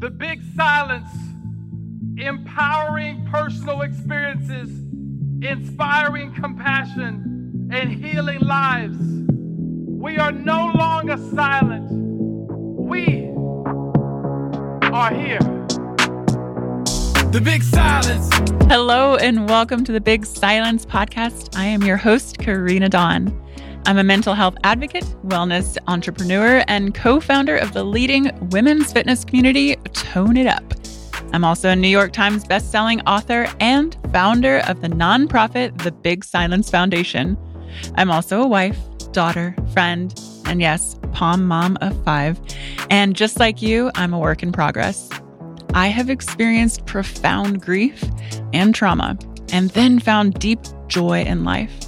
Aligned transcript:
The 0.00 0.10
Big 0.10 0.40
Silence, 0.54 1.10
empowering 2.18 3.26
personal 3.32 3.82
experiences, 3.82 4.70
inspiring 5.42 6.32
compassion, 6.34 7.68
and 7.72 7.90
healing 7.90 8.38
lives. 8.38 8.96
We 8.96 10.18
are 10.18 10.30
no 10.30 10.70
longer 10.76 11.16
silent. 11.34 11.88
We 11.90 13.32
are 14.92 15.12
here. 15.12 15.40
The 17.32 17.40
Big 17.42 17.64
Silence. 17.64 18.30
Hello, 18.68 19.16
and 19.16 19.48
welcome 19.48 19.82
to 19.82 19.90
the 19.90 20.00
Big 20.00 20.24
Silence 20.26 20.86
podcast. 20.86 21.56
I 21.56 21.64
am 21.64 21.82
your 21.82 21.96
host, 21.96 22.38
Karena 22.38 22.88
Dawn. 22.88 23.47
I'm 23.86 23.98
a 23.98 24.04
mental 24.04 24.34
health 24.34 24.56
advocate, 24.64 25.04
wellness 25.24 25.78
entrepreneur, 25.86 26.62
and 26.68 26.94
co 26.94 27.20
founder 27.20 27.56
of 27.56 27.72
the 27.72 27.84
leading 27.84 28.30
women's 28.50 28.92
fitness 28.92 29.24
community, 29.24 29.76
Tone 29.92 30.36
It 30.36 30.46
Up. 30.46 30.74
I'm 31.32 31.44
also 31.44 31.68
a 31.70 31.76
New 31.76 31.88
York 31.88 32.12
Times 32.12 32.44
bestselling 32.44 33.02
author 33.06 33.48
and 33.60 33.96
founder 34.12 34.58
of 34.68 34.80
the 34.80 34.88
nonprofit 34.88 35.82
The 35.82 35.92
Big 35.92 36.24
Silence 36.24 36.70
Foundation. 36.70 37.36
I'm 37.96 38.10
also 38.10 38.42
a 38.42 38.46
wife, 38.46 38.78
daughter, 39.12 39.54
friend, 39.72 40.18
and 40.46 40.60
yes, 40.60 40.98
palm 41.12 41.46
mom 41.46 41.76
of 41.80 42.02
five. 42.04 42.40
And 42.90 43.14
just 43.14 43.38
like 43.38 43.60
you, 43.60 43.90
I'm 43.94 44.14
a 44.14 44.18
work 44.18 44.42
in 44.42 44.52
progress. 44.52 45.10
I 45.74 45.88
have 45.88 46.08
experienced 46.08 46.86
profound 46.86 47.60
grief 47.60 48.02
and 48.52 48.74
trauma, 48.74 49.18
and 49.52 49.70
then 49.70 49.98
found 49.98 50.34
deep 50.34 50.60
joy 50.88 51.22
in 51.22 51.44
life. 51.44 51.87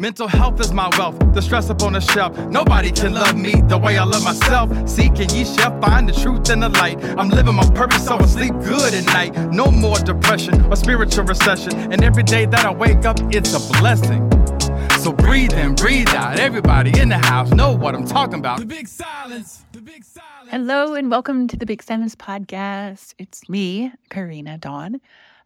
Mental 0.00 0.28
health 0.28 0.58
is 0.60 0.72
my 0.72 0.88
wealth, 0.96 1.18
the 1.34 1.42
stress 1.42 1.68
up 1.68 1.82
on 1.82 1.92
the 1.92 2.00
shelf. 2.00 2.34
Nobody 2.46 2.90
can 2.90 3.12
love 3.12 3.36
me 3.36 3.60
the 3.68 3.76
way 3.76 3.98
I 3.98 4.04
love 4.04 4.24
myself. 4.24 4.70
Seeking 4.88 5.28
ye 5.28 5.44
shall 5.44 5.78
find 5.78 6.08
the 6.08 6.14
truth 6.14 6.48
and 6.48 6.62
the 6.62 6.70
light. 6.70 7.04
I'm 7.18 7.28
living 7.28 7.54
my 7.54 7.68
purpose, 7.74 8.06
so 8.06 8.16
I 8.16 8.24
sleep 8.24 8.54
good 8.64 8.94
at 8.94 9.04
night. 9.04 9.36
No 9.52 9.70
more 9.70 9.98
depression 9.98 10.64
or 10.72 10.76
spiritual 10.76 11.24
recession. 11.24 11.92
And 11.92 12.02
every 12.02 12.22
day 12.22 12.46
that 12.46 12.64
I 12.64 12.72
wake 12.72 13.04
up, 13.04 13.18
it's 13.24 13.52
a 13.52 13.60
blessing. 13.78 14.22
So 15.00 15.12
breathe 15.12 15.52
in, 15.52 15.74
breathe 15.74 16.08
out. 16.14 16.40
Everybody 16.40 16.98
in 16.98 17.10
the 17.10 17.18
house 17.18 17.50
know 17.50 17.76
what 17.76 17.94
I'm 17.94 18.06
talking 18.06 18.38
about. 18.38 18.60
The 18.60 18.64
big 18.64 18.88
silence. 18.88 19.66
The 19.72 19.82
big 19.82 20.02
silence. 20.02 20.50
Hello, 20.50 20.94
and 20.94 21.10
welcome 21.10 21.46
to 21.46 21.58
the 21.58 21.66
Big 21.66 21.82
Silence 21.82 22.16
Podcast. 22.16 23.12
It's 23.18 23.50
me, 23.50 23.92
Karena 24.08 24.56
Dawn. 24.56 24.98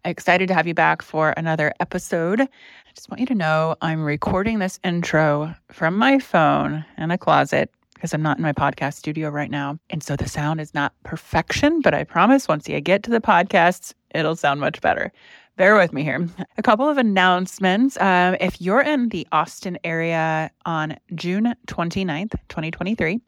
Excited 0.05 0.49
to 0.49 0.55
have 0.55 0.67
you 0.67 0.75
back 0.75 1.03
for 1.03 1.31
another 1.31 1.73
episode. 1.81 2.47
I 2.95 2.97
just 2.97 3.11
want 3.11 3.19
you 3.19 3.27
to 3.27 3.35
know 3.35 3.75
I'm 3.81 4.05
recording 4.05 4.61
this 4.61 4.79
intro 4.85 5.53
from 5.69 5.99
my 5.99 6.21
phone 6.21 6.85
in 6.97 7.11
a 7.11 7.19
closet 7.19 7.73
because 7.93 8.15
I'm 8.15 8.23
not 8.23 8.37
in 8.37 8.45
my 8.45 8.53
podcast 8.53 8.95
studio 8.95 9.31
right 9.31 9.51
now. 9.51 9.81
And 9.91 10.01
so 10.01 10.15
the 10.15 10.29
sound 10.29 10.61
is 10.61 10.75
not 10.75 10.95
perfection, 11.03 11.81
but 11.81 11.93
I 11.93 12.05
promise 12.05 12.47
once 12.47 12.69
you 12.69 12.81
get 12.81 13.03
to 13.03 13.11
the 13.11 13.21
podcasts, 13.21 13.95
it'll 14.15 14.37
sound 14.37 14.61
much 14.61 14.81
better. 14.81 15.11
Bear 15.57 15.75
with 15.75 15.93
me 15.93 16.05
here. 16.05 16.29
A 16.57 16.63
couple 16.63 16.89
of 16.89 16.97
announcements. 16.97 18.01
Um, 18.01 18.37
if 18.39 18.61
you're 18.61 18.83
in 18.83 19.09
the 19.09 19.27
Austin 19.33 19.77
area 19.83 20.53
on 20.65 20.97
June 21.17 21.53
29th, 21.67 22.31
2023, 22.49 23.21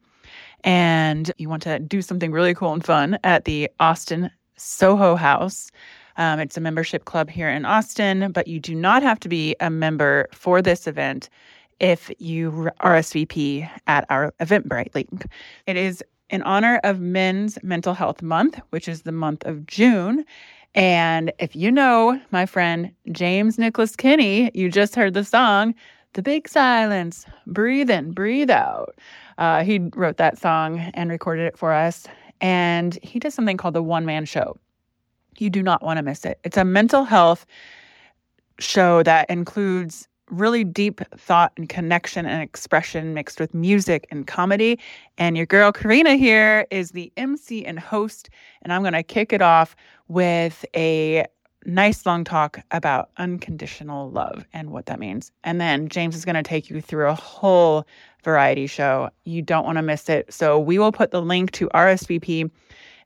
and 0.63 1.29
you 1.37 1.49
want 1.49 1.63
to 1.63 1.77
do 1.79 2.01
something 2.01 2.31
really 2.31 2.53
cool 2.53 2.71
and 2.71 2.85
fun 2.85 3.19
at 3.25 3.43
the 3.43 3.69
Austin 3.81 4.31
Soho 4.55 5.17
House, 5.17 5.71
um, 6.17 6.39
it's 6.39 6.57
a 6.57 6.61
membership 6.61 7.05
club 7.05 7.29
here 7.29 7.49
in 7.49 7.65
Austin, 7.65 8.31
but 8.31 8.47
you 8.47 8.59
do 8.59 8.75
not 8.75 9.03
have 9.03 9.19
to 9.21 9.29
be 9.29 9.55
a 9.59 9.69
member 9.69 10.27
for 10.33 10.61
this 10.61 10.87
event 10.87 11.29
if 11.79 12.11
you 12.17 12.69
RSVP 12.81 13.69
at 13.87 14.05
our 14.09 14.33
Eventbrite 14.39 14.93
link. 14.95 15.27
It 15.67 15.77
is 15.77 16.03
in 16.29 16.41
honor 16.41 16.79
of 16.83 16.99
Men's 16.99 17.57
Mental 17.63 17.93
Health 17.93 18.21
Month, 18.21 18.59
which 18.71 18.87
is 18.87 19.03
the 19.03 19.11
month 19.11 19.45
of 19.45 19.65
June. 19.65 20.25
And 20.75 21.31
if 21.39 21.55
you 21.55 21.71
know 21.71 22.19
my 22.31 22.45
friend 22.45 22.91
James 23.11 23.57
Nicholas 23.57 23.95
Kinney, 23.95 24.51
you 24.53 24.69
just 24.69 24.95
heard 24.95 25.13
the 25.13 25.23
song, 25.23 25.73
The 26.13 26.21
Big 26.21 26.47
Silence, 26.47 27.25
Breathe 27.45 27.89
In, 27.89 28.11
Breathe 28.11 28.51
Out. 28.51 28.95
Uh, 29.37 29.63
he 29.63 29.79
wrote 29.95 30.17
that 30.17 30.37
song 30.37 30.79
and 30.93 31.09
recorded 31.09 31.45
it 31.45 31.57
for 31.57 31.73
us. 31.73 32.07
And 32.41 32.99
he 33.01 33.19
does 33.19 33.33
something 33.33 33.57
called 33.57 33.73
the 33.73 33.83
One 33.83 34.05
Man 34.05 34.25
Show. 34.25 34.57
You 35.39 35.49
do 35.49 35.63
not 35.63 35.83
want 35.83 35.97
to 35.97 36.03
miss 36.03 36.25
it. 36.25 36.39
It's 36.43 36.57
a 36.57 36.65
mental 36.65 37.03
health 37.03 37.45
show 38.59 39.03
that 39.03 39.29
includes 39.29 40.07
really 40.29 40.63
deep 40.63 41.01
thought 41.15 41.53
and 41.57 41.69
connection 41.69 42.25
and 42.25 42.41
expression 42.41 43.13
mixed 43.13 43.39
with 43.39 43.53
music 43.53 44.07
and 44.11 44.27
comedy. 44.27 44.79
And 45.17 45.37
your 45.37 45.45
girl 45.45 45.71
Karena 45.71 46.17
here 46.17 46.67
is 46.69 46.91
the 46.91 47.11
MC 47.17 47.65
and 47.65 47.79
host. 47.79 48.29
And 48.61 48.73
I'm 48.73 48.81
going 48.81 48.93
to 48.93 49.03
kick 49.03 49.31
it 49.31 49.41
off 49.41 49.75
with 50.07 50.65
a 50.75 51.25
nice 51.65 52.05
long 52.05 52.23
talk 52.23 52.59
about 52.71 53.09
unconditional 53.17 54.09
love 54.11 54.45
and 54.53 54.71
what 54.71 54.85
that 54.85 54.99
means. 54.99 55.31
And 55.43 55.59
then 55.59 55.89
James 55.89 56.15
is 56.15 56.25
going 56.25 56.35
to 56.35 56.43
take 56.43 56.69
you 56.69 56.81
through 56.81 57.07
a 57.07 57.15
whole 57.15 57.85
variety 58.23 58.67
show. 58.67 59.09
You 59.25 59.41
don't 59.41 59.65
want 59.65 59.77
to 59.77 59.81
miss 59.81 60.09
it. 60.09 60.33
So 60.33 60.57
we 60.59 60.79
will 60.79 60.91
put 60.91 61.11
the 61.11 61.21
link 61.21 61.51
to 61.51 61.67
RSVP 61.69 62.49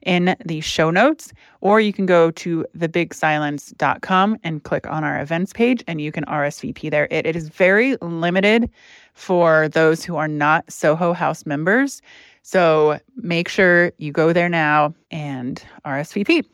in 0.04 0.36
the 0.46 0.62
show 0.62 0.90
notes, 0.90 1.34
or 1.62 1.80
you 1.80 1.94
can 1.94 2.06
go 2.06 2.32
to 2.32 2.66
thebigsilence.com 2.78 4.38
and 4.44 4.64
click 4.64 4.88
on 4.88 5.04
our 5.04 5.20
events 5.22 5.54
page 5.54 5.84
and 5.88 6.02
you 6.02 6.12
can 6.12 6.26
RSVP 6.26 6.90
there. 6.90 7.08
It, 7.12 7.26
it 7.26 7.36
is 7.36 7.50
very 7.50 7.96
limited 7.98 8.70
for 9.14 9.70
those 9.70 10.04
who 10.04 10.16
are 10.16 10.28
not 10.28 10.72
Soho 10.72 11.14
House 11.14 11.46
members. 11.46 12.02
So 12.44 13.00
make 13.16 13.48
sure 13.48 13.92
you 13.98 14.12
go 14.12 14.34
there 14.34 14.50
now 14.50 14.94
and 15.12 15.64
RSVP. 15.86 16.46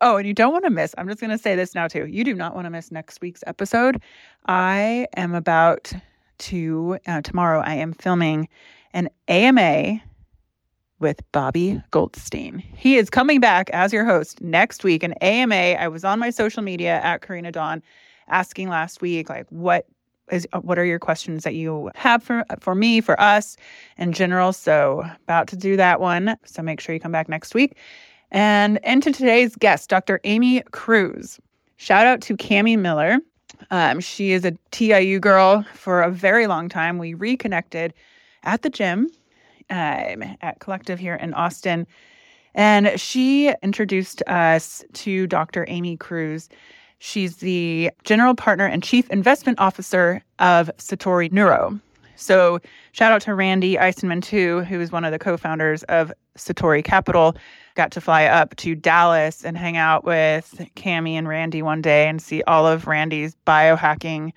Oh, 0.00 0.16
and 0.16 0.26
you 0.26 0.34
don't 0.34 0.52
want 0.52 0.64
to 0.64 0.70
miss, 0.70 0.94
I'm 0.98 1.08
just 1.08 1.20
going 1.20 1.30
to 1.30 1.38
say 1.38 1.54
this 1.56 1.74
now 1.74 1.88
too. 1.88 2.06
You 2.06 2.24
do 2.24 2.34
not 2.34 2.54
want 2.54 2.66
to 2.66 2.70
miss 2.70 2.90
next 2.90 3.20
week's 3.20 3.44
episode. 3.46 4.02
I 4.46 5.06
am 5.16 5.34
about 5.34 5.92
to, 6.38 6.98
uh, 7.06 7.22
tomorrow, 7.22 7.60
I 7.60 7.74
am 7.74 7.92
filming 7.92 8.48
an 8.92 9.08
AMA 9.28 10.02
with 11.04 11.20
Bobby 11.32 11.82
Goldstein. 11.90 12.60
He 12.74 12.96
is 12.96 13.10
coming 13.10 13.38
back 13.38 13.68
as 13.74 13.92
your 13.92 14.06
host 14.06 14.40
next 14.40 14.84
week. 14.84 15.02
An 15.02 15.12
AMA, 15.20 15.54
I 15.54 15.86
was 15.86 16.02
on 16.02 16.18
my 16.18 16.30
social 16.30 16.62
media 16.62 16.98
at 17.02 17.20
Karena 17.20 17.52
Dawn 17.52 17.82
asking 18.28 18.70
last 18.70 19.02
week, 19.02 19.28
like, 19.28 19.44
what 19.50 19.86
is 20.32 20.48
what 20.62 20.78
are 20.78 20.84
your 20.86 20.98
questions 20.98 21.44
that 21.44 21.54
you 21.54 21.90
have 21.94 22.22
for 22.22 22.42
for 22.58 22.74
me, 22.74 23.02
for 23.02 23.20
us 23.20 23.58
in 23.98 24.14
general? 24.14 24.54
So 24.54 25.04
about 25.24 25.46
to 25.48 25.56
do 25.56 25.76
that 25.76 26.00
one. 26.00 26.38
So 26.46 26.62
make 26.62 26.80
sure 26.80 26.94
you 26.94 27.00
come 27.02 27.12
back 27.12 27.28
next 27.28 27.54
week. 27.54 27.76
And 28.30 28.80
into 28.82 29.12
today's 29.12 29.56
guest, 29.56 29.90
Dr. 29.90 30.20
Amy 30.24 30.62
Kruse 30.72 31.38
Shout 31.76 32.06
out 32.06 32.22
to 32.22 32.34
Cami 32.34 32.78
Miller. 32.78 33.18
Um, 33.70 34.00
she 34.00 34.32
is 34.32 34.46
a 34.46 34.56
TIU 34.70 35.20
girl 35.20 35.66
for 35.74 36.00
a 36.00 36.10
very 36.10 36.46
long 36.46 36.70
time. 36.70 36.96
We 36.96 37.12
reconnected 37.12 37.92
at 38.44 38.62
the 38.62 38.70
gym 38.70 39.10
um, 39.70 40.22
at 40.40 40.60
Collective 40.60 40.98
here 40.98 41.14
in 41.14 41.34
Austin. 41.34 41.86
And 42.54 42.98
she 43.00 43.52
introduced 43.62 44.22
us 44.26 44.84
to 44.94 45.26
Dr. 45.26 45.64
Amy 45.68 45.96
Kruse. 45.96 46.48
She's 46.98 47.38
the 47.38 47.90
general 48.04 48.34
partner 48.34 48.66
and 48.66 48.82
chief 48.82 49.10
investment 49.10 49.58
officer 49.58 50.22
of 50.38 50.70
Satori 50.78 51.30
Neuro. 51.32 51.78
So, 52.16 52.60
shout 52.92 53.10
out 53.10 53.22
to 53.22 53.34
Randy 53.34 53.74
Eisenman, 53.74 54.22
too, 54.22 54.60
who 54.62 54.80
is 54.80 54.92
one 54.92 55.04
of 55.04 55.10
the 55.10 55.18
co 55.18 55.36
founders 55.36 55.82
of 55.84 56.12
Satori 56.38 56.84
Capital. 56.84 57.36
Got 57.74 57.90
to 57.92 58.00
fly 58.00 58.26
up 58.26 58.54
to 58.56 58.76
Dallas 58.76 59.44
and 59.44 59.58
hang 59.58 59.76
out 59.76 60.04
with 60.04 60.64
Cami 60.76 61.14
and 61.14 61.26
Randy 61.26 61.60
one 61.60 61.82
day 61.82 62.08
and 62.08 62.22
see 62.22 62.44
all 62.44 62.68
of 62.68 62.86
Randy's 62.86 63.36
biohacking 63.46 64.30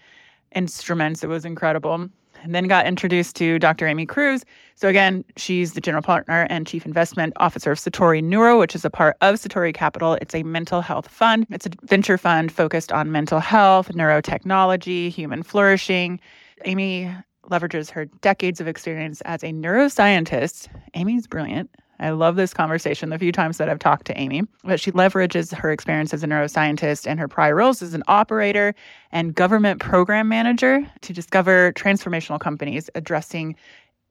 instruments. 0.56 1.24
It 1.24 1.28
was 1.28 1.46
incredible 1.46 2.10
and 2.44 2.54
then 2.56 2.68
got 2.68 2.86
introduced 2.86 3.36
to 3.38 3.60
Dr. 3.60 3.88
Amy 3.88 4.06
Kruse. 4.06 4.44
So 4.76 4.88
again, 4.88 5.26
she's 5.36 5.74
the 5.74 5.82
general 5.82 6.04
partner 6.04 6.46
and 6.50 6.68
chief 6.68 6.86
investment 6.86 7.34
officer 7.38 7.72
of 7.72 7.80
Satori 7.80 8.24
Neuro, 8.24 8.60
which 8.60 8.76
is 8.76 8.86
a 8.86 8.90
part 8.90 9.18
of 9.22 9.36
Satori 9.36 9.74
Capital. 9.74 10.18
It's 10.22 10.36
a 10.36 10.44
mental 10.44 10.82
health 10.82 11.08
fund. 11.08 11.48
It's 11.50 11.66
a 11.66 11.70
venture 11.84 12.18
fund 12.18 12.52
focused 12.52 12.92
on 12.92 13.12
mental 13.12 13.40
health, 13.40 13.90
neurotechnology, 13.90 15.10
human 15.10 15.44
flourishing. 15.44 16.20
Amy 16.66 17.14
leverages 17.50 17.90
her 17.92 18.06
decades 18.06 18.60
of 18.60 18.68
experience 18.68 19.22
as 19.22 19.44
a 19.44 19.48
neuroscientist. 19.48 20.68
Amy's 20.94 21.28
brilliant. 21.28 21.70
I 22.00 22.12
love 22.12 22.36
this 22.36 22.54
conversation 22.54 23.10
the 23.10 23.18
few 23.18 23.32
times 23.32 23.58
that 23.58 23.70
I've 23.70 23.80
talked 23.80 24.06
to 24.08 24.18
Amy. 24.20 24.44
But 24.64 24.80
she 24.80 24.92
leverages 24.92 25.54
her 25.56 25.72
experience 25.72 26.14
as 26.14 26.24
a 26.24 26.28
neuroscientist 26.28 27.08
and 27.08 27.20
her 27.20 27.28
prior 27.28 27.56
roles 27.56 27.82
as 27.82 27.94
an 27.94 28.04
operator 28.08 28.76
and 29.12 29.34
government 29.34 29.80
program 29.82 30.28
manager 30.28 30.86
to 31.02 31.14
discover 31.14 31.74
transformational 31.74 32.40
companies 32.40 32.90
addressing 32.96 33.56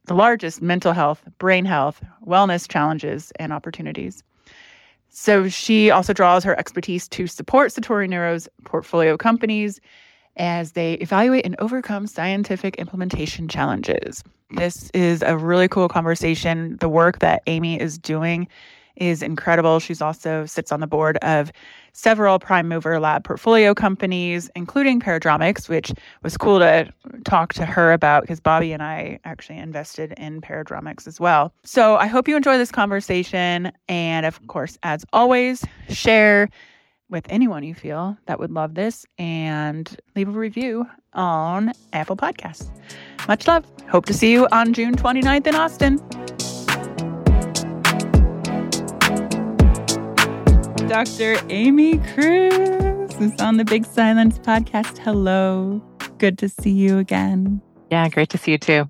the 0.06 0.14
largest 0.14 0.62
mental 0.62 0.92
health, 0.92 1.22
brain 1.38 1.64
health, 1.64 2.02
wellness 2.26 2.68
challenges 2.68 3.32
and 3.38 3.52
opportunities. 3.52 4.22
So 5.08 5.48
she 5.48 5.90
also 5.90 6.12
draws 6.12 6.44
her 6.44 6.58
expertise 6.58 7.08
to 7.08 7.26
support 7.26 7.70
Satori 7.72 8.08
Neuro's 8.08 8.48
portfolio 8.64 9.16
companies 9.16 9.80
as 10.36 10.72
they 10.72 10.94
evaluate 10.94 11.44
and 11.46 11.56
overcome 11.58 12.06
scientific 12.06 12.76
implementation 12.76 13.48
challenges. 13.48 14.22
This 14.50 14.90
is 14.90 15.22
a 15.22 15.36
really 15.36 15.68
cool 15.68 15.88
conversation. 15.88 16.76
The 16.80 16.88
work 16.88 17.18
that 17.20 17.42
Amy 17.46 17.80
is 17.80 17.98
doing 17.98 18.48
is 18.96 19.22
incredible. 19.22 19.78
She's 19.78 20.00
also 20.00 20.46
sits 20.46 20.72
on 20.72 20.80
the 20.80 20.86
board 20.86 21.18
of 21.18 21.52
several 21.92 22.38
prime 22.38 22.68
mover 22.68 22.98
lab 22.98 23.24
portfolio 23.24 23.74
companies, 23.74 24.50
including 24.54 25.00
Paradromics, 25.00 25.68
which 25.68 25.92
was 26.22 26.36
cool 26.36 26.58
to 26.58 26.92
talk 27.24 27.52
to 27.54 27.66
her 27.66 27.92
about 27.92 28.22
because 28.22 28.40
Bobby 28.40 28.72
and 28.72 28.82
I 28.82 29.18
actually 29.24 29.58
invested 29.58 30.14
in 30.16 30.40
Paradromics 30.40 31.06
as 31.06 31.20
well. 31.20 31.52
So 31.64 31.96
I 31.96 32.06
hope 32.06 32.28
you 32.28 32.36
enjoy 32.36 32.58
this 32.58 32.72
conversation. 32.72 33.72
And 33.88 34.26
of 34.26 34.46
course, 34.46 34.78
as 34.82 35.04
always, 35.12 35.64
share 35.88 36.48
with 37.08 37.24
anyone 37.28 37.62
you 37.62 37.74
feel 37.74 38.16
that 38.26 38.38
would 38.38 38.50
love 38.50 38.74
this 38.74 39.06
and 39.18 39.96
leave 40.14 40.28
a 40.28 40.32
review 40.32 40.86
on 41.12 41.72
Apple 41.92 42.16
Podcasts. 42.16 42.70
Much 43.28 43.46
love. 43.46 43.64
Hope 43.88 44.06
to 44.06 44.14
see 44.14 44.32
you 44.32 44.48
on 44.52 44.72
June 44.72 44.96
29th 44.96 45.46
in 45.46 45.54
Austin. 45.54 45.96
Dr. 50.88 51.36
Amy 51.48 51.98
Kruse 51.98 53.20
is 53.20 53.40
on 53.40 53.56
the 53.56 53.64
Big 53.64 53.84
Silence 53.84 54.38
podcast. 54.38 54.98
Hello. 54.98 55.82
Good 56.18 56.38
to 56.38 56.48
see 56.48 56.70
you 56.70 56.98
again. 56.98 57.60
Yeah, 57.90 58.08
great 58.08 58.30
to 58.30 58.38
see 58.38 58.52
you 58.52 58.58
too. 58.58 58.88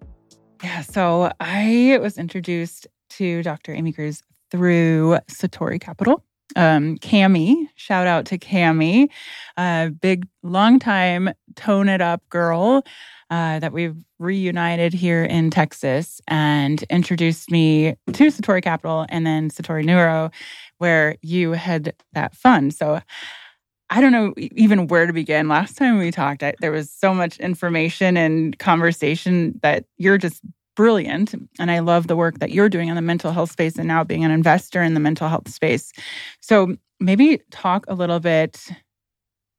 Yeah, 0.62 0.82
so 0.82 1.32
I 1.40 1.98
was 2.00 2.18
introduced 2.18 2.86
to 3.10 3.42
Dr. 3.42 3.72
Amy 3.72 3.92
Kruse 3.92 4.22
through 4.50 5.18
Satori 5.28 5.80
Capital 5.80 6.22
um, 6.56 6.98
Cami. 6.98 7.68
Shout 7.76 8.06
out 8.06 8.26
to 8.26 8.38
Cami, 8.38 9.08
a 9.56 9.90
big, 9.90 10.26
long 10.42 10.78
time 10.78 11.30
tone 11.54 11.88
it 11.88 12.00
up 12.00 12.28
girl 12.28 12.84
uh, 13.30 13.58
that 13.58 13.72
we've 13.72 13.96
reunited 14.18 14.92
here 14.92 15.24
in 15.24 15.50
Texas 15.50 16.20
and 16.26 16.82
introduced 16.84 17.50
me 17.50 17.96
to 18.12 18.26
Satori 18.26 18.62
Capital 18.62 19.06
and 19.08 19.26
then 19.26 19.50
Satori 19.50 19.84
Neuro, 19.84 20.30
where 20.78 21.16
you 21.22 21.52
had 21.52 21.94
that 22.12 22.34
fund. 22.34 22.74
So 22.74 23.00
I 23.90 24.00
don't 24.00 24.12
know 24.12 24.34
even 24.36 24.88
where 24.88 25.06
to 25.06 25.12
begin. 25.12 25.48
Last 25.48 25.76
time 25.76 25.98
we 25.98 26.10
talked, 26.10 26.42
I, 26.42 26.54
there 26.60 26.72
was 26.72 26.90
so 26.90 27.14
much 27.14 27.38
information 27.38 28.16
and 28.16 28.58
conversation 28.58 29.58
that 29.62 29.84
you're 29.96 30.18
just 30.18 30.42
brilliant. 30.76 31.34
And 31.58 31.70
I 31.70 31.80
love 31.80 32.06
the 32.06 32.16
work 32.16 32.38
that 32.38 32.52
you're 32.52 32.68
doing 32.68 32.88
in 32.88 32.94
the 32.94 33.02
mental 33.02 33.32
health 33.32 33.50
space 33.50 33.76
and 33.76 33.88
now 33.88 34.04
being 34.04 34.24
an 34.24 34.30
investor 34.30 34.82
in 34.82 34.94
the 34.94 35.00
mental 35.00 35.28
health 35.28 35.48
space. 35.48 35.92
So 36.40 36.76
maybe 37.00 37.40
talk 37.50 37.84
a 37.88 37.94
little 37.94 38.20
bit 38.20 38.68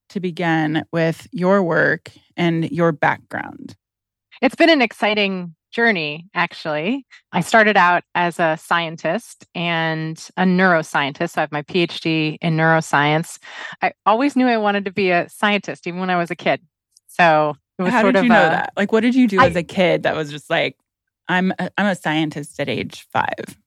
to 0.10 0.20
begin 0.22 0.86
with 0.94 1.28
your 1.32 1.62
work 1.62 2.12
and 2.38 2.72
your 2.72 2.94
background. 2.94 3.76
It's 4.42 4.56
been 4.56 4.70
an 4.70 4.82
exciting 4.82 5.54
journey, 5.72 6.28
actually. 6.34 7.06
I 7.34 7.42
started 7.42 7.76
out 7.76 8.04
as 8.16 8.40
a 8.40 8.58
scientist 8.62 9.46
and 9.54 10.18
a 10.38 10.44
neuroscientist. 10.44 11.32
So 11.32 11.42
I 11.42 11.42
have 11.42 11.52
my 11.52 11.64
PhD 11.64 12.38
in 12.42 12.56
neuroscience. 12.56 13.38
I 13.82 13.92
always 14.06 14.36
knew 14.36 14.48
I 14.48 14.58
wanted 14.58 14.86
to 14.86 14.92
be 14.92 15.12
a 15.12 15.28
scientist, 15.30 15.88
even 15.88 16.00
when 16.00 16.10
I 16.10 16.16
was 16.16 16.32
a 16.32 16.36
kid. 16.36 16.62
So 17.08 17.56
it 17.78 17.84
was 17.84 17.92
How 17.92 18.02
sort 18.02 18.16
did 18.16 18.24
you 18.24 18.30
know 18.30 18.48
a, 18.48 18.50
that? 18.50 18.74
Like, 18.78 18.92
what 18.92 19.02
did 19.02 19.14
you 19.14 19.28
do 19.28 19.42
I, 19.42 19.48
as 19.48 19.56
a 19.56 19.64
kid 19.64 20.04
that 20.04 20.16
was 20.16 20.32
just 20.32 20.50
like, 20.50 20.78
I'm 21.30 21.54
a, 21.60 21.70
I'm 21.78 21.86
a 21.86 21.96
scientist 21.96 22.60
at 22.60 22.70
age 22.70 23.08
five. 23.12 23.58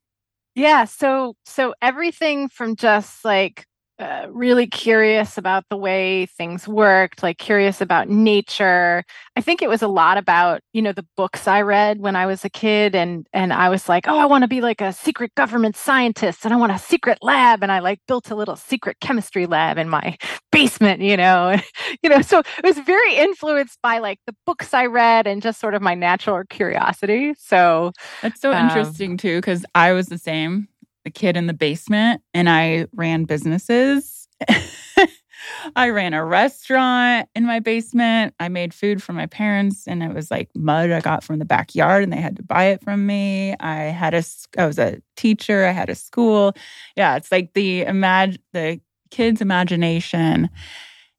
Yeah. 0.54 0.84
So 0.84 1.36
so 1.44 1.74
everything 1.80 2.48
from 2.48 2.76
just 2.76 3.24
like 3.24 3.66
uh, 4.00 4.26
really 4.30 4.66
curious 4.66 5.36
about 5.36 5.64
the 5.68 5.76
way 5.76 6.24
things 6.24 6.66
worked, 6.66 7.22
like 7.22 7.36
curious 7.36 7.82
about 7.82 8.08
nature. 8.08 9.04
I 9.36 9.42
think 9.42 9.60
it 9.60 9.68
was 9.68 9.82
a 9.82 9.88
lot 9.88 10.16
about, 10.16 10.62
you 10.72 10.80
know, 10.80 10.92
the 10.92 11.06
books 11.18 11.46
I 11.46 11.60
read 11.60 12.00
when 12.00 12.16
I 12.16 12.24
was 12.24 12.42
a 12.44 12.48
kid 12.48 12.94
and 12.94 13.26
and 13.34 13.52
I 13.52 13.68
was 13.68 13.90
like, 13.90 14.08
"Oh, 14.08 14.18
I 14.18 14.24
want 14.24 14.42
to 14.42 14.48
be 14.48 14.62
like 14.62 14.80
a 14.80 14.92
secret 14.94 15.34
government 15.34 15.76
scientist 15.76 16.46
and 16.46 16.54
I 16.54 16.56
want 16.56 16.72
a 16.72 16.78
secret 16.78 17.18
lab." 17.20 17.62
And 17.62 17.70
I 17.70 17.80
like 17.80 18.00
built 18.08 18.30
a 18.30 18.34
little 18.34 18.56
secret 18.56 18.96
chemistry 19.00 19.44
lab 19.46 19.76
in 19.76 19.88
my 19.90 20.16
basement, 20.52 21.02
you 21.02 21.16
know. 21.18 21.54
you 22.02 22.08
know, 22.08 22.22
so 22.22 22.38
it 22.38 22.64
was 22.64 22.78
very 22.78 23.16
influenced 23.16 23.78
by 23.82 23.98
like 23.98 24.18
the 24.26 24.34
books 24.46 24.72
I 24.72 24.86
read 24.86 25.26
and 25.26 25.42
just 25.42 25.60
sort 25.60 25.74
of 25.74 25.82
my 25.82 25.94
natural 25.94 26.42
curiosity. 26.48 27.34
So 27.38 27.92
That's 28.22 28.40
so 28.40 28.54
um, 28.54 28.64
interesting 28.64 29.18
too 29.18 29.42
cuz 29.42 29.64
I 29.74 29.92
was 29.92 30.08
the 30.08 30.18
same 30.18 30.69
a 31.04 31.10
kid 31.10 31.36
in 31.36 31.46
the 31.46 31.54
basement 31.54 32.22
and 32.34 32.48
I 32.48 32.86
ran 32.92 33.24
businesses. 33.24 34.28
I 35.76 35.90
ran 35.90 36.12
a 36.14 36.24
restaurant 36.24 37.28
in 37.34 37.46
my 37.46 37.60
basement. 37.60 38.34
I 38.38 38.48
made 38.48 38.74
food 38.74 39.02
for 39.02 39.12
my 39.12 39.26
parents 39.26 39.86
and 39.86 40.02
it 40.02 40.12
was 40.12 40.30
like 40.30 40.50
mud 40.54 40.90
I 40.90 41.00
got 41.00 41.24
from 41.24 41.38
the 41.38 41.44
backyard 41.44 42.02
and 42.02 42.12
they 42.12 42.20
had 42.20 42.36
to 42.36 42.42
buy 42.42 42.64
it 42.66 42.82
from 42.82 43.06
me. 43.06 43.54
I 43.60 43.84
had 43.84 44.14
a 44.14 44.22
I 44.58 44.66
was 44.66 44.78
a 44.78 45.00
teacher, 45.16 45.66
I 45.66 45.72
had 45.72 45.90
a 45.90 45.94
school. 45.94 46.54
Yeah, 46.96 47.16
it's 47.16 47.32
like 47.32 47.54
the 47.54 47.84
imag 47.84 48.38
the 48.52 48.80
kids 49.10 49.40
imagination 49.40 50.50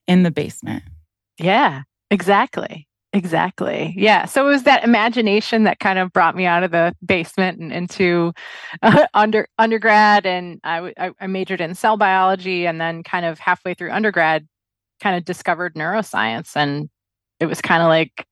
in 0.07 0.23
the 0.23 0.31
basement. 0.31 0.83
Yeah, 1.39 1.83
exactly. 2.09 2.87
Exactly. 3.13 3.93
Yeah. 3.97 4.25
So 4.25 4.47
it 4.47 4.51
was 4.51 4.63
that 4.63 4.85
imagination 4.85 5.63
that 5.63 5.79
kind 5.79 5.99
of 5.99 6.13
brought 6.13 6.35
me 6.35 6.45
out 6.45 6.63
of 6.63 6.71
the 6.71 6.95
basement 7.05 7.59
and 7.59 7.73
into 7.73 8.31
uh, 8.81 9.05
under 9.13 9.47
undergrad, 9.57 10.25
and 10.25 10.61
I, 10.63 10.93
I, 10.97 11.11
I 11.19 11.27
majored 11.27 11.59
in 11.59 11.75
cell 11.75 11.97
biology, 11.97 12.65
and 12.65 12.79
then 12.79 13.03
kind 13.03 13.25
of 13.25 13.37
halfway 13.37 13.73
through 13.73 13.91
undergrad, 13.91 14.47
kind 15.01 15.17
of 15.17 15.25
discovered 15.25 15.75
neuroscience, 15.75 16.55
and 16.55 16.89
it 17.41 17.47
was 17.47 17.61
kind 17.61 17.81
of 17.83 17.89
like 17.89 18.25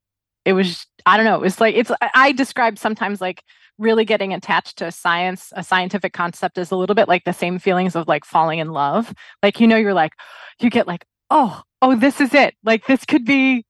it 0.45 0.53
was 0.53 0.85
I 1.05 1.17
don't 1.17 1.25
know. 1.25 1.35
It 1.35 1.41
was 1.41 1.59
like 1.59 1.75
it's 1.75 1.91
I 2.13 2.31
describe 2.31 2.77
sometimes 2.79 3.19
like 3.19 3.43
really 3.77 4.05
getting 4.05 4.33
attached 4.33 4.77
to 4.77 4.87
a 4.87 4.91
science, 4.91 5.51
a 5.55 5.63
scientific 5.63 6.13
concept 6.13 6.57
is 6.57 6.71
a 6.71 6.75
little 6.77 6.95
bit 6.95 7.07
like 7.09 7.25
the 7.25 7.33
same 7.33 7.59
feelings 7.59 7.95
of 7.95 8.07
like 8.07 8.23
falling 8.23 8.59
in 8.59 8.69
love. 8.71 9.13
Like 9.43 9.59
you 9.59 9.67
know, 9.67 9.75
you're 9.77 9.93
like 9.93 10.13
you 10.61 10.69
get 10.69 10.87
like 10.87 11.05
oh 11.29 11.63
oh 11.81 11.95
this 11.97 12.21
is 12.21 12.33
it. 12.33 12.55
Like 12.63 12.85
this 12.87 13.03
could 13.05 13.25
be 13.25 13.65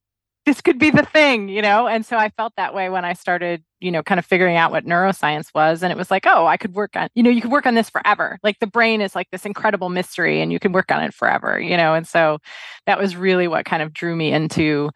this 0.50 0.62
could 0.62 0.80
be 0.80 0.90
the 0.90 1.06
thing, 1.06 1.48
you 1.48 1.62
know? 1.62 1.88
And 1.88 2.04
so 2.04 2.18
I 2.18 2.30
felt 2.30 2.54
that 2.58 2.74
way 2.74 2.90
when 2.90 3.06
I 3.06 3.14
started, 3.14 3.64
you 3.80 3.92
know, 3.92 4.02
kind 4.02 4.18
of 4.18 4.26
figuring 4.26 4.56
out 4.56 4.72
what 4.72 4.84
neuroscience 4.84 5.54
was. 5.54 5.84
And 5.84 5.92
it 5.92 5.98
was 5.98 6.10
like, 6.10 6.26
oh, 6.26 6.48
I 6.48 6.58
could 6.58 6.74
work 6.74 6.96
on, 6.96 7.08
you 7.14 7.22
know, 7.22 7.30
you 7.30 7.40
could 7.40 7.52
work 7.52 7.68
on 7.68 7.76
this 7.76 7.88
forever. 7.88 8.40
Like 8.42 8.58
the 8.58 8.66
brain 8.66 9.00
is 9.00 9.14
like 9.14 9.28
this 9.32 9.46
incredible 9.46 9.90
mystery 9.90 10.42
and 10.42 10.52
you 10.52 10.60
can 10.60 10.72
work 10.72 10.92
on 10.92 11.04
it 11.04 11.14
forever, 11.14 11.60
you 11.60 11.78
know? 11.78 11.94
And 11.94 12.08
so 12.08 12.40
that 12.88 12.98
was 12.98 13.16
really 13.16 13.48
what 13.48 13.66
kind 13.66 13.84
of 13.84 13.94
drew 13.94 14.16
me 14.16 14.32
into 14.32 14.90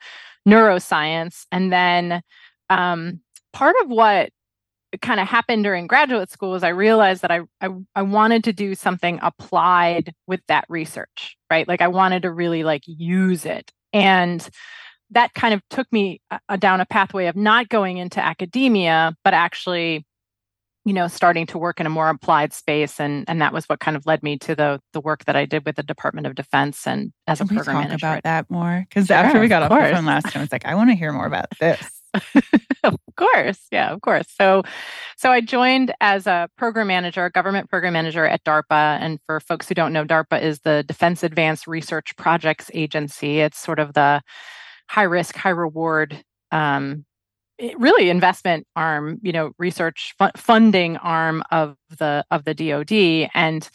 neuroscience. 0.48 1.45
And 1.51 1.72
then 1.72 2.24
um, 2.72 3.19
part 3.53 3.75
of 3.83 3.89
what 3.89 4.31
kind 5.03 5.19
of 5.19 5.27
happened 5.27 5.65
during 5.65 5.86
graduate 5.86 6.31
school 6.31 6.55
is 6.55 6.63
I 6.63 6.69
realized 6.69 7.22
that 7.22 7.29
I, 7.29 7.41
I, 7.62 7.69
I 7.95 8.01
wanted 8.01 8.43
to 8.45 8.53
do 8.53 8.74
something 8.74 9.19
applied 9.22 10.15
with 10.25 10.41
that 10.48 10.65
research, 10.67 11.38
right? 11.51 11.67
Like 11.67 11.83
I 11.83 11.89
wanted 11.89 12.24
to 12.24 12.31
really 12.31 12.63
like 12.63 12.81
use 12.88 13.45
it. 13.45 13.72
And 13.93 14.50
that 15.13 15.34
kind 15.34 15.53
of 15.53 15.62
took 15.70 15.91
me 15.91 16.22
uh, 16.32 16.55
down 16.58 16.82
a 16.82 16.86
pathway 16.86 17.27
of 17.27 17.36
not 17.36 17.70
going 17.70 17.98
into 17.98 18.24
academia, 18.24 19.15
but 19.24 19.34
actually, 19.34 20.05
you 20.86 20.93
know, 20.93 21.08
starting 21.08 21.46
to 21.48 21.58
work 21.58 21.79
in 21.79 21.86
a 21.86 21.89
more 21.89 22.10
applied 22.10 22.53
space, 22.53 23.00
and 23.00 23.25
and 23.27 23.41
that 23.41 23.53
was 23.53 23.65
what 23.65 23.79
kind 23.79 23.96
of 23.96 24.05
led 24.05 24.22
me 24.24 24.38
to 24.39 24.55
the 24.55 24.79
the 24.91 25.01
work 25.01 25.25
that 25.25 25.36
I 25.36 25.46
did 25.46 25.65
with 25.65 25.75
the 25.75 25.84
Department 25.84 26.27
of 26.27 26.36
Defense 26.36 26.86
and 26.86 27.13
as 27.27 27.39
Can 27.39 27.48
a 27.50 27.53
program 27.53 27.75
talk 27.75 27.86
manager. 27.86 28.05
about 28.05 28.24
that 28.24 28.50
more? 28.50 28.86
Because 28.89 29.08
sure, 29.08 29.15
after 29.15 29.39
we 29.39 29.48
got 29.48 29.63
off 29.63 29.70
the 29.70 29.96
phone 29.96 30.05
last 30.05 30.24
time, 30.24 30.41
I 30.41 30.43
was 30.43 30.51
like, 30.51 30.65
I 30.65 30.75
want 30.75 30.89
to 30.89 30.96
hear 30.96 31.13
more 31.13 31.25
about 31.25 31.48
this. 31.60 32.03
of 32.84 32.96
course, 33.15 33.60
yeah, 33.72 33.91
of 33.91 34.01
course. 34.01 34.27
So, 34.38 34.63
so 35.17 35.32
I 35.32 35.41
joined 35.41 35.93
as 36.00 36.27
a 36.27 36.50
program 36.58 36.88
manager, 36.88 37.25
a 37.25 37.32
government 37.32 37.70
program 37.70 37.93
manager 37.93 38.25
at 38.25 38.43
DARPA. 38.43 39.00
And 39.01 39.20
for 39.25 39.39
folks 39.39 39.67
who 39.67 39.75
don't 39.75 39.93
know, 39.93 40.05
DARPA 40.05 40.41
is 40.41 40.60
the 40.60 40.84
Defense 40.88 41.24
Advanced 41.24 41.65
Research 41.65 42.15
Projects 42.15 42.70
Agency. 42.74 43.39
It's 43.39 43.60
sort 43.60 43.79
of 43.79 43.93
the 43.93 44.22
high 44.87 45.03
risk, 45.03 45.35
high 45.35 45.49
reward, 45.49 46.23
um, 46.51 47.05
really 47.77 48.09
investment 48.09 48.67
arm, 48.75 49.19
you 49.21 49.31
know, 49.31 49.51
research 49.57 50.13
fu- 50.17 50.29
funding 50.35 50.97
arm 50.97 51.43
of 51.51 51.77
the 51.97 52.25
of 52.31 52.45
the 52.45 52.53
DoD. 52.53 53.29
And 53.33 53.67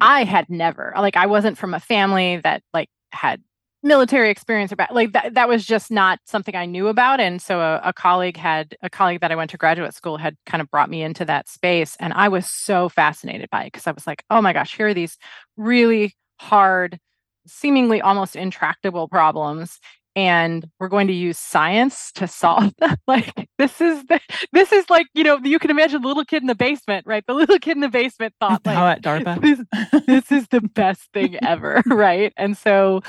I 0.00 0.24
had 0.24 0.48
never 0.48 0.92
like 0.96 1.16
I 1.16 1.26
wasn't 1.26 1.58
from 1.58 1.74
a 1.74 1.80
family 1.80 2.40
that 2.44 2.62
like 2.72 2.88
had 3.12 3.42
military 3.82 4.30
experience 4.30 4.72
about 4.72 4.94
like 4.94 5.12
that 5.12 5.34
that 5.34 5.48
was 5.48 5.64
just 5.66 5.90
not 5.90 6.18
something 6.24 6.56
I 6.56 6.64
knew 6.64 6.88
about. 6.88 7.20
And 7.20 7.40
so 7.40 7.60
a, 7.60 7.80
a, 7.84 7.92
colleague 7.92 8.38
had 8.38 8.74
a 8.82 8.88
colleague 8.88 9.20
that 9.20 9.30
I 9.30 9.36
went 9.36 9.50
to 9.50 9.58
graduate 9.58 9.92
school 9.92 10.16
had 10.16 10.36
kind 10.46 10.62
of 10.62 10.70
brought 10.70 10.88
me 10.88 11.02
into 11.02 11.24
that 11.26 11.48
space. 11.50 11.94
And 12.00 12.14
I 12.14 12.28
was 12.28 12.50
so 12.50 12.88
fascinated 12.88 13.50
by 13.50 13.64
it 13.64 13.72
because 13.72 13.86
I 13.86 13.92
was 13.92 14.06
like 14.06 14.24
oh 14.30 14.40
my 14.40 14.52
gosh 14.52 14.74
here 14.74 14.88
are 14.88 14.94
these 14.94 15.18
really 15.56 16.14
hard 16.40 16.98
seemingly 17.46 18.00
almost 18.00 18.36
intractable 18.36 19.06
problems 19.06 19.78
and 20.16 20.68
we're 20.78 20.88
going 20.88 21.06
to 21.08 21.12
use 21.12 21.38
science 21.38 22.12
to 22.12 22.26
solve 22.26 22.72
them. 22.78 22.96
like 23.06 23.48
this 23.58 23.80
is 23.80 24.04
the, 24.06 24.20
this 24.52 24.72
is 24.72 24.88
like 24.90 25.06
you 25.14 25.24
know 25.24 25.38
you 25.42 25.58
can 25.58 25.70
imagine 25.70 26.02
the 26.02 26.08
little 26.08 26.24
kid 26.24 26.42
in 26.42 26.46
the 26.46 26.54
basement 26.54 27.06
right? 27.06 27.24
The 27.26 27.34
little 27.34 27.58
kid 27.58 27.76
in 27.76 27.80
the 27.80 27.88
basement 27.88 28.34
thought 28.40 28.64
like 28.64 28.76
how 28.76 28.86
at 28.86 29.02
DARPA? 29.02 29.40
this, 29.92 30.04
this 30.06 30.32
is 30.32 30.48
the 30.48 30.60
best 30.60 31.02
thing 31.12 31.36
ever 31.44 31.82
right? 31.86 32.32
And 32.36 32.56
so 32.56 33.00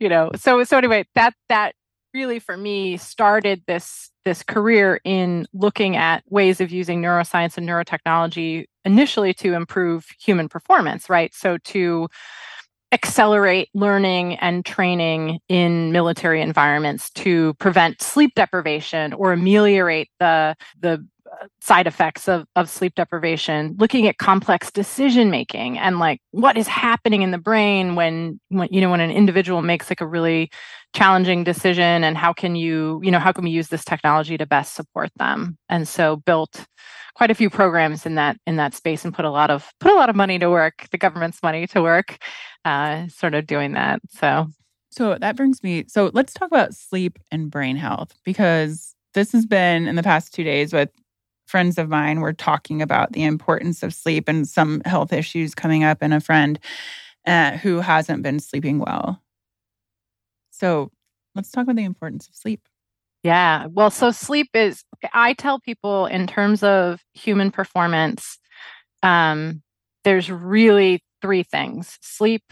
you 0.00 0.08
know 0.08 0.30
so 0.36 0.62
so 0.64 0.78
anyway 0.78 1.04
that 1.14 1.34
that 1.48 1.74
really 2.12 2.38
for 2.38 2.56
me 2.56 2.96
started 2.96 3.62
this 3.66 4.10
this 4.24 4.42
career 4.42 5.00
in 5.04 5.46
looking 5.52 5.96
at 5.96 6.22
ways 6.28 6.60
of 6.60 6.70
using 6.70 7.00
neuroscience 7.00 7.56
and 7.56 7.68
neurotechnology 7.68 8.66
initially 8.84 9.32
to 9.32 9.54
improve 9.54 10.06
human 10.20 10.48
performance 10.48 11.08
right? 11.08 11.32
So 11.34 11.58
to 11.58 12.08
accelerate 12.92 13.68
learning 13.74 14.34
and 14.36 14.64
training 14.64 15.38
in 15.48 15.92
military 15.92 16.42
environments 16.42 17.10
to 17.10 17.54
prevent 17.54 18.02
sleep 18.02 18.34
deprivation 18.34 19.12
or 19.12 19.32
ameliorate 19.32 20.08
the 20.18 20.56
the 20.80 21.06
side 21.60 21.86
effects 21.86 22.28
of, 22.28 22.44
of 22.56 22.68
sleep 22.68 22.94
deprivation 22.94 23.76
looking 23.78 24.06
at 24.06 24.18
complex 24.18 24.70
decision 24.70 25.30
making 25.30 25.78
and 25.78 25.98
like 25.98 26.20
what 26.32 26.56
is 26.56 26.66
happening 26.66 27.22
in 27.22 27.30
the 27.30 27.38
brain 27.38 27.94
when 27.94 28.40
when 28.48 28.68
you 28.70 28.80
know 28.80 28.90
when 28.90 29.00
an 29.00 29.10
individual 29.10 29.62
makes 29.62 29.90
like 29.90 30.00
a 30.00 30.06
really 30.06 30.50
challenging 30.94 31.44
decision 31.44 32.02
and 32.04 32.16
how 32.16 32.32
can 32.32 32.56
you 32.56 33.00
you 33.02 33.10
know 33.10 33.18
how 33.18 33.32
can 33.32 33.44
we 33.44 33.50
use 33.50 33.68
this 33.68 33.84
technology 33.84 34.36
to 34.36 34.46
best 34.46 34.74
support 34.74 35.10
them? 35.16 35.56
And 35.68 35.86
so 35.86 36.16
built 36.16 36.66
quite 37.14 37.30
a 37.30 37.34
few 37.34 37.50
programs 37.50 38.06
in 38.06 38.16
that 38.16 38.36
in 38.46 38.56
that 38.56 38.74
space 38.74 39.04
and 39.04 39.14
put 39.14 39.24
a 39.24 39.30
lot 39.30 39.50
of 39.50 39.70
put 39.80 39.92
a 39.92 39.96
lot 39.96 40.10
of 40.10 40.16
money 40.16 40.38
to 40.38 40.50
work 40.50 40.86
the 40.90 40.98
government's 40.98 41.42
money 41.42 41.66
to 41.68 41.82
work 41.82 42.18
uh, 42.64 43.06
sort 43.08 43.34
of 43.34 43.46
doing 43.46 43.72
that 43.72 44.00
so. 44.10 44.46
So 44.92 45.16
that 45.20 45.36
brings 45.36 45.62
me 45.62 45.84
so 45.86 46.10
let's 46.12 46.34
talk 46.34 46.48
about 46.48 46.74
sleep 46.74 47.18
and 47.30 47.50
brain 47.50 47.76
health 47.76 48.12
because 48.24 48.94
this 49.14 49.32
has 49.32 49.46
been 49.46 49.86
in 49.86 49.94
the 49.94 50.02
past 50.02 50.34
two 50.34 50.44
days 50.44 50.72
with 50.72 50.90
friends 51.50 51.78
of 51.78 51.88
mine 51.88 52.20
were 52.20 52.32
talking 52.32 52.80
about 52.80 53.12
the 53.12 53.24
importance 53.24 53.82
of 53.82 53.92
sleep 53.92 54.28
and 54.28 54.48
some 54.48 54.80
health 54.84 55.12
issues 55.12 55.54
coming 55.54 55.84
up, 55.84 55.98
and 56.00 56.14
a 56.14 56.20
friend 56.20 56.58
uh, 57.26 57.56
who 57.58 57.80
hasn't 57.80 58.22
been 58.22 58.38
sleeping 58.38 58.78
well. 58.78 59.20
So 60.50 60.90
let's 61.34 61.50
talk 61.50 61.64
about 61.64 61.76
the 61.76 61.84
importance 61.84 62.28
of 62.28 62.36
sleep. 62.36 62.60
Yeah. 63.22 63.66
Well, 63.66 63.90
so 63.90 64.10
sleep 64.10 64.48
is, 64.54 64.82
I 65.12 65.34
tell 65.34 65.60
people 65.60 66.06
in 66.06 66.26
terms 66.26 66.62
of 66.62 67.00
human 67.12 67.50
performance, 67.50 68.38
um, 69.02 69.62
there's 70.04 70.30
really 70.30 71.02
three 71.20 71.42
things 71.42 71.98
sleep, 72.00 72.44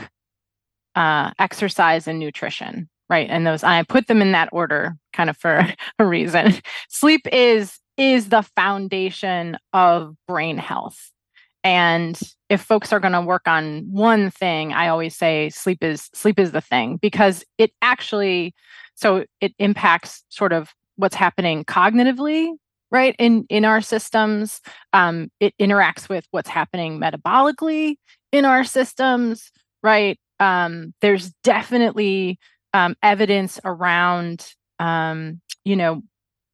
uh, 0.94 1.30
exercise, 1.38 2.06
and 2.06 2.18
nutrition. 2.18 2.88
Right. 3.08 3.28
And 3.30 3.46
those, 3.46 3.64
I 3.64 3.82
put 3.84 4.06
them 4.06 4.20
in 4.20 4.32
that 4.32 4.50
order 4.52 4.94
kind 5.14 5.30
of 5.30 5.36
for 5.38 5.66
a 5.98 6.04
reason. 6.04 6.54
Sleep 6.90 7.22
is 7.32 7.78
is 7.98 8.30
the 8.30 8.42
foundation 8.56 9.58
of 9.72 10.14
brain 10.26 10.56
health. 10.56 11.10
And 11.64 12.18
if 12.48 12.62
folks 12.62 12.92
are 12.92 13.00
going 13.00 13.12
to 13.12 13.20
work 13.20 13.46
on 13.46 13.86
one 13.90 14.30
thing, 14.30 14.72
I 14.72 14.88
always 14.88 15.16
say 15.16 15.50
sleep 15.50 15.82
is 15.82 16.08
sleep 16.14 16.38
is 16.38 16.52
the 16.52 16.60
thing 16.60 16.96
because 16.96 17.44
it 17.58 17.72
actually 17.82 18.54
so 18.94 19.24
it 19.40 19.52
impacts 19.58 20.24
sort 20.28 20.52
of 20.52 20.70
what's 20.96 21.14
happening 21.14 21.64
cognitively 21.64 22.52
right 22.90 23.14
in 23.18 23.44
in 23.48 23.64
our 23.64 23.80
systems 23.80 24.60
um, 24.92 25.30
it 25.40 25.54
interacts 25.60 26.08
with 26.08 26.26
what's 26.30 26.48
happening 26.48 26.98
metabolically 26.98 27.96
in 28.32 28.44
our 28.44 28.64
systems 28.64 29.50
right 29.82 30.18
um, 30.40 30.94
there's 31.00 31.32
definitely 31.44 32.38
um, 32.74 32.96
evidence 33.02 33.60
around 33.64 34.52
um, 34.78 35.40
you 35.64 35.76
know 35.76 36.02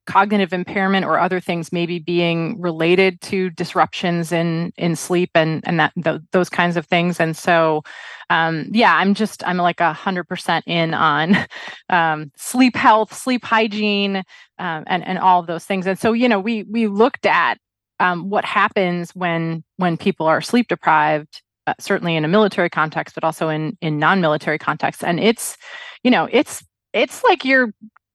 cognitive 0.07 0.53
impairment 0.53 1.05
or 1.05 1.19
other 1.19 1.41
things 1.41 1.73
maybe 1.73 1.99
being 1.99 2.61
related 2.61 3.21
to 3.23 3.51
disruptions 3.51 4.33
in 4.33 4.73
in 4.77 4.97
sleep 4.97 5.31
and 5.35 5.63
and 5.67 5.81
that 5.81 5.93
th- 6.03 6.21
those 6.33 6.49
kinds 6.49 6.77
of 6.77 6.87
things. 6.87 7.21
And 7.21 7.37
so 7.37 7.83
um, 8.31 8.69
yeah 8.73 8.97
i'm 8.97 9.13
just 9.13 9.47
i'm 9.47 9.59
like 9.59 9.81
a 9.81 9.93
hundred 9.93 10.25
percent 10.25 10.65
in 10.67 10.95
on 10.95 11.37
um, 11.91 12.33
sleep 12.37 12.75
health 12.75 13.15
sleep 13.15 13.45
hygiene 13.45 14.23
um, 14.59 14.85
and 14.87 15.05
and 15.07 15.19
all 15.19 15.41
of 15.41 15.47
those 15.47 15.65
things. 15.65 15.87
And 15.87 15.99
so 15.99 16.13
you 16.13 16.29
know 16.29 16.41
we 16.41 16.65
we 16.65 16.87
looked 16.87 17.27
at 17.27 17.59
um, 18.01 18.29
what 18.29 18.45
happens 18.45 19.11
when 19.15 19.65
when 19.77 19.97
people 19.97 20.27
are 20.27 20.41
sleep 20.41 20.69
deprived 20.69 21.43
uh, 21.67 21.75
certainly 21.79 22.17
in 22.17 22.25
a 22.25 22.29
military 22.29 22.71
context 22.71 23.15
but 23.15 23.25
also 23.25 23.49
in 23.49 23.77
in 23.81 23.99
non-military 23.99 24.59
contexts 24.59 25.03
and 25.03 25.21
it's 25.21 25.57
you 26.03 26.11
know 26.11 26.29
it's 26.31 26.65
it's 26.93 27.25
like 27.25 27.45
you're 27.45 27.73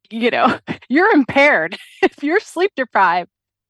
you 0.10 0.32
know 0.32 0.60
you're 0.90 1.12
impaired. 1.14 1.78
If 2.02 2.24
you're 2.24 2.40
sleep 2.40 2.72
deprived 2.76 3.30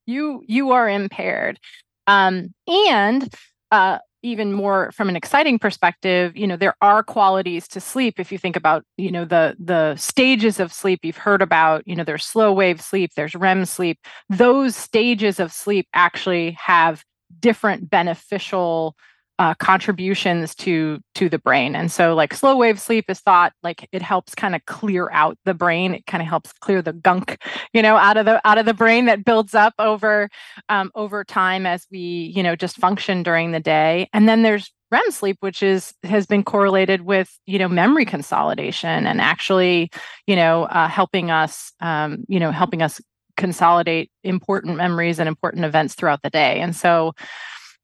you 0.09 0.43
you 0.47 0.71
are 0.71 0.89
impaired. 0.89 1.59
Um, 2.07 2.53
and 2.67 3.33
uh, 3.71 3.99
even 4.23 4.51
more 4.51 4.91
from 4.91 5.07
an 5.07 5.15
exciting 5.15 5.59
perspective 5.59 6.35
you 6.35 6.45
know 6.47 6.57
there 6.57 6.75
are 6.81 7.03
qualities 7.03 7.67
to 7.69 7.79
sleep. 7.79 8.19
If 8.19 8.31
you 8.31 8.37
think 8.37 8.55
about 8.55 8.83
you 8.97 9.11
know 9.11 9.23
the 9.25 9.55
the 9.59 9.95
stages 9.95 10.59
of 10.59 10.73
sleep 10.73 11.01
you've 11.03 11.17
heard 11.17 11.41
about 11.41 11.87
you 11.87 11.95
know 11.95 12.03
there's 12.03 12.25
slow 12.25 12.51
wave 12.51 12.81
sleep 12.81 13.11
there's 13.15 13.35
REM 13.35 13.65
sleep. 13.65 13.99
Those 14.29 14.75
stages 14.75 15.39
of 15.39 15.53
sleep 15.53 15.87
actually 15.93 16.57
have 16.59 17.03
different 17.39 17.89
beneficial 17.89 18.95
uh, 19.39 19.53
contributions 19.55 20.53
to 20.53 20.99
to 21.15 21.29
the 21.29 21.39
brain. 21.39 21.73
And 21.73 21.89
so 21.89 22.13
like 22.13 22.33
slow 22.33 22.57
wave 22.57 22.79
sleep 22.79 23.05
is 23.07 23.21
thought 23.21 23.53
like 23.63 23.87
it 23.93 24.01
helps 24.01 24.35
kind 24.35 24.53
of 24.53 24.65
clear 24.65 25.09
out 25.11 25.37
the 25.45 25.53
brain. 25.53 25.93
It 25.93 26.05
kind 26.05 26.21
of 26.21 26.27
helps 26.27 26.51
clear 26.53 26.81
the 26.81 26.91
gunk 26.91 27.41
you 27.73 27.81
know 27.81 27.95
out 27.95 28.17
of 28.17 28.25
the 28.25 28.45
out 28.45 28.57
of 28.57 28.65
the 28.65 28.73
brain 28.73 29.05
that 29.05 29.23
builds 29.23 29.55
up 29.55 29.73
over 29.79 30.29
um, 30.67 30.91
over 30.93 31.23
time 31.23 31.65
as 31.65 31.87
we 31.89 32.31
you 32.35 32.43
know 32.43 32.55
just 32.55 32.75
function 32.77 33.23
during 33.23 33.51
the 33.51 33.61
day. 33.61 34.09
And 34.11 34.27
then 34.27 34.43
there's 34.43 34.71
REM 34.91 35.09
sleep, 35.11 35.37
which 35.39 35.63
is 35.63 35.93
has 36.03 36.25
been 36.25 36.43
correlated 36.43 37.03
with 37.03 37.31
you 37.45 37.59
know 37.59 37.69
memory 37.69 38.05
consolidation 38.05 39.07
and 39.07 39.21
actually 39.21 39.89
you 40.27 40.35
know 40.35 40.63
uh, 40.65 40.89
helping 40.89 41.31
us 41.31 41.71
um, 41.79 42.25
you 42.27 42.41
know 42.41 42.51
helping 42.51 42.81
us 42.81 42.99
consolidate 43.37 44.11
important 44.25 44.75
memories 44.75 45.17
and 45.17 45.29
important 45.29 45.63
events 45.63 45.95
throughout 45.95 46.21
the 46.23 46.29
day. 46.29 46.59
And 46.59 46.75
so 46.75 47.13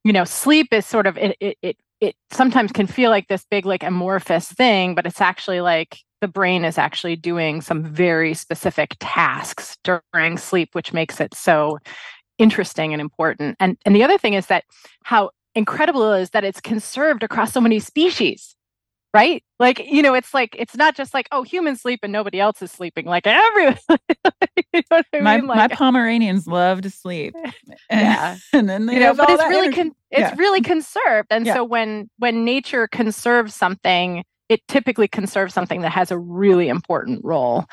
you 0.05 0.13
know 0.13 0.23
sleep 0.23 0.67
is 0.71 0.85
sort 0.85 1.07
of 1.07 1.17
it, 1.17 1.35
it 1.41 1.57
it 1.61 1.77
it 1.99 2.15
sometimes 2.31 2.71
can 2.71 2.87
feel 2.87 3.09
like 3.09 3.27
this 3.27 3.45
big 3.51 3.65
like 3.65 3.83
amorphous 3.83 4.47
thing 4.53 4.95
but 4.95 5.05
it's 5.05 5.19
actually 5.19 5.59
like 5.59 5.97
the 6.21 6.27
brain 6.29 6.63
is 6.63 6.77
actually 6.77 7.17
doing 7.17 7.61
some 7.61 7.83
very 7.83 8.33
specific 8.33 8.95
tasks 9.01 9.77
during 9.83 10.37
sleep 10.37 10.69
which 10.71 10.93
makes 10.93 11.19
it 11.19 11.35
so 11.35 11.77
interesting 12.37 12.93
and 12.93 13.01
important. 13.01 13.55
And 13.59 13.77
and 13.85 13.95
the 13.95 14.03
other 14.03 14.17
thing 14.17 14.33
is 14.33 14.47
that 14.47 14.63
how 15.03 15.31
incredible 15.53 16.11
is 16.13 16.31
that 16.31 16.43
it's 16.43 16.61
conserved 16.61 17.23
across 17.23 17.53
so 17.53 17.61
many 17.61 17.79
species 17.79 18.55
right? 19.15 19.43
Like 19.59 19.79
you 19.79 20.01
know 20.01 20.13
it's 20.13 20.33
like 20.33 20.55
it's 20.59 20.75
not 20.75 20.95
just 20.95 21.13
like 21.13 21.27
oh 21.31 21.41
humans 21.43 21.81
sleep 21.81 22.01
and 22.03 22.11
nobody 22.11 22.39
else 22.39 22.61
is 22.61 22.71
sleeping. 22.71 23.05
Like 23.05 23.25
everyone 23.25 23.77
you 24.73 24.81
know 24.91 25.01
my, 25.21 25.37
mean? 25.37 25.47
like, 25.47 25.57
my 25.57 25.67
pomeranians 25.69 26.45
love 26.47 26.81
to 26.81 26.89
sleep. 26.89 27.33
Yeah. 27.89 28.37
and 28.53 28.67
then 28.69 28.85
they 28.85 28.95
you 28.95 28.99
know 28.99 29.13
but 29.13 29.29
it's 29.29 29.43
really 29.43 29.71
con- 29.71 29.95
it's 30.11 30.19
yeah. 30.19 30.35
really 30.37 30.61
conserved. 30.61 31.27
And 31.31 31.45
yeah. 31.45 31.53
so 31.53 31.63
when 31.63 32.09
when 32.17 32.43
nature 32.43 32.87
conserves 32.87 33.55
something 33.55 34.23
it 34.49 34.61
typically 34.67 35.07
conserves 35.07 35.53
something 35.53 35.81
that 35.81 35.89
has 35.89 36.11
a 36.11 36.19
really 36.19 36.67
important 36.67 37.23
role. 37.23 37.65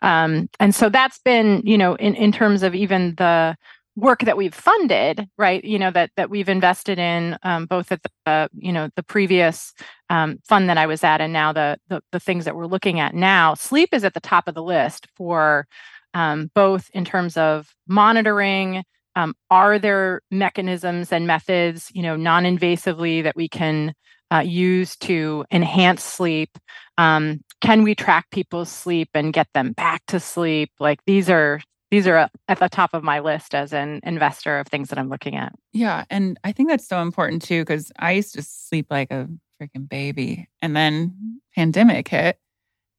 Um, 0.00 0.48
and 0.60 0.74
so 0.74 0.88
that's 0.88 1.18
been 1.20 1.62
you 1.64 1.78
know 1.78 1.94
in 1.94 2.14
in 2.14 2.30
terms 2.30 2.62
of 2.62 2.74
even 2.74 3.14
the 3.16 3.56
work 3.96 4.20
that 4.20 4.36
we've 4.36 4.54
funded 4.54 5.28
right 5.36 5.64
you 5.64 5.78
know 5.78 5.90
that 5.90 6.10
that 6.16 6.30
we've 6.30 6.48
invested 6.48 6.98
in 6.98 7.36
um, 7.42 7.66
both 7.66 7.90
at 7.90 8.00
the 8.02 8.10
uh, 8.26 8.48
you 8.56 8.72
know 8.72 8.88
the 8.96 9.02
previous 9.02 9.72
um, 10.10 10.38
fund 10.48 10.68
that 10.68 10.78
i 10.78 10.86
was 10.86 11.02
at 11.02 11.20
and 11.20 11.32
now 11.32 11.52
the, 11.52 11.78
the, 11.88 12.00
the 12.12 12.20
things 12.20 12.44
that 12.44 12.56
we're 12.56 12.66
looking 12.66 13.00
at 13.00 13.14
now 13.14 13.54
sleep 13.54 13.88
is 13.92 14.04
at 14.04 14.14
the 14.14 14.20
top 14.20 14.46
of 14.48 14.54
the 14.54 14.62
list 14.62 15.06
for 15.16 15.66
um, 16.14 16.50
both 16.54 16.88
in 16.92 17.04
terms 17.04 17.36
of 17.36 17.74
monitoring 17.88 18.82
um, 19.16 19.34
are 19.50 19.78
there 19.78 20.20
mechanisms 20.30 21.12
and 21.12 21.26
methods 21.26 21.90
you 21.92 22.02
know 22.02 22.16
non-invasively 22.16 23.22
that 23.22 23.36
we 23.36 23.48
can 23.48 23.92
uh, 24.30 24.40
use 24.40 24.96
to 24.96 25.44
enhance 25.50 26.04
sleep? 26.04 26.50
Um, 26.98 27.40
can 27.60 27.82
we 27.82 27.94
track 27.94 28.30
people's 28.30 28.70
sleep 28.70 29.10
and 29.14 29.32
get 29.32 29.48
them 29.54 29.72
back 29.72 30.02
to 30.06 30.20
sleep? 30.20 30.70
Like 30.78 31.00
these 31.06 31.28
are 31.28 31.60
these 31.90 32.06
are 32.06 32.16
uh, 32.16 32.28
at 32.48 32.58
the 32.58 32.68
top 32.68 32.94
of 32.94 33.02
my 33.02 33.20
list 33.20 33.54
as 33.54 33.72
an 33.72 34.00
investor 34.02 34.58
of 34.58 34.68
things 34.68 34.88
that 34.88 34.98
I'm 34.98 35.08
looking 35.08 35.36
at. 35.36 35.52
Yeah. 35.72 36.04
And 36.10 36.38
I 36.44 36.52
think 36.52 36.68
that's 36.68 36.86
so 36.86 37.02
important 37.02 37.42
too, 37.42 37.62
because 37.62 37.90
I 37.98 38.12
used 38.12 38.34
to 38.34 38.42
sleep 38.42 38.86
like 38.90 39.10
a 39.10 39.28
freaking 39.60 39.88
baby. 39.88 40.48
And 40.62 40.76
then 40.76 41.40
pandemic 41.54 42.08
hit 42.08 42.38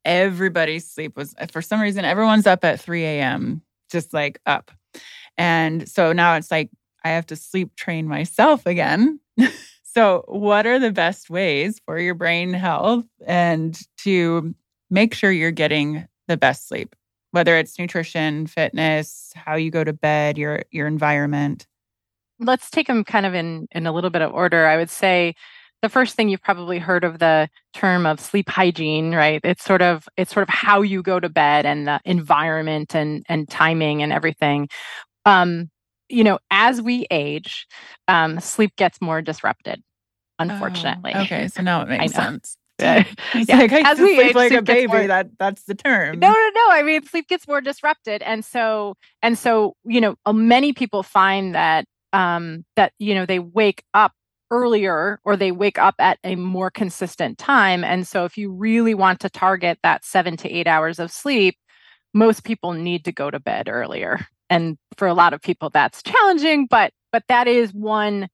everybody's 0.05 0.89
sleep 0.89 1.15
was 1.15 1.35
for 1.51 1.61
some 1.61 1.79
reason 1.79 2.05
everyone's 2.05 2.47
up 2.47 2.63
at 2.63 2.79
3 2.79 3.03
a.m 3.03 3.61
just 3.91 4.13
like 4.13 4.39
up 4.45 4.71
and 5.37 5.87
so 5.87 6.11
now 6.11 6.35
it's 6.35 6.49
like 6.49 6.69
i 7.03 7.09
have 7.09 7.25
to 7.25 7.35
sleep 7.35 7.75
train 7.75 8.07
myself 8.07 8.65
again 8.65 9.19
so 9.83 10.23
what 10.27 10.65
are 10.65 10.79
the 10.79 10.91
best 10.91 11.29
ways 11.29 11.79
for 11.85 11.99
your 11.99 12.15
brain 12.15 12.53
health 12.53 13.05
and 13.27 13.79
to 13.97 14.55
make 14.89 15.13
sure 15.13 15.31
you're 15.31 15.51
getting 15.51 16.07
the 16.27 16.37
best 16.37 16.67
sleep 16.67 16.95
whether 17.31 17.57
it's 17.57 17.79
nutrition 17.79 18.47
fitness 18.47 19.31
how 19.35 19.55
you 19.55 19.71
go 19.71 19.83
to 19.83 19.93
bed 19.93 20.37
your 20.37 20.63
your 20.71 20.87
environment? 20.87 21.67
Let's 22.39 22.69
take 22.69 22.87
them 22.87 23.03
kind 23.03 23.25
of 23.25 23.33
in 23.33 23.67
in 23.71 23.87
a 23.87 23.91
little 23.91 24.09
bit 24.09 24.21
of 24.21 24.33
order. 24.33 24.67
I 24.67 24.77
would 24.77 24.89
say 24.89 25.35
the 25.81 25.89
first 25.89 26.15
thing 26.15 26.29
you've 26.29 26.43
probably 26.43 26.77
heard 26.77 27.03
of 27.03 27.19
the 27.19 27.49
term 27.73 28.05
of 28.05 28.19
sleep 28.19 28.49
hygiene 28.49 29.15
right? 29.15 29.41
It's 29.43 29.63
sort 29.63 29.81
of 29.81 30.07
it's 30.17 30.33
sort 30.33 30.43
of 30.43 30.49
how 30.49 30.81
you 30.81 31.01
go 31.01 31.19
to 31.19 31.29
bed 31.29 31.65
and 31.65 31.87
the 31.87 31.99
environment 32.05 32.95
and 32.95 33.23
and 33.27 33.49
timing 33.49 34.03
and 34.03 34.13
everything. 34.13 34.69
Um 35.25 35.69
you 36.09 36.23
know 36.23 36.39
as 36.51 36.81
we 36.81 37.07
age 37.09 37.67
um 38.07 38.39
sleep 38.39 38.75
gets 38.75 39.01
more 39.01 39.21
disrupted 39.21 39.81
unfortunately. 40.39 41.11
oh, 41.15 41.21
okay. 41.21 41.47
So 41.47 41.61
now 41.61 41.81
it 41.81 41.87
makes 41.89 42.13
sense 42.13 42.57
yeah. 43.35 43.57
like 43.57 43.71
as 43.73 43.99
we 43.99 44.33
like 44.33 44.51
a 44.51 44.61
baby 44.61 44.87
more, 44.87 45.07
that 45.07 45.29
that's 45.39 45.63
the 45.63 45.75
term 45.75 46.19
no 46.19 46.29
no 46.29 46.49
no 46.55 46.67
i 46.71 46.81
mean 46.83 47.03
sleep 47.05 47.27
gets 47.27 47.47
more 47.47 47.61
disrupted 47.61 48.21
and 48.23 48.43
so 48.43 48.95
and 49.21 49.37
so 49.37 49.75
you 49.85 50.01
know 50.01 50.15
many 50.31 50.73
people 50.73 51.03
find 51.03 51.55
that 51.55 51.85
um 52.13 52.65
that 52.75 52.93
you 52.99 53.15
know 53.15 53.25
they 53.25 53.39
wake 53.39 53.83
up 53.93 54.13
earlier 54.51 55.19
or 55.23 55.35
they 55.35 55.51
wake 55.51 55.79
up 55.79 55.95
at 55.97 56.19
a 56.23 56.35
more 56.35 56.69
consistent 56.69 57.37
time. 57.37 57.83
And 57.83 58.05
so, 58.05 58.25
if 58.25 58.37
you 58.37 58.51
really 58.51 58.93
want 58.93 59.21
to 59.21 59.29
target 59.29 59.79
that 59.81 60.05
seven 60.05 60.37
to 60.37 60.49
eight 60.49 60.67
hours 60.67 60.99
of 60.99 61.11
sleep, 61.11 61.55
most 62.13 62.43
people 62.43 62.73
need 62.73 63.05
to 63.05 63.11
go 63.11 63.31
to 63.31 63.39
bed 63.39 63.69
earlier. 63.69 64.19
And 64.49 64.77
for 64.97 65.07
a 65.07 65.13
lot 65.13 65.33
of 65.33 65.41
people, 65.41 65.69
that's 65.69 66.03
challenging, 66.03 66.67
but 66.69 66.91
but 67.11 67.23
that 67.29 67.47
is 67.47 67.73
one 67.73 68.27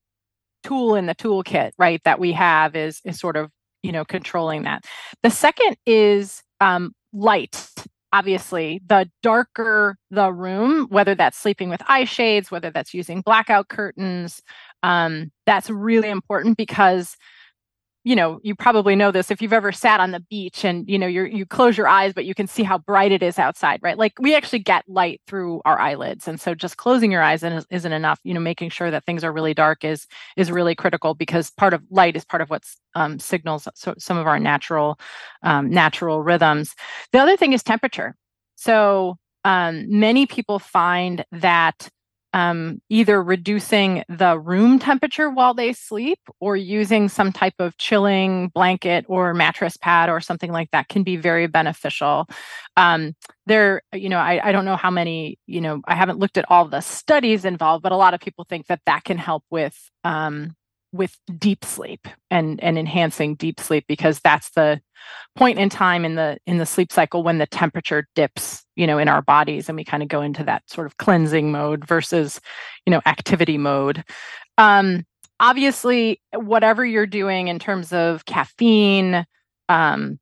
tool 0.64 0.96
in 0.96 1.06
the 1.06 1.16
toolkit, 1.16 1.72
right? 1.78 2.02
That 2.04 2.20
we 2.20 2.34
have 2.34 2.76
is 2.76 3.00
is 3.06 3.20
sort 3.20 3.38
of 3.38 3.52
you 3.84 3.92
know 3.92 4.06
controlling 4.06 4.64
that. 4.64 4.86
The 5.24 5.30
second 5.30 5.78
is 5.86 6.44
um, 6.62 6.94
light 7.14 7.70
obviously 8.14 8.82
the 8.88 9.10
darker 9.22 9.98
the 10.12 10.32
room 10.32 10.88
whether 10.90 11.14
that's 11.14 11.38
sleeping 11.38 11.70
with 11.70 11.82
eye 11.88 12.06
shades 12.06 12.50
whether 12.50 12.72
that's 12.72 12.94
using 12.94 13.20
blackout 13.22 13.68
curtains 13.68 14.42
um, 14.82 15.30
that's 15.46 15.70
really 15.70 16.10
important 16.10 16.56
because 16.56 17.18
you 18.08 18.16
know 18.16 18.40
you 18.42 18.56
probably 18.56 18.96
know 18.96 19.12
this 19.12 19.30
if 19.30 19.42
you've 19.42 19.52
ever 19.52 19.72
sat 19.72 20.00
on 20.00 20.12
the 20.12 20.22
beach 20.22 20.64
and 20.64 20.88
you 20.90 20.98
know 20.98 21.08
you 21.08 21.26
you 21.26 21.46
close 21.46 21.78
your 21.78 21.90
eyes 21.90 22.14
but 22.14 22.24
you 22.24 22.34
can 22.34 22.48
see 22.48 22.64
how 22.64 22.78
bright 22.78 23.12
it 23.12 23.22
is 23.22 23.38
outside 23.38 23.80
right? 23.84 23.98
Like 23.98 24.14
we 24.20 24.34
actually 24.34 24.60
get 24.60 24.86
light 24.88 25.22
through 25.28 25.62
our 25.66 25.78
eyelids. 25.78 26.28
And 26.28 26.40
so 26.40 26.56
just 26.56 26.78
closing 26.78 27.12
your 27.12 27.22
eyes 27.22 27.44
isn't 27.44 27.94
enough. 27.94 28.20
You 28.24 28.34
know 28.34 28.40
making 28.40 28.70
sure 28.70 28.90
that 28.92 29.06
things 29.06 29.26
are 29.26 29.34
really 29.34 29.54
dark 29.54 29.84
is 29.84 30.08
is 30.38 30.52
really 30.52 30.74
critical 30.74 31.16
because 31.16 31.52
part 31.52 31.74
of 31.74 31.84
light 31.90 32.16
is 32.16 32.24
part 32.24 32.42
of 32.42 32.50
what 32.50 32.64
um, 32.96 33.20
signals 33.20 33.68
so, 33.76 33.94
some 33.98 34.18
of 34.18 34.26
our 34.26 34.40
natural 34.40 34.98
um, 35.44 35.70
natural 35.70 36.24
rhythms. 36.24 36.76
The 37.12 37.20
other 37.20 37.36
thing 37.36 37.52
is 37.52 37.62
temperature. 37.62 38.16
So 38.56 39.18
um, 39.44 39.86
many 39.90 40.26
people 40.26 40.60
find 40.60 41.26
that 41.34 41.90
um, 42.34 42.82
either 42.90 43.24
reducing 43.24 44.04
the 44.10 44.38
room 44.38 44.80
temperature 44.80 45.30
while 45.30 45.54
they 45.54 45.74
sleep 45.74 46.20
or 46.40 46.58
using 46.58 47.08
some 47.10 47.32
type 47.32 47.54
of 47.60 47.78
chilling 47.78 48.50
blanket 48.50 49.06
or 49.08 49.34
mattress 49.34 49.78
pad 49.78 50.10
or 50.10 50.20
something 50.20 50.52
like 50.52 50.70
that 50.72 50.90
can 50.90 51.04
be 51.04 51.16
very 51.16 51.48
beneficial. 51.48 52.28
Um, 52.76 53.16
there, 53.46 53.82
you 53.94 54.10
know, 54.10 54.20
I, 54.20 54.50
I 54.50 54.52
don't 54.52 54.66
know 54.66 54.76
how 54.76 54.92
many, 54.92 55.40
you 55.48 55.62
know, 55.62 55.82
I 55.88 55.96
haven't 55.96 56.20
looked 56.20 56.38
at 56.38 56.46
all 56.50 56.68
the 56.68 56.82
studies 56.82 57.46
involved, 57.46 57.82
but 57.82 57.94
a 57.94 57.98
lot 57.98 58.14
of 58.14 58.20
people 58.20 58.46
think 58.48 58.68
that 58.68 58.82
that 58.86 59.06
can 59.06 59.18
help 59.18 59.44
with 59.50 59.90
um, 60.04 60.57
with 60.92 61.18
deep 61.38 61.66
sleep 61.66 62.08
and 62.32 62.62
and 62.64 62.78
enhancing 62.78 63.36
deep 63.36 63.60
sleep 63.60 63.86
because 63.88 64.20
that's 64.20 64.52
the 64.52 64.80
point 65.36 65.60
in 65.60 65.70
time 65.70 66.06
in 66.06 66.16
the 66.16 66.38
in 66.46 66.58
the 66.58 66.66
sleep 66.66 66.92
cycle 66.92 67.24
when 67.24 67.38
the 67.38 67.46
temperature 67.48 68.08
dips 68.16 68.66
you 68.76 68.88
know 68.88 68.98
in 68.98 69.08
our 69.08 69.22
bodies 69.22 69.70
and 69.70 69.76
we 69.76 69.84
kind 69.84 70.02
of 70.02 70.10
go 70.10 70.22
into 70.22 70.44
that 70.44 70.64
sort 70.70 70.88
of 70.88 70.98
cleansing 70.98 71.52
mode 71.52 71.86
versus 71.86 72.40
you 72.86 72.92
know 72.92 73.02
activity 73.06 73.58
mode. 73.58 74.04
Um 74.58 75.06
obviously 75.40 76.20
whatever 76.34 76.84
you're 76.86 77.06
doing 77.06 77.48
in 77.48 77.60
terms 77.60 77.94
of 77.94 78.26
caffeine 78.26 79.26
um 79.70 80.20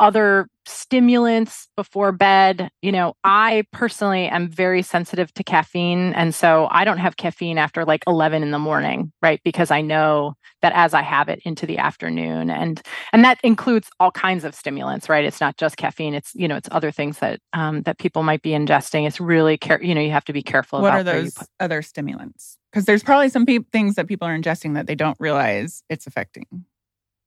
other 0.00 0.48
stimulants 0.66 1.68
before 1.76 2.10
bed. 2.10 2.70
You 2.82 2.92
know, 2.92 3.14
I 3.22 3.64
personally 3.72 4.26
am 4.26 4.48
very 4.48 4.82
sensitive 4.82 5.32
to 5.34 5.44
caffeine. 5.44 6.12
And 6.14 6.34
so 6.34 6.68
I 6.70 6.84
don't 6.84 6.98
have 6.98 7.16
caffeine 7.16 7.58
after 7.58 7.84
like 7.84 8.02
11 8.06 8.42
in 8.42 8.50
the 8.50 8.58
morning, 8.58 9.12
right? 9.22 9.40
Because 9.44 9.70
I 9.70 9.82
know 9.82 10.34
that 10.62 10.72
as 10.74 10.94
I 10.94 11.02
have 11.02 11.28
it 11.28 11.40
into 11.44 11.66
the 11.66 11.78
afternoon 11.78 12.50
and 12.50 12.80
and 13.12 13.24
that 13.24 13.38
includes 13.42 13.88
all 13.98 14.10
kinds 14.10 14.44
of 14.44 14.54
stimulants 14.54 15.08
right 15.08 15.24
it's 15.24 15.40
not 15.40 15.56
just 15.56 15.76
caffeine 15.76 16.14
it's 16.14 16.32
you 16.34 16.48
know 16.48 16.56
it's 16.56 16.68
other 16.70 16.90
things 16.90 17.18
that 17.18 17.40
um, 17.52 17.82
that 17.82 17.98
people 17.98 18.22
might 18.22 18.42
be 18.42 18.50
ingesting 18.50 19.06
it's 19.06 19.20
really 19.20 19.56
care 19.56 19.82
you 19.82 19.94
know 19.94 20.00
you 20.00 20.10
have 20.10 20.24
to 20.24 20.32
be 20.32 20.42
careful 20.42 20.80
what 20.80 20.92
are 20.92 21.02
those 21.02 21.36
other 21.58 21.82
stimulants 21.82 22.58
because 22.72 22.84
there's 22.84 23.02
probably 23.02 23.28
some 23.28 23.46
pe- 23.46 23.58
things 23.72 23.94
that 23.96 24.06
people 24.06 24.26
are 24.28 24.36
ingesting 24.36 24.74
that 24.74 24.86
they 24.86 24.94
don't 24.94 25.16
realize 25.18 25.82
it's 25.88 26.06
affecting 26.06 26.46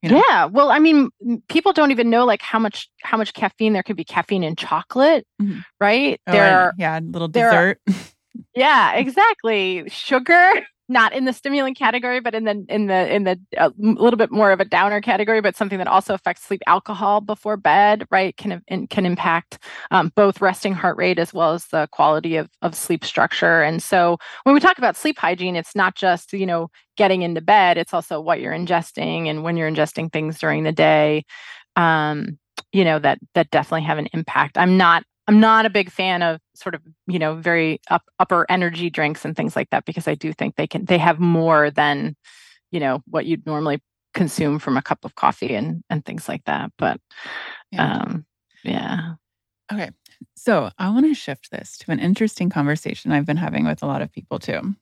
you 0.03 0.09
know? 0.09 0.23
Yeah, 0.29 0.45
well, 0.45 0.69
I 0.69 0.79
mean, 0.79 1.09
people 1.47 1.71
don't 1.71 1.91
even 1.91 2.09
know 2.09 2.25
like 2.25 2.41
how 2.41 2.59
much 2.59 2.89
how 3.01 3.17
much 3.17 3.33
caffeine 3.33 3.71
there 3.71 3.83
could 3.83 3.95
be 3.95 4.03
caffeine 4.03 4.43
in 4.43 4.57
chocolate, 4.57 5.25
mm-hmm. 5.41 5.59
right? 5.79 6.19
Oh, 6.27 6.31
there, 6.33 6.59
are, 6.59 6.73
yeah, 6.77 6.99
little 7.01 7.29
dessert. 7.29 7.79
Are, 7.87 7.93
yeah, 8.55 8.95
exactly. 8.95 9.85
Sugar, 9.87 10.51
not 10.89 11.13
in 11.13 11.25
the 11.25 11.33
stimulant 11.33 11.77
category, 11.77 12.19
but 12.19 12.35
in 12.35 12.43
the 12.43 12.65
in 12.67 12.87
the 12.87 13.13
in 13.13 13.23
the 13.23 13.39
a 13.57 13.65
uh, 13.65 13.69
little 13.77 14.17
bit 14.17 14.31
more 14.31 14.51
of 14.51 14.59
a 14.59 14.65
downer 14.65 15.01
category, 15.01 15.41
but 15.41 15.55
something 15.55 15.77
that 15.77 15.87
also 15.87 16.13
affects 16.13 16.43
sleep. 16.43 16.61
Alcohol 16.67 17.21
before 17.21 17.57
bed, 17.57 18.05
right, 18.11 18.35
can 18.35 18.61
can 18.89 19.05
impact 19.05 19.59
um, 19.91 20.11
both 20.15 20.41
resting 20.41 20.73
heart 20.73 20.97
rate 20.97 21.19
as 21.19 21.33
well 21.33 21.53
as 21.53 21.67
the 21.67 21.87
quality 21.91 22.35
of 22.35 22.49
of 22.61 22.75
sleep 22.75 23.05
structure. 23.05 23.61
And 23.61 23.81
so, 23.81 24.17
when 24.43 24.53
we 24.53 24.59
talk 24.59 24.77
about 24.77 24.97
sleep 24.97 25.17
hygiene, 25.17 25.55
it's 25.55 25.75
not 25.75 25.95
just 25.95 26.33
you 26.33 26.45
know 26.45 26.69
getting 26.97 27.21
into 27.21 27.41
bed; 27.41 27.77
it's 27.77 27.93
also 27.93 28.19
what 28.19 28.41
you're 28.41 28.53
ingesting 28.53 29.27
and 29.27 29.43
when 29.43 29.55
you're 29.55 29.71
ingesting 29.71 30.11
things 30.11 30.39
during 30.39 30.63
the 30.63 30.71
day. 30.71 31.23
Um, 31.75 32.37
you 32.71 32.83
know 32.83 32.99
that 32.99 33.19
that 33.35 33.49
definitely 33.51 33.83
have 33.83 33.97
an 33.99 34.09
impact. 34.13 34.57
I'm 34.57 34.77
not 34.77 35.03
I'm 35.27 35.39
not 35.39 35.65
a 35.65 35.69
big 35.69 35.89
fan 35.89 36.21
of 36.21 36.41
sort 36.53 36.75
of, 36.75 36.81
you 37.07 37.17
know, 37.17 37.35
very 37.35 37.79
up, 37.89 38.03
upper 38.19 38.45
energy 38.49 38.89
drinks 38.89 39.23
and 39.23 39.35
things 39.35 39.55
like 39.55 39.69
that 39.69 39.85
because 39.85 40.07
I 40.07 40.15
do 40.15 40.33
think 40.33 40.55
they 40.55 40.67
can 40.67 40.85
they 40.85 40.97
have 40.97 41.19
more 41.19 41.71
than, 41.71 42.15
you 42.71 42.79
know, 42.79 43.01
what 43.07 43.25
you'd 43.25 43.45
normally 43.45 43.81
consume 44.13 44.59
from 44.59 44.77
a 44.77 44.81
cup 44.81 45.05
of 45.05 45.15
coffee 45.15 45.55
and 45.55 45.83
and 45.89 46.05
things 46.05 46.27
like 46.27 46.43
that. 46.45 46.71
But 46.77 46.99
yeah. 47.71 47.93
um 48.01 48.25
yeah. 48.63 49.13
Okay. 49.71 49.91
So 50.35 50.69
I 50.77 50.89
want 50.89 51.05
to 51.05 51.13
shift 51.13 51.51
this 51.51 51.77
to 51.79 51.91
an 51.91 51.99
interesting 51.99 52.49
conversation 52.49 53.11
I've 53.11 53.25
been 53.25 53.37
having 53.37 53.65
with 53.65 53.81
a 53.81 53.87
lot 53.87 54.01
of 54.01 54.11
people 54.11 54.39
too. 54.39 54.75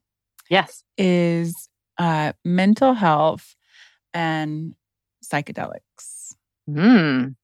Yes. 0.50 0.84
Is 0.98 1.70
uh 1.98 2.34
mental 2.44 2.94
health 2.94 3.56
and 4.14 4.74
psychedelics. 5.24 6.36
Mm, 6.70 7.36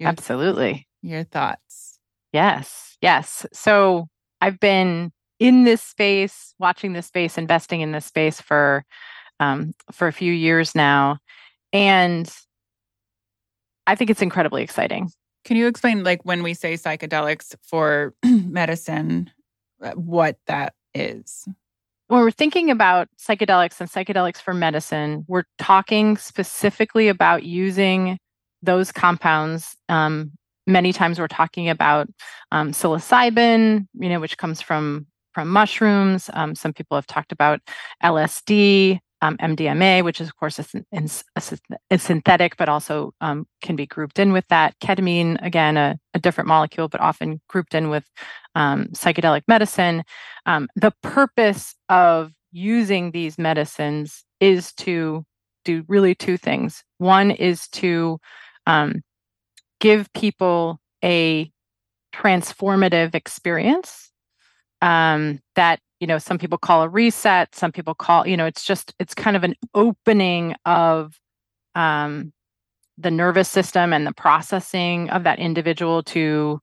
absolutely. 0.00 0.88
Your 1.02 1.24
thoughts. 1.24 1.87
Yes, 2.32 2.96
yes. 3.00 3.46
So 3.52 4.08
I've 4.40 4.60
been 4.60 5.12
in 5.38 5.64
this 5.64 5.82
space, 5.82 6.54
watching 6.58 6.92
this 6.92 7.06
space, 7.06 7.38
investing 7.38 7.80
in 7.80 7.92
this 7.92 8.06
space 8.06 8.40
for 8.40 8.84
um, 9.40 9.72
for 9.92 10.08
a 10.08 10.12
few 10.12 10.32
years 10.32 10.74
now, 10.74 11.18
and 11.72 12.30
I 13.86 13.94
think 13.94 14.10
it's 14.10 14.22
incredibly 14.22 14.62
exciting. 14.62 15.10
Can 15.44 15.56
you 15.56 15.66
explain, 15.66 16.04
like, 16.04 16.24
when 16.24 16.42
we 16.42 16.52
say 16.52 16.74
psychedelics 16.74 17.54
for 17.62 18.14
medicine, 18.24 19.30
uh, 19.82 19.92
what 19.92 20.36
that 20.46 20.74
is? 20.94 21.48
When 22.08 22.20
we're 22.20 22.30
thinking 22.30 22.70
about 22.70 23.08
psychedelics 23.18 23.80
and 23.80 23.90
psychedelics 23.90 24.42
for 24.42 24.52
medicine, 24.52 25.24
we're 25.28 25.44
talking 25.58 26.16
specifically 26.18 27.08
about 27.08 27.44
using 27.44 28.18
those 28.62 28.92
compounds 28.92 29.76
um, 29.88 30.32
many 30.68 30.92
times 30.92 31.18
we're 31.18 31.28
talking 31.28 31.68
about 31.68 32.08
um, 32.52 32.72
psilocybin, 32.72 33.86
you 33.94 34.08
know, 34.08 34.20
which 34.20 34.38
comes 34.38 34.60
from 34.60 35.06
from 35.34 35.48
mushrooms. 35.48 36.30
Um, 36.32 36.54
some 36.54 36.72
people 36.72 36.96
have 36.96 37.06
talked 37.06 37.32
about 37.32 37.60
LSD, 38.02 38.98
um, 39.22 39.36
MDMA, 39.38 40.04
which 40.04 40.20
is 40.20 40.28
of 40.28 40.36
course 40.36 40.58
a, 40.58 40.64
a, 40.92 41.48
a 41.90 41.98
synthetic, 41.98 42.56
but 42.56 42.68
also 42.68 43.12
um, 43.20 43.46
can 43.62 43.76
be 43.76 43.86
grouped 43.86 44.18
in 44.18 44.32
with 44.32 44.46
that. 44.48 44.74
Ketamine, 44.80 45.38
again, 45.44 45.76
a, 45.76 45.98
a 46.14 46.18
different 46.18 46.48
molecule, 46.48 46.88
but 46.88 47.00
often 47.00 47.40
grouped 47.48 47.74
in 47.74 47.88
with 47.88 48.04
um, 48.54 48.86
psychedelic 48.88 49.42
medicine. 49.48 50.02
Um, 50.46 50.68
the 50.76 50.92
purpose 51.02 51.74
of 51.88 52.32
using 52.52 53.10
these 53.10 53.38
medicines 53.38 54.24
is 54.40 54.72
to 54.74 55.24
do 55.64 55.84
really 55.88 56.14
two 56.14 56.36
things. 56.36 56.82
One 56.98 57.30
is 57.30 57.68
to 57.68 58.18
um, 58.66 59.02
give 59.80 60.12
people 60.12 60.80
a 61.04 61.50
transformative 62.14 63.14
experience 63.14 64.10
um, 64.82 65.40
that 65.54 65.80
you 66.00 66.06
know 66.06 66.18
some 66.18 66.38
people 66.38 66.58
call 66.58 66.82
a 66.82 66.88
reset 66.88 67.54
some 67.54 67.72
people 67.72 67.94
call 67.94 68.26
you 68.26 68.36
know 68.36 68.46
it's 68.46 68.64
just 68.64 68.94
it's 68.98 69.14
kind 69.14 69.36
of 69.36 69.44
an 69.44 69.54
opening 69.74 70.54
of 70.64 71.18
um, 71.74 72.32
the 72.96 73.10
nervous 73.10 73.48
system 73.48 73.92
and 73.92 74.06
the 74.06 74.12
processing 74.12 75.08
of 75.10 75.24
that 75.24 75.38
individual 75.38 76.02
to 76.02 76.60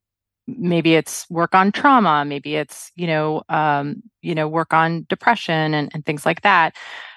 maybe 0.48 0.96
it's 0.96 1.26
work 1.30 1.56
on 1.56 1.72
trauma 1.72 2.24
maybe 2.26 2.56
it's 2.56 2.92
you 2.96 3.08
know 3.08 3.42
um, 3.50 4.02
you 4.22 4.36
know 4.36 4.48
work 4.48 4.74
on 4.74 5.06
depression 5.10 5.74
and, 5.74 5.92
and 5.94 6.06
things 6.06 6.26
like 6.26 6.42
that. 6.42 6.76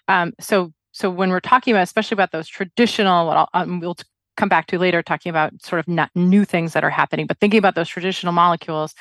Um, 0.09 0.33
so 0.41 0.73
so 0.93 1.11
when 1.11 1.31
we're 1.31 1.41
talking 1.41 1.73
about 1.73 1.83
especially 1.83 2.15
about 2.15 2.33
those 2.33 2.49
traditional 2.49 3.47
um, 3.55 3.81
we'll 3.81 3.97
come 4.39 4.49
back 4.49 4.67
to 4.69 4.79
later 4.79 5.03
talking 5.03 5.29
about 5.29 5.53
sort 5.63 5.81
of 5.81 5.89
not 5.89 6.11
new 6.15 6.45
things 6.45 6.73
that 6.73 6.85
are 6.85 6.91
happening 6.91 7.27
but 7.27 7.39
thinking 7.39 7.59
about 7.59 7.75
those 7.75 7.89
traditional 7.89 8.33
molecules 8.33 8.95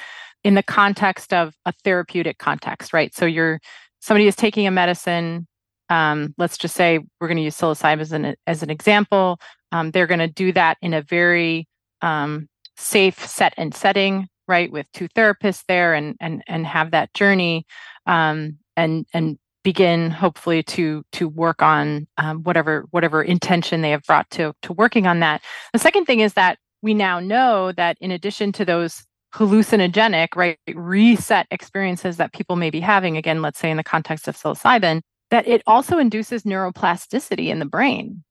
in 0.43 0.55
the 0.55 0.63
context 0.63 1.33
of 1.33 1.53
a 1.65 1.71
therapeutic 1.83 2.39
context 2.39 2.91
right? 2.91 3.15
So 3.15 3.25
you're 3.25 3.61
somebody 4.01 4.27
is 4.27 4.35
taking 4.35 4.67
a 4.67 4.71
medicine 4.71 5.47
um, 5.89 6.33
let's 6.37 6.57
just 6.57 6.75
say 6.75 6.99
we're 7.21 7.27
going 7.27 7.37
to 7.37 7.43
use 7.43 7.55
psilocybin 7.55 8.01
as 8.01 8.11
an, 8.11 8.35
as 8.45 8.63
an 8.63 8.69
example 8.69 9.39
um, 9.71 9.91
they're 9.91 10.07
going 10.07 10.19
to 10.19 10.27
do 10.27 10.51
that 10.51 10.77
in 10.81 10.93
a 10.93 11.01
very 11.01 11.67
um, 12.01 12.49
safe 12.75 13.25
set 13.25 13.53
and 13.57 13.73
setting 13.73 14.27
right 14.47 14.71
with 14.71 14.91
two 14.91 15.07
therapists 15.09 15.63
there 15.67 15.93
and 15.93 16.15
and 16.19 16.43
and 16.47 16.65
have 16.65 16.91
that 16.91 17.13
journey 17.13 17.65
um, 18.07 18.57
and 18.75 19.05
and 19.13 19.37
begin 19.67 20.09
hopefully 20.11 20.63
to 20.63 21.03
to 21.11 21.27
work 21.27 21.61
on 21.61 22.07
um, 22.17 22.41
whatever 22.43 22.85
whatever 22.91 23.21
intention 23.21 23.81
they 23.81 23.91
have 23.91 24.01
brought 24.03 24.29
to 24.29 24.53
to 24.61 24.71
working 24.71 25.05
on 25.05 25.19
that. 25.19 25.41
The 25.73 25.79
second 25.79 26.05
thing 26.05 26.21
is 26.21 26.35
that 26.35 26.57
we 26.81 26.93
now 26.93 27.19
know 27.19 27.73
that 27.73 27.97
in 27.99 28.09
addition 28.09 28.53
to 28.53 28.63
those 28.63 29.03
hallucinogenic 29.35 30.29
right 30.37 30.57
reset 30.73 31.47
experiences 31.51 32.15
that 32.15 32.31
people 32.31 32.55
may 32.55 32.69
be 32.69 32.79
having 32.79 33.17
again 33.17 33.41
let's 33.41 33.59
say 33.59 33.69
in 33.69 33.75
the 33.75 33.83
context 33.83 34.29
of 34.29 34.37
psilocybin 34.37 35.01
that 35.31 35.45
it 35.45 35.63
also 35.67 35.97
induces 35.97 36.43
neuroplasticity 36.43 37.47
in 37.47 37.59
the 37.59 37.65
brain. 37.65 38.23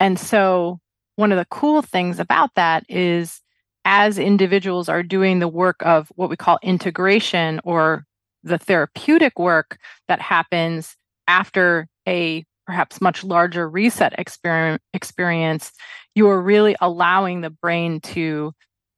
And 0.00 0.18
so 0.18 0.80
one 1.16 1.32
of 1.32 1.36
the 1.36 1.46
cool 1.50 1.82
things 1.82 2.18
about 2.18 2.54
that 2.54 2.86
is 2.88 3.42
as 3.84 4.16
individuals 4.18 4.88
are 4.88 5.02
doing 5.02 5.38
the 5.38 5.48
work 5.48 5.76
of 5.82 6.10
what 6.14 6.30
we 6.30 6.36
call 6.36 6.58
integration 6.62 7.60
or 7.62 8.06
the 8.48 8.58
therapeutic 8.58 9.38
work 9.38 9.78
that 10.08 10.20
happens 10.20 10.96
after 11.26 11.86
a 12.06 12.44
perhaps 12.66 13.00
much 13.00 13.24
larger 13.24 13.68
reset 13.68 14.14
experience, 14.18 15.72
you 16.14 16.28
are 16.28 16.40
really 16.40 16.76
allowing 16.80 17.40
the 17.40 17.50
brain 17.50 18.00
to 18.00 18.52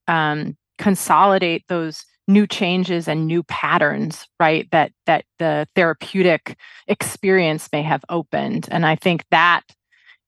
um, 0.08 0.56
consolidate 0.78 1.64
those 1.68 2.04
new 2.26 2.46
changes 2.46 3.08
and 3.08 3.26
new 3.26 3.42
patterns 3.44 4.26
right 4.38 4.68
that 4.70 4.92
that 5.06 5.24
the 5.38 5.66
therapeutic 5.74 6.56
experience 6.86 7.68
may 7.72 7.82
have 7.82 8.04
opened. 8.08 8.68
And 8.70 8.86
i 8.86 8.94
think 8.94 9.24
that 9.30 9.62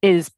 is 0.03 0.31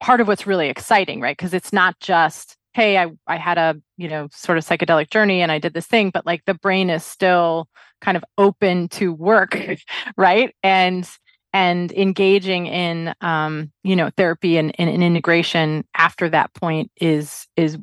part 0.00 0.20
of 0.20 0.26
what's 0.26 0.46
really 0.46 0.68
exciting 0.68 1.20
right? 1.20 1.36
Because 1.36 1.54
it's 1.54 1.72
not 1.72 1.98
just 2.00 2.56
hey 2.74 2.98
I, 2.98 3.10
I 3.26 3.36
had 3.36 3.58
a 3.58 3.80
you 3.96 4.08
know 4.08 4.28
sort 4.32 4.58
of 4.58 4.64
psychedelic 4.64 5.10
journey 5.10 5.42
and 5.42 5.52
i 5.52 5.58
did 5.58 5.74
this 5.74 5.86
thing 5.86 6.10
but 6.10 6.26
like 6.26 6.44
the 6.44 6.54
brain 6.54 6.90
is 6.90 7.04
still 7.04 7.68
kind 8.02 8.16
of 8.16 8.24
open 8.36 8.88
to 8.88 9.12
work 9.12 9.56
right? 10.16 10.54
And 10.62 11.08
and 11.54 11.92
engaging 11.92 12.66
in 12.66 13.14
um, 13.20 13.72
you 13.84 13.96
know 13.96 14.10
therapy 14.16 14.56
and, 14.56 14.74
and, 14.78 14.88
and, 14.88 15.02
integration 15.02 15.84
after 15.94 16.28
that 16.30 16.52
point 16.54 16.90
is 17.00 17.46
is 17.56 17.78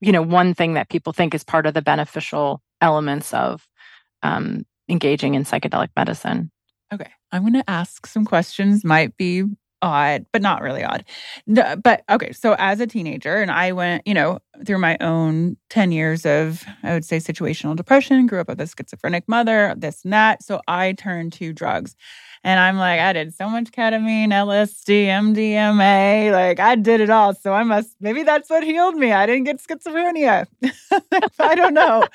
you 0.00 0.12
know 0.12 0.22
one 0.22 0.54
thing 0.54 0.74
that 0.74 0.88
people 0.88 1.12
think 1.12 1.34
is 1.34 1.44
part 1.44 1.66
of 1.66 1.74
the 1.74 1.82
beneficial 1.82 2.62
elements 2.80 3.34
of 3.34 3.66
um, 4.22 4.64
engaging 4.88 5.34
in 5.34 5.44
psychedelic 5.44 5.88
medicine. 5.96 6.50
Okay. 6.92 7.10
I'm 7.32 7.42
going 7.42 7.52
to 7.52 7.70
ask 7.70 8.06
some 8.06 8.24
questions 8.24 8.84
might 8.84 9.16
be 9.16 9.44
odd, 9.82 10.26
but 10.32 10.42
not 10.42 10.62
really 10.62 10.84
odd. 10.84 11.04
No, 11.46 11.76
but 11.76 12.02
okay, 12.10 12.32
so 12.32 12.54
as 12.58 12.80
a 12.80 12.86
teenager, 12.86 13.36
and 13.36 13.50
I 13.50 13.72
went, 13.72 14.06
you 14.06 14.14
know, 14.14 14.38
through 14.66 14.78
my 14.78 14.96
own 15.00 15.56
10 15.70 15.92
years 15.92 16.26
of, 16.26 16.64
I 16.82 16.92
would 16.92 17.04
say, 17.04 17.18
situational 17.18 17.76
depression, 17.76 18.26
grew 18.26 18.40
up 18.40 18.48
with 18.48 18.60
a 18.60 18.66
schizophrenic 18.66 19.24
mother, 19.28 19.74
this 19.76 20.04
and 20.04 20.12
that. 20.12 20.42
So 20.42 20.60
I 20.68 20.92
turned 20.92 21.32
to 21.34 21.52
drugs. 21.52 21.96
And 22.42 22.58
I'm 22.58 22.78
like, 22.78 23.00
I 23.00 23.12
did 23.12 23.34
so 23.34 23.50
much 23.50 23.70
ketamine, 23.70 24.28
LSD, 24.28 25.06
MDMA. 25.06 26.32
Like, 26.32 26.58
I 26.58 26.74
did 26.74 27.02
it 27.02 27.10
all. 27.10 27.34
So 27.34 27.52
I 27.52 27.64
must, 27.64 27.94
maybe 28.00 28.22
that's 28.22 28.48
what 28.48 28.62
healed 28.62 28.94
me. 28.94 29.12
I 29.12 29.26
didn't 29.26 29.44
get 29.44 29.62
schizophrenia. 29.62 30.46
I 31.38 31.54
don't 31.54 31.74
know. 31.74 32.06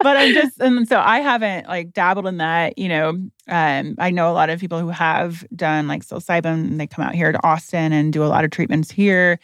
but 0.00 0.16
I'm 0.16 0.34
just, 0.34 0.60
and 0.60 0.88
so 0.88 0.98
I 0.98 1.20
haven't 1.20 1.68
like 1.68 1.92
dabbled 1.92 2.26
in 2.26 2.38
that. 2.38 2.76
You 2.76 2.88
know, 2.88 3.08
um, 3.46 3.94
I 3.98 4.10
know 4.10 4.28
a 4.28 4.34
lot 4.34 4.50
of 4.50 4.58
people 4.58 4.80
who 4.80 4.88
have 4.88 5.46
done 5.54 5.86
like 5.86 6.04
psilocybin. 6.04 6.76
They 6.76 6.88
come 6.88 7.04
out 7.04 7.14
here 7.14 7.30
to 7.30 7.46
Austin 7.46 7.92
and 7.92 8.12
do 8.12 8.24
a 8.24 8.26
lot 8.26 8.44
of 8.44 8.50
treatments 8.50 8.90
here. 8.90 9.38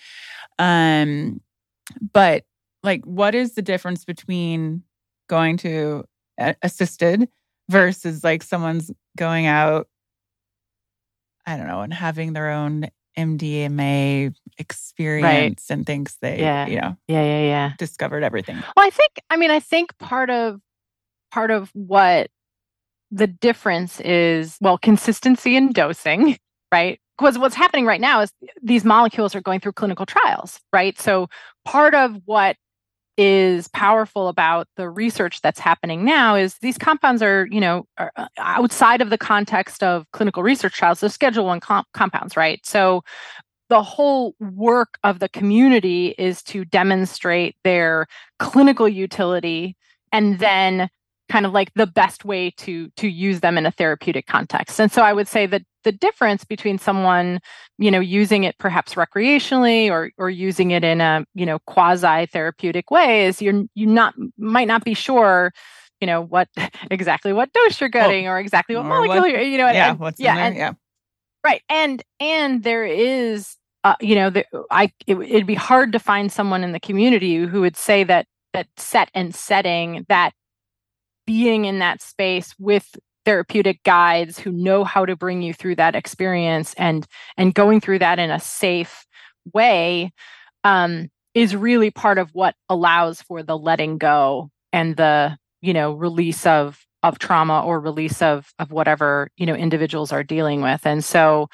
Um, 0.58 1.40
but 2.12 2.44
like, 2.82 3.04
what 3.04 3.36
is 3.36 3.54
the 3.54 3.62
difference 3.62 4.04
between 4.04 4.82
going 5.28 5.58
to 5.58 6.04
assisted 6.62 7.28
versus 7.68 8.24
like 8.24 8.42
someone's 8.42 8.90
going 9.16 9.46
out 9.46 9.86
I 11.46 11.56
don't 11.56 11.66
know, 11.66 11.80
and 11.80 11.92
having 11.92 12.32
their 12.32 12.50
own 12.50 12.88
MDMA 13.16 14.34
experience 14.58 15.24
right. 15.24 15.62
and 15.70 15.86
thinks 15.86 16.16
they, 16.20 16.40
yeah. 16.40 16.66
you 16.66 16.80
know, 16.80 16.96
yeah, 17.06 17.22
yeah, 17.22 17.40
yeah, 17.42 17.72
discovered 17.78 18.22
everything. 18.22 18.56
Well, 18.56 18.86
I 18.86 18.90
think, 18.90 19.12
I 19.30 19.36
mean, 19.36 19.50
I 19.50 19.60
think 19.60 19.96
part 19.98 20.30
of 20.30 20.60
part 21.30 21.50
of 21.50 21.70
what 21.74 22.30
the 23.10 23.26
difference 23.26 24.00
is, 24.00 24.56
well, 24.60 24.78
consistency 24.78 25.56
in 25.56 25.72
dosing, 25.72 26.38
right? 26.72 27.00
Because 27.18 27.38
what's 27.38 27.54
happening 27.54 27.86
right 27.86 28.00
now 28.00 28.20
is 28.20 28.32
these 28.62 28.84
molecules 28.84 29.36
are 29.36 29.40
going 29.40 29.60
through 29.60 29.72
clinical 29.72 30.06
trials, 30.06 30.60
right? 30.72 30.98
So 30.98 31.28
part 31.64 31.94
of 31.94 32.16
what 32.24 32.56
is 33.16 33.68
powerful 33.68 34.28
about 34.28 34.66
the 34.76 34.88
research 34.88 35.40
that's 35.40 35.60
happening 35.60 36.04
now 36.04 36.34
is 36.34 36.54
these 36.58 36.78
compounds 36.78 37.22
are, 37.22 37.46
you 37.50 37.60
know, 37.60 37.86
are 37.96 38.12
uh, 38.16 38.26
outside 38.38 39.00
of 39.00 39.10
the 39.10 39.18
context 39.18 39.82
of 39.82 40.10
clinical 40.12 40.42
research 40.42 40.74
trials. 40.74 41.00
They're 41.00 41.10
Schedule 41.10 41.46
One 41.46 41.60
comp- 41.60 41.88
compounds, 41.92 42.36
right? 42.36 42.64
So 42.66 43.04
the 43.68 43.82
whole 43.82 44.34
work 44.40 44.98
of 45.04 45.20
the 45.20 45.28
community 45.28 46.14
is 46.18 46.42
to 46.44 46.64
demonstrate 46.64 47.56
their 47.64 48.06
clinical 48.38 48.88
utility 48.88 49.76
and 50.12 50.38
then 50.38 50.88
kind 51.28 51.46
of 51.46 51.52
like 51.52 51.72
the 51.74 51.86
best 51.86 52.24
way 52.24 52.50
to 52.50 52.90
to 52.96 53.08
use 53.08 53.40
them 53.40 53.56
in 53.56 53.66
a 53.66 53.70
therapeutic 53.70 54.26
context. 54.26 54.80
And 54.80 54.92
so 54.92 55.02
i 55.02 55.12
would 55.12 55.28
say 55.28 55.46
that 55.46 55.62
the 55.84 55.92
difference 55.92 56.44
between 56.44 56.78
someone 56.78 57.38
you 57.78 57.90
know 57.90 58.00
using 58.00 58.44
it 58.44 58.58
perhaps 58.58 58.94
recreationally 58.94 59.90
or 59.90 60.10
or 60.18 60.28
using 60.28 60.72
it 60.72 60.82
in 60.82 61.00
a 61.00 61.24
you 61.34 61.46
know 61.46 61.58
quasi 61.60 62.26
therapeutic 62.26 62.90
way 62.90 63.26
is 63.26 63.40
you're 63.40 63.64
you 63.74 63.86
not 63.86 64.14
might 64.36 64.66
not 64.66 64.84
be 64.84 64.94
sure 64.94 65.52
you 66.00 66.06
know 66.06 66.22
what 66.22 66.48
exactly 66.90 67.32
what 67.32 67.52
dose 67.52 67.80
you're 67.80 67.88
getting 67.88 68.26
oh, 68.26 68.30
or 68.30 68.38
exactly 68.38 68.74
what 68.74 68.84
molecule 68.84 69.20
what, 69.20 69.30
you're 69.30 69.40
you 69.40 69.58
know 69.58 69.70
yeah 69.70 69.90
and, 69.90 69.98
what's 70.00 70.20
yeah, 70.20 70.36
and, 70.36 70.56
yeah. 70.56 70.72
Right 71.44 71.62
and 71.68 72.02
and 72.20 72.62
there 72.64 72.84
is 72.84 73.56
uh, 73.84 73.96
you 74.00 74.14
know 74.14 74.30
the, 74.30 74.46
i 74.70 74.90
it, 75.06 75.16
it'd 75.16 75.46
be 75.46 75.54
hard 75.54 75.92
to 75.92 75.98
find 75.98 76.32
someone 76.32 76.64
in 76.64 76.72
the 76.72 76.80
community 76.80 77.36
who 77.36 77.60
would 77.60 77.76
say 77.76 78.02
that 78.04 78.26
that 78.54 78.66
set 78.76 79.10
and 79.14 79.34
setting 79.34 80.06
that 80.08 80.32
being 81.26 81.64
in 81.64 81.78
that 81.78 82.02
space 82.02 82.54
with 82.58 82.96
therapeutic 83.24 83.82
guides 83.84 84.38
who 84.38 84.52
know 84.52 84.84
how 84.84 85.06
to 85.06 85.16
bring 85.16 85.42
you 85.42 85.54
through 85.54 85.76
that 85.76 85.94
experience 85.94 86.74
and 86.76 87.06
and 87.36 87.54
going 87.54 87.80
through 87.80 87.98
that 87.98 88.18
in 88.18 88.30
a 88.30 88.40
safe 88.40 89.06
way 89.52 90.12
um, 90.62 91.08
is 91.34 91.56
really 91.56 91.90
part 91.90 92.18
of 92.18 92.30
what 92.32 92.54
allows 92.68 93.22
for 93.22 93.42
the 93.42 93.56
letting 93.56 93.98
go 93.98 94.50
and 94.72 94.96
the 94.96 95.36
you 95.60 95.72
know 95.72 95.92
release 95.92 96.46
of 96.46 96.80
of 97.02 97.18
trauma 97.18 97.62
or 97.62 97.80
release 97.80 98.22
of 98.22 98.52
of 98.58 98.70
whatever 98.70 99.28
you 99.36 99.46
know 99.46 99.54
individuals 99.54 100.12
are 100.12 100.22
dealing 100.22 100.60
with. 100.62 100.86
And 100.86 101.04
so 101.04 101.48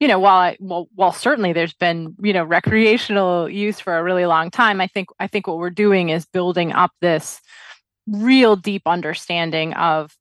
you 0.00 0.06
know 0.06 0.18
while 0.18 0.38
I, 0.38 0.56
well 0.60 0.88
while 0.94 1.12
certainly 1.12 1.52
there's 1.52 1.74
been 1.74 2.14
you 2.22 2.32
know 2.32 2.44
recreational 2.44 3.48
use 3.48 3.80
for 3.80 3.96
a 3.96 4.02
really 4.02 4.26
long 4.26 4.50
time 4.50 4.80
i 4.80 4.86
think 4.86 5.08
i 5.18 5.26
think 5.26 5.46
what 5.46 5.58
we're 5.58 5.70
doing 5.70 6.10
is 6.10 6.24
building 6.24 6.72
up 6.72 6.92
this 7.00 7.40
real 8.10 8.56
deep 8.56 8.82
understanding 8.86 9.74
of 9.74 10.16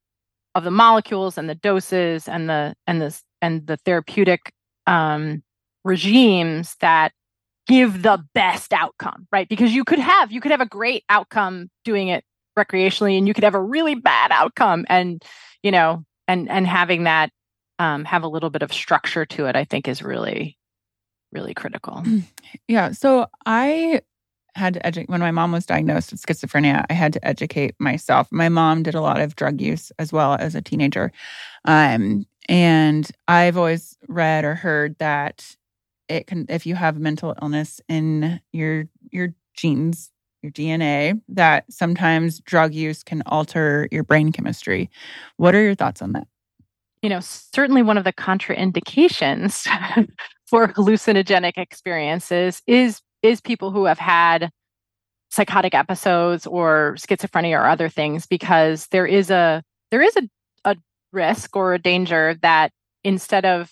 of 0.55 0.63
the 0.63 0.71
molecules 0.71 1.37
and 1.37 1.49
the 1.49 1.55
doses 1.55 2.27
and 2.27 2.49
the 2.49 2.75
and 2.87 3.01
the 3.01 3.21
and 3.41 3.67
the 3.67 3.77
therapeutic 3.77 4.51
um, 4.87 5.43
regimes 5.83 6.75
that 6.81 7.11
give 7.67 8.01
the 8.01 8.23
best 8.33 8.73
outcome 8.73 9.27
right? 9.31 9.49
Because 9.49 9.73
you 9.73 9.83
could 9.83 9.99
have 9.99 10.31
you 10.31 10.41
could 10.41 10.51
have 10.51 10.61
a 10.61 10.65
great 10.65 11.03
outcome 11.09 11.69
doing 11.83 12.07
it 12.07 12.23
recreationally 12.57 13.17
and 13.17 13.27
you 13.27 13.33
could 13.33 13.43
have 13.43 13.55
a 13.55 13.61
really 13.61 13.95
bad 13.95 14.31
outcome 14.31 14.85
and 14.89 15.23
you 15.63 15.71
know 15.71 16.03
and 16.27 16.49
and 16.49 16.67
having 16.67 17.03
that 17.03 17.29
um, 17.79 18.03
have 18.05 18.23
a 18.23 18.27
little 18.27 18.49
bit 18.49 18.63
of 18.63 18.73
structure 18.73 19.25
to 19.25 19.45
it 19.45 19.55
i 19.55 19.63
think 19.63 19.87
is 19.87 20.01
really 20.01 20.57
really 21.31 21.53
critical. 21.53 22.03
Yeah 22.67 22.91
so 22.91 23.27
i 23.45 24.01
had 24.57 24.73
to 24.73 24.85
educate 24.85 25.09
when 25.09 25.19
my 25.19 25.31
mom 25.31 25.51
was 25.51 25.65
diagnosed 25.65 26.11
with 26.11 26.21
schizophrenia. 26.21 26.85
I 26.89 26.93
had 26.93 27.13
to 27.13 27.25
educate 27.25 27.75
myself. 27.79 28.27
My 28.31 28.49
mom 28.49 28.83
did 28.83 28.95
a 28.95 29.01
lot 29.01 29.19
of 29.19 29.35
drug 29.35 29.61
use 29.61 29.91
as 29.99 30.11
well 30.11 30.35
as 30.39 30.55
a 30.55 30.61
teenager, 30.61 31.11
um, 31.65 32.25
and 32.49 33.09
I've 33.27 33.57
always 33.57 33.97
read 34.07 34.45
or 34.45 34.55
heard 34.55 34.97
that 34.99 35.55
it 36.09 36.27
can 36.27 36.45
if 36.49 36.65
you 36.65 36.75
have 36.75 36.99
mental 36.99 37.35
illness 37.41 37.81
in 37.87 38.39
your 38.51 38.85
your 39.11 39.33
genes 39.55 40.11
your 40.41 40.51
DNA 40.51 41.19
that 41.29 41.65
sometimes 41.71 42.39
drug 42.39 42.73
use 42.73 43.03
can 43.03 43.23
alter 43.25 43.87
your 43.91 44.03
brain 44.03 44.31
chemistry. 44.31 44.89
What 45.37 45.55
are 45.55 45.61
your 45.61 45.75
thoughts 45.75 46.01
on 46.01 46.13
that? 46.13 46.27
You 47.01 47.09
know, 47.09 47.19
certainly 47.19 47.83
one 47.83 47.97
of 47.97 48.03
the 48.03 48.13
contraindications 48.13 49.67
for 50.45 50.67
hallucinogenic 50.69 51.57
experiences 51.57 52.61
is 52.67 53.01
is 53.21 53.41
people 53.41 53.71
who 53.71 53.85
have 53.85 53.99
had 53.99 54.49
psychotic 55.29 55.73
episodes 55.73 56.47
or 56.47 56.95
schizophrenia 56.97 57.59
or 57.59 57.67
other 57.67 57.89
things 57.89 58.25
because 58.25 58.87
there 58.87 59.05
is 59.05 59.29
a 59.29 59.61
there 59.91 60.01
is 60.01 60.15
a, 60.15 60.29
a 60.65 60.75
risk 61.11 61.55
or 61.55 61.73
a 61.73 61.79
danger 61.79 62.35
that 62.41 62.71
instead 63.03 63.45
of 63.45 63.71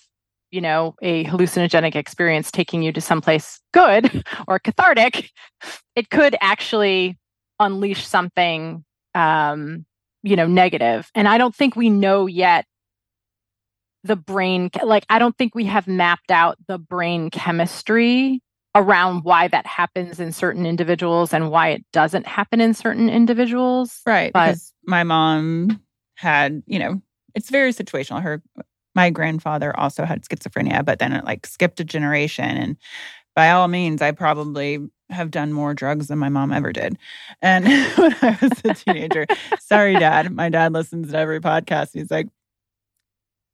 you 0.50 0.60
know 0.60 0.94
a 1.02 1.24
hallucinogenic 1.24 1.96
experience 1.96 2.50
taking 2.50 2.82
you 2.82 2.92
to 2.92 3.00
someplace 3.00 3.60
good 3.72 4.24
or 4.48 4.58
cathartic 4.58 5.30
it 5.94 6.10
could 6.10 6.36
actually 6.40 7.16
unleash 7.58 8.06
something 8.06 8.84
um 9.14 9.84
you 10.22 10.36
know 10.36 10.46
negative. 10.46 11.10
And 11.14 11.28
i 11.28 11.38
don't 11.38 11.54
think 11.54 11.76
we 11.76 11.88
know 11.88 12.26
yet 12.26 12.66
the 14.04 14.16
brain 14.16 14.70
like 14.84 15.04
i 15.08 15.18
don't 15.18 15.36
think 15.36 15.54
we 15.54 15.64
have 15.64 15.88
mapped 15.88 16.30
out 16.30 16.58
the 16.68 16.78
brain 16.78 17.30
chemistry 17.30 18.40
around 18.76 19.24
why 19.24 19.48
that 19.48 19.66
happens 19.66 20.20
in 20.20 20.30
certain 20.32 20.66
individuals 20.66 21.32
and 21.32 21.50
why 21.50 21.68
it 21.68 21.84
doesn't 21.92 22.26
happen 22.26 22.60
in 22.60 22.74
certain 22.74 23.08
individuals 23.08 24.00
right 24.06 24.32
but, 24.32 24.46
because 24.46 24.72
my 24.86 25.02
mom 25.02 25.80
had 26.14 26.62
you 26.66 26.78
know 26.78 27.00
it's 27.34 27.50
very 27.50 27.72
situational 27.72 28.22
her 28.22 28.42
my 28.96 29.10
grandfather 29.10 29.78
also 29.78 30.04
had 30.04 30.24
schizophrenia, 30.24 30.84
but 30.84 30.98
then 30.98 31.12
it 31.12 31.24
like 31.24 31.46
skipped 31.46 31.78
a 31.78 31.84
generation. 31.84 32.56
And 32.56 32.76
by 33.36 33.50
all 33.50 33.68
means, 33.68 34.00
I 34.00 34.10
probably 34.10 34.88
have 35.10 35.30
done 35.30 35.52
more 35.52 35.74
drugs 35.74 36.08
than 36.08 36.18
my 36.18 36.30
mom 36.30 36.50
ever 36.50 36.72
did. 36.72 36.96
And 37.42 37.66
when 37.96 38.16
I 38.22 38.38
was 38.40 38.52
a 38.64 38.74
teenager, 38.74 39.26
sorry, 39.60 39.94
dad. 39.94 40.34
My 40.34 40.48
dad 40.48 40.72
listens 40.72 41.12
to 41.12 41.18
every 41.18 41.40
podcast. 41.40 41.90
He's 41.92 42.10
like, 42.10 42.26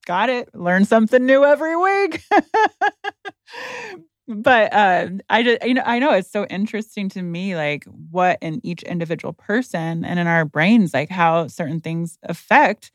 got 0.07 0.31
it. 0.31 0.55
Learn 0.55 0.85
something 0.85 1.27
new 1.27 1.45
every 1.45 1.77
week. 1.77 2.23
but 4.29 4.73
uh, 4.73 5.09
I 5.29 5.43
just, 5.43 5.65
you 5.65 5.75
know, 5.75 5.83
I 5.85 5.99
know 5.99 6.13
it's 6.13 6.31
so 6.31 6.47
interesting 6.47 7.09
to 7.11 7.23
me, 7.23 7.57
like 7.57 7.85
what 7.85 8.39
in 8.41 8.61
each 8.65 8.83
individual 8.85 9.33
person 9.33 10.05
and 10.05 10.19
in 10.19 10.27
our 10.27 10.45
brains, 10.45 10.95
like 10.95 11.11
how 11.11 11.49
certain 11.49 11.81
things 11.81 12.19
affect 12.23 12.93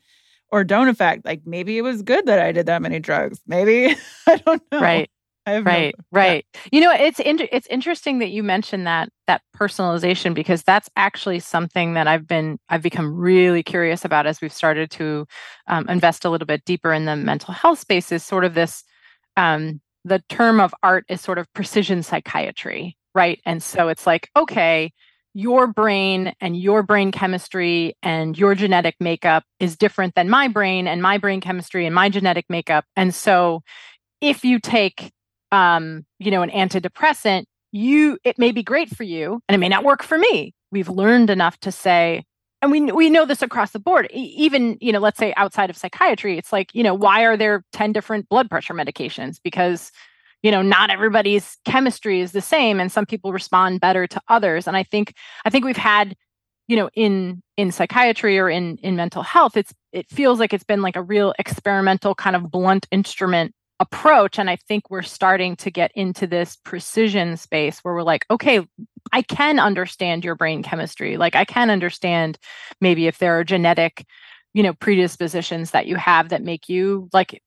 or 0.50 0.64
don't 0.64 0.88
affect. 0.88 1.24
Like 1.24 1.42
maybe 1.44 1.76
it 1.76 1.82
was 1.82 2.02
good 2.02 2.26
that 2.26 2.38
I 2.40 2.52
did 2.52 2.66
that 2.66 2.82
many 2.82 2.98
drugs. 2.98 3.40
Maybe 3.46 3.94
I 4.26 4.36
don't 4.36 4.62
know. 4.72 4.80
Right. 4.80 5.10
right. 5.46 5.94
Right. 6.10 6.46
Yeah. 6.54 6.60
You 6.72 6.80
know, 6.80 6.92
it's 6.92 7.20
in, 7.20 7.46
it's 7.52 7.66
interesting 7.68 8.18
that 8.20 8.30
you 8.30 8.42
mentioned 8.42 8.86
that 8.86 9.10
that 9.26 9.42
personalization 9.56 10.34
because 10.34 10.62
that's 10.62 10.88
actually 10.96 11.40
something 11.40 11.94
that 11.94 12.06
I've 12.06 12.26
been 12.26 12.58
I've 12.70 12.82
become 12.82 13.14
really 13.14 13.62
curious 13.62 14.04
about 14.04 14.26
as 14.26 14.40
we've 14.40 14.52
started 14.52 14.90
to 14.92 15.26
um, 15.66 15.86
invest 15.88 16.24
a 16.24 16.30
little 16.30 16.46
bit 16.46 16.64
deeper 16.64 16.92
in 16.92 17.04
the 17.04 17.16
mental 17.16 17.52
health 17.52 17.78
space. 17.78 18.10
Is 18.12 18.24
sort 18.24 18.44
of 18.44 18.54
this. 18.54 18.84
Um, 19.36 19.80
the 20.04 20.22
term 20.28 20.60
of 20.60 20.74
art 20.82 21.04
is 21.08 21.20
sort 21.20 21.38
of 21.38 21.52
precision 21.52 22.02
psychiatry, 22.02 22.96
right? 23.14 23.40
And 23.44 23.62
so 23.62 23.88
it's 23.88 24.06
like, 24.06 24.30
okay, 24.36 24.92
your 25.34 25.66
brain 25.66 26.32
and 26.40 26.56
your 26.56 26.82
brain 26.82 27.12
chemistry 27.12 27.94
and 28.02 28.36
your 28.36 28.54
genetic 28.54 28.96
makeup 28.98 29.44
is 29.60 29.76
different 29.76 30.14
than 30.14 30.28
my 30.28 30.48
brain 30.48 30.88
and 30.88 31.02
my 31.02 31.18
brain 31.18 31.40
chemistry 31.40 31.86
and 31.86 31.94
my 31.94 32.08
genetic 32.08 32.46
makeup. 32.48 32.84
And 32.96 33.14
so 33.14 33.62
if 34.20 34.44
you 34.44 34.58
take 34.58 35.12
um, 35.52 36.04
you 36.18 36.30
know, 36.30 36.42
an 36.42 36.50
antidepressant, 36.50 37.44
you 37.72 38.18
it 38.24 38.38
may 38.38 38.52
be 38.52 38.62
great 38.62 38.88
for 38.88 39.02
you 39.02 39.40
and 39.48 39.54
it 39.54 39.58
may 39.58 39.68
not 39.68 39.84
work 39.84 40.02
for 40.02 40.18
me. 40.18 40.54
We've 40.70 40.88
learned 40.88 41.30
enough 41.30 41.58
to 41.60 41.72
say 41.72 42.24
and 42.62 42.70
we 42.70 42.80
we 42.92 43.10
know 43.10 43.24
this 43.24 43.42
across 43.42 43.70
the 43.72 43.78
board. 43.78 44.08
Even 44.12 44.76
you 44.80 44.92
know 44.92 44.98
let's 44.98 45.18
say 45.18 45.32
outside 45.36 45.70
of 45.70 45.76
psychiatry 45.76 46.38
it's 46.38 46.52
like 46.52 46.74
you 46.74 46.82
know 46.82 46.94
why 46.94 47.22
are 47.24 47.36
there 47.36 47.64
10 47.72 47.92
different 47.92 48.28
blood 48.28 48.50
pressure 48.50 48.74
medications? 48.74 49.38
Because 49.42 49.92
you 50.42 50.50
know 50.50 50.62
not 50.62 50.90
everybody's 50.90 51.56
chemistry 51.64 52.20
is 52.20 52.32
the 52.32 52.40
same 52.40 52.80
and 52.80 52.92
some 52.92 53.06
people 53.06 53.32
respond 53.32 53.80
better 53.80 54.06
to 54.06 54.20
others. 54.28 54.66
And 54.66 54.76
i 54.76 54.82
think 54.82 55.14
i 55.44 55.50
think 55.50 55.64
we've 55.64 55.76
had 55.76 56.16
you 56.68 56.76
know 56.76 56.88
in 56.94 57.42
in 57.56 57.72
psychiatry 57.72 58.38
or 58.38 58.48
in 58.48 58.76
in 58.78 58.94
mental 58.94 59.22
health 59.22 59.56
it's 59.56 59.74
it 59.92 60.08
feels 60.08 60.38
like 60.38 60.52
it's 60.52 60.64
been 60.64 60.82
like 60.82 60.96
a 60.96 61.02
real 61.02 61.34
experimental 61.38 62.14
kind 62.14 62.36
of 62.36 62.50
blunt 62.50 62.86
instrument 62.92 63.52
approach 63.80 64.38
and 64.38 64.50
i 64.50 64.56
think 64.56 64.90
we're 64.90 65.02
starting 65.02 65.54
to 65.54 65.70
get 65.70 65.92
into 65.94 66.26
this 66.26 66.56
precision 66.56 67.36
space 67.36 67.78
where 67.80 67.94
we're 67.94 68.02
like 68.02 68.26
okay 68.30 68.66
i 69.12 69.22
can 69.22 69.58
understand 69.58 70.24
your 70.24 70.34
brain 70.34 70.62
chemistry 70.62 71.16
like 71.16 71.36
i 71.36 71.44
can 71.44 71.70
understand 71.70 72.38
maybe 72.80 73.06
if 73.06 73.18
there 73.18 73.38
are 73.38 73.44
genetic 73.44 74.04
you 74.52 74.62
know 74.62 74.74
predispositions 74.74 75.70
that 75.70 75.86
you 75.86 75.96
have 75.96 76.30
that 76.30 76.42
make 76.42 76.68
you 76.68 77.08
like 77.12 77.40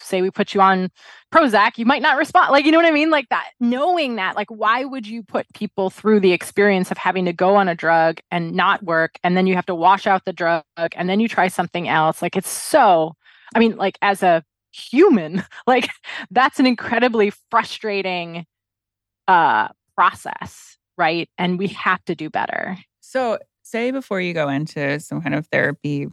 say 0.00 0.22
we 0.22 0.30
put 0.30 0.54
you 0.54 0.60
on 0.60 0.90
Prozac, 1.32 1.76
you 1.76 1.84
might 1.84 2.02
not 2.02 2.16
respond. 2.16 2.50
Like, 2.50 2.64
you 2.64 2.72
know 2.72 2.78
what 2.78 2.86
I 2.86 2.90
mean? 2.90 3.10
Like 3.10 3.28
that, 3.30 3.50
knowing 3.60 4.16
that, 4.16 4.36
like, 4.36 4.50
why 4.50 4.84
would 4.84 5.06
you 5.06 5.22
put 5.22 5.52
people 5.54 5.90
through 5.90 6.20
the 6.20 6.32
experience 6.32 6.90
of 6.90 6.98
having 6.98 7.24
to 7.24 7.32
go 7.32 7.56
on 7.56 7.68
a 7.68 7.74
drug 7.74 8.20
and 8.30 8.52
not 8.52 8.82
work? 8.82 9.18
And 9.22 9.36
then 9.36 9.46
you 9.46 9.54
have 9.54 9.66
to 9.66 9.74
wash 9.74 10.06
out 10.06 10.24
the 10.24 10.32
drug 10.32 10.64
and 10.76 11.08
then 11.08 11.20
you 11.20 11.28
try 11.28 11.48
something 11.48 11.88
else. 11.88 12.22
Like, 12.22 12.36
it's 12.36 12.48
so, 12.48 13.14
I 13.54 13.58
mean, 13.58 13.76
like, 13.76 13.98
as 14.02 14.22
a 14.22 14.44
human, 14.78 15.44
like, 15.66 15.88
that's 16.30 16.58
an 16.58 16.66
incredibly 16.66 17.32
frustrating 17.50 18.46
uh, 19.26 19.68
process, 19.96 20.76
right? 20.96 21.28
And 21.38 21.58
we 21.58 21.68
have 21.68 22.04
to 22.06 22.14
do 22.14 22.30
better. 22.30 22.78
So, 23.00 23.38
say 23.62 23.90
before 23.90 24.20
you 24.20 24.32
go 24.32 24.48
into 24.48 24.98
some 25.00 25.20
kind 25.20 25.34
of 25.34 25.46
therapy 25.48 26.08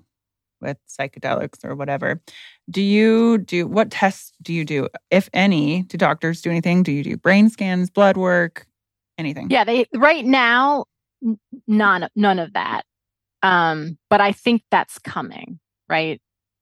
with 0.62 0.78
psychedelics 0.88 1.64
or 1.64 1.76
whatever. 1.76 2.22
Do 2.70 2.82
you 2.82 3.38
do 3.38 3.68
what 3.68 3.92
tests 3.92 4.34
do 4.42 4.54
you 4.54 4.66
do, 4.66 4.90
if 5.12 5.30
any? 5.34 5.84
Do 5.84 5.98
doctors 5.98 6.42
do 6.42 6.50
anything? 6.50 6.84
Do 6.84 6.92
you 6.92 7.04
do 7.04 7.18
brain 7.18 7.50
scans, 7.50 7.90
blood 7.90 8.18
work, 8.18 8.66
anything? 9.18 9.50
Yeah, 9.50 9.64
they 9.64 9.86
right 9.94 10.26
now 10.26 10.86
none 11.68 12.08
none 12.16 12.40
of 12.40 12.54
that. 12.54 12.84
Um, 13.44 13.98
but 14.10 14.22
I 14.22 14.32
think 14.32 14.64
that's 14.72 14.98
coming, 15.00 15.60
right? 15.88 16.20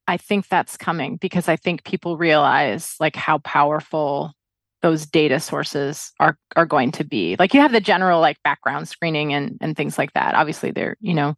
I 0.08 0.18
think 0.18 0.48
that's 0.48 0.78
coming 0.78 1.18
because 1.18 1.48
I 1.48 1.56
think 1.56 1.84
people 1.84 2.18
realize 2.18 2.96
like 3.00 3.16
how 3.16 3.40
powerful 3.40 4.34
those 4.82 5.06
data 5.06 5.40
sources 5.40 6.12
are 6.20 6.38
are 6.58 6.66
going 6.66 6.92
to 6.92 7.06
be 7.06 7.38
like 7.40 7.54
you 7.54 7.62
have 7.62 7.72
the 7.72 7.80
general 7.80 8.20
like 8.20 8.36
background 8.44 8.90
screening 8.90 9.34
and 9.34 9.58
and 9.62 9.78
things 9.78 9.98
like 9.98 10.12
that 10.12 10.36
obviously 10.36 10.72
they're 10.72 10.98
you 11.00 11.14
know 11.14 11.36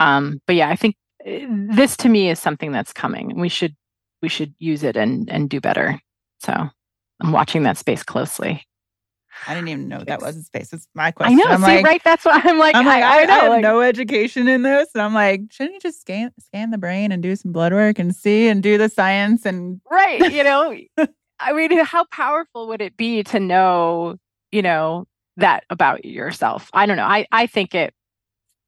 um 0.00 0.40
but 0.48 0.56
yeah 0.56 0.68
i 0.68 0.74
think 0.74 0.96
this 1.24 1.96
to 1.98 2.08
me 2.08 2.30
is 2.30 2.38
something 2.38 2.72
that's 2.72 2.92
coming. 2.92 3.38
We 3.38 3.48
should 3.48 3.76
we 4.22 4.28
should 4.28 4.54
use 4.58 4.82
it 4.82 4.96
and 4.96 5.28
and 5.30 5.48
do 5.50 5.60
better. 5.60 6.00
So 6.40 6.52
I'm 7.20 7.32
watching 7.32 7.64
that 7.64 7.78
space 7.78 8.02
closely. 8.02 8.64
I 9.46 9.54
didn't 9.54 9.68
even 9.68 9.88
know 9.88 10.02
that 10.04 10.20
was 10.20 10.36
a 10.36 10.42
space. 10.42 10.72
It's 10.72 10.88
my 10.94 11.10
question. 11.10 11.38
I 11.38 11.42
know. 11.42 11.50
I'm 11.50 11.60
see, 11.60 11.66
like, 11.66 11.84
right? 11.84 12.04
That's 12.04 12.24
why 12.24 12.40
I'm 12.44 12.58
like, 12.58 12.74
I'm 12.74 12.84
like, 12.84 13.02
I, 13.02 13.22
I, 13.22 13.24
know, 13.24 13.32
I 13.32 13.36
have 13.36 13.48
like, 13.50 13.62
no 13.62 13.80
education 13.80 14.48
in 14.48 14.62
this, 14.62 14.88
and 14.94 15.02
I'm 15.02 15.14
like, 15.14 15.42
shouldn't 15.50 15.74
you 15.74 15.80
just 15.80 16.00
scan 16.00 16.32
scan 16.40 16.70
the 16.70 16.78
brain 16.78 17.12
and 17.12 17.22
do 17.22 17.34
some 17.36 17.52
blood 17.52 17.72
work 17.72 17.98
and 17.98 18.14
see 18.14 18.48
and 18.48 18.62
do 18.62 18.78
the 18.78 18.88
science 18.88 19.46
and 19.46 19.80
right? 19.90 20.32
You 20.32 20.44
know, 20.44 20.76
I 21.40 21.52
mean, 21.52 21.84
how 21.84 22.04
powerful 22.06 22.68
would 22.68 22.82
it 22.82 22.96
be 22.96 23.22
to 23.24 23.40
know, 23.40 24.16
you 24.50 24.62
know, 24.62 25.06
that 25.36 25.64
about 25.70 26.04
yourself? 26.04 26.70
I 26.72 26.86
don't 26.86 26.96
know. 26.96 27.06
I 27.06 27.26
I 27.32 27.46
think 27.46 27.74
it. 27.74 27.94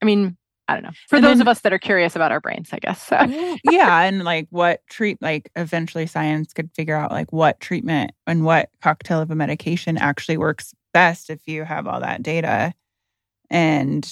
I 0.03 0.07
mean, 0.07 0.37
I 0.71 0.75
don't 0.75 0.85
know. 0.85 0.91
For 1.09 1.17
and 1.17 1.25
those 1.25 1.39
then, 1.39 1.43
of 1.43 1.49
us 1.49 1.63
that 1.63 1.73
are 1.73 1.79
curious 1.81 2.15
about 2.15 2.31
our 2.31 2.39
brains, 2.39 2.69
I 2.73 2.79
guess. 2.79 3.03
So. 3.03 3.17
yeah, 3.65 4.03
and 4.03 4.23
like 4.23 4.47
what 4.51 4.87
treat 4.89 5.21
like 5.21 5.51
eventually 5.57 6.07
science 6.07 6.53
could 6.53 6.71
figure 6.77 6.95
out 6.95 7.11
like 7.11 7.33
what 7.33 7.59
treatment 7.59 8.13
and 8.29 8.45
what 8.45 8.71
cocktail 8.81 9.21
of 9.21 9.33
a 9.33 9.35
medication 9.35 9.99
actually 9.99 10.37
works 10.37 10.73
best 10.95 11.29
if 11.29 11.41
you 11.49 11.65
have 11.65 11.89
all 11.89 11.99
that 11.99 12.23
data. 12.23 12.73
And 13.51 14.09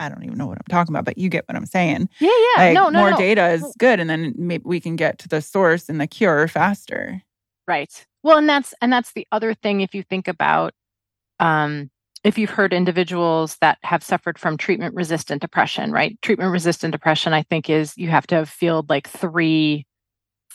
I 0.00 0.08
don't 0.08 0.24
even 0.24 0.38
know 0.38 0.46
what 0.48 0.58
I'm 0.58 0.64
talking 0.68 0.92
about, 0.92 1.04
but 1.04 1.18
you 1.18 1.28
get 1.28 1.44
what 1.46 1.56
I'm 1.56 1.66
saying. 1.66 2.08
Yeah, 2.18 2.30
yeah. 2.56 2.64
Like, 2.64 2.74
no, 2.74 2.88
no, 2.88 2.98
more 2.98 3.10
no. 3.12 3.16
data 3.16 3.50
is 3.50 3.64
good, 3.78 4.00
and 4.00 4.10
then 4.10 4.34
maybe 4.36 4.64
we 4.66 4.80
can 4.80 4.96
get 4.96 5.20
to 5.20 5.28
the 5.28 5.40
source 5.40 5.88
and 5.88 6.00
the 6.00 6.08
cure 6.08 6.48
faster. 6.48 7.22
Right. 7.68 8.06
Well, 8.24 8.38
and 8.38 8.48
that's 8.48 8.74
and 8.82 8.92
that's 8.92 9.12
the 9.12 9.26
other 9.30 9.54
thing. 9.54 9.82
If 9.82 9.94
you 9.94 10.02
think 10.02 10.26
about 10.26 10.74
um, 11.38 11.90
if 12.24 12.36
you've 12.38 12.50
heard 12.50 12.72
individuals 12.72 13.56
that 13.60 13.78
have 13.82 14.02
suffered 14.02 14.38
from 14.38 14.56
treatment 14.56 14.94
resistant 14.94 15.40
depression, 15.40 15.92
right? 15.92 16.20
Treatment 16.22 16.50
resistant 16.50 16.92
depression, 16.92 17.32
I 17.32 17.42
think, 17.42 17.70
is 17.70 17.96
you 17.96 18.08
have 18.08 18.26
to 18.28 18.34
have 18.34 18.48
failed 18.48 18.90
like 18.90 19.08
three 19.08 19.86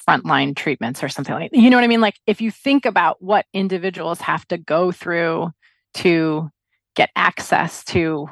frontline 0.08 0.56
treatments 0.56 1.02
or 1.02 1.10
something 1.10 1.34
like 1.34 1.50
you 1.54 1.70
know 1.70 1.78
what 1.78 1.84
I 1.84 1.88
mean? 1.88 2.02
Like 2.02 2.20
if 2.28 2.42
you 2.42 2.52
think 2.52 2.86
about 2.86 3.22
what 3.22 3.46
individuals 3.54 4.20
have 4.22 4.48
to 4.50 4.58
go 4.58 4.92
through 4.92 5.52
to 5.96 6.50
get 6.96 7.10
access 7.16 7.84
to 7.86 8.28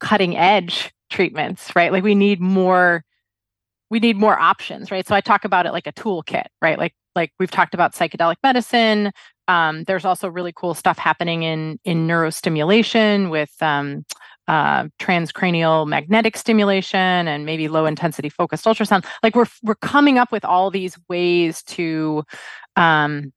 cutting 0.00 0.36
edge 0.36 0.92
treatments, 1.10 1.74
right? 1.74 1.92
Like 1.92 2.04
we 2.04 2.14
need 2.14 2.40
more 2.40 3.02
we 3.90 4.00
need 4.00 4.16
more 4.16 4.38
options, 4.38 4.90
right? 4.90 5.06
So 5.06 5.14
I 5.14 5.20
talk 5.20 5.44
about 5.44 5.66
it 5.66 5.72
like 5.72 5.86
a 5.86 5.92
toolkit, 5.92 6.46
right? 6.60 6.78
Like 6.78 6.94
like 7.14 7.32
we've 7.38 7.50
talked 7.50 7.74
about 7.74 7.94
psychedelic 7.94 8.36
medicine. 8.42 9.12
Um, 9.48 9.84
there's 9.84 10.04
also 10.04 10.28
really 10.28 10.52
cool 10.54 10.74
stuff 10.74 10.98
happening 10.98 11.42
in 11.42 11.78
in 11.84 12.06
neurostimulation 12.06 13.30
with 13.30 13.50
um, 13.60 14.04
uh, 14.48 14.84
transcranial 15.00 15.86
magnetic 15.86 16.36
stimulation 16.36 17.28
and 17.28 17.44
maybe 17.46 17.68
low 17.68 17.86
intensity 17.86 18.28
focused 18.28 18.64
ultrasound. 18.64 19.04
Like 19.22 19.34
we're 19.34 19.46
we're 19.62 19.74
coming 19.76 20.18
up 20.18 20.32
with 20.32 20.44
all 20.44 20.70
these 20.70 20.96
ways 21.08 21.62
to, 21.64 22.24
um, 22.76 23.32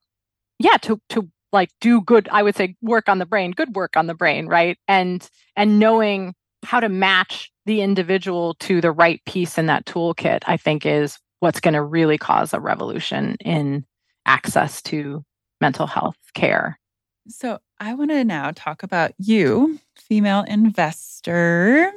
yeah, 0.60 0.78
to 0.84 1.00
to 1.10 1.30
like 1.52 1.70
do 1.82 2.02
good. 2.02 2.30
I 2.32 2.44
would 2.44 2.56
say 2.56 2.76
work 2.82 3.10
on 3.10 3.20
the 3.20 3.26
brain, 3.26 3.52
good 3.52 3.76
work 3.76 3.98
on 3.98 4.08
the 4.08 4.14
brain, 4.14 4.48
right? 4.48 4.78
And 4.88 5.28
and 5.56 5.80
knowing 5.80 6.34
how 6.64 6.80
to 6.80 6.90
match 6.90 7.52
the 7.66 7.82
individual 7.82 8.56
to 8.56 8.82
the 8.82 8.92
right 8.92 9.22
piece 9.26 9.58
in 9.58 9.68
that 9.68 9.86
toolkit, 9.86 10.40
I 10.46 10.58
think 10.58 10.86
is 10.86 11.18
what's 11.40 11.60
going 11.60 11.74
to 11.74 11.82
really 11.82 12.18
cause 12.18 12.54
a 12.54 12.60
revolution 12.60 13.36
in 13.40 13.86
access 14.26 14.82
to 14.84 15.24
mental 15.62 15.88
health 15.88 16.18
care. 16.34 16.80
So 17.28 17.60
I 17.80 17.94
want 17.94 18.12
to 18.12 18.24
now 18.24 18.52
talk 18.56 18.84
about 18.84 19.12
you, 19.18 19.80
female 19.96 20.44
investor, 20.48 21.92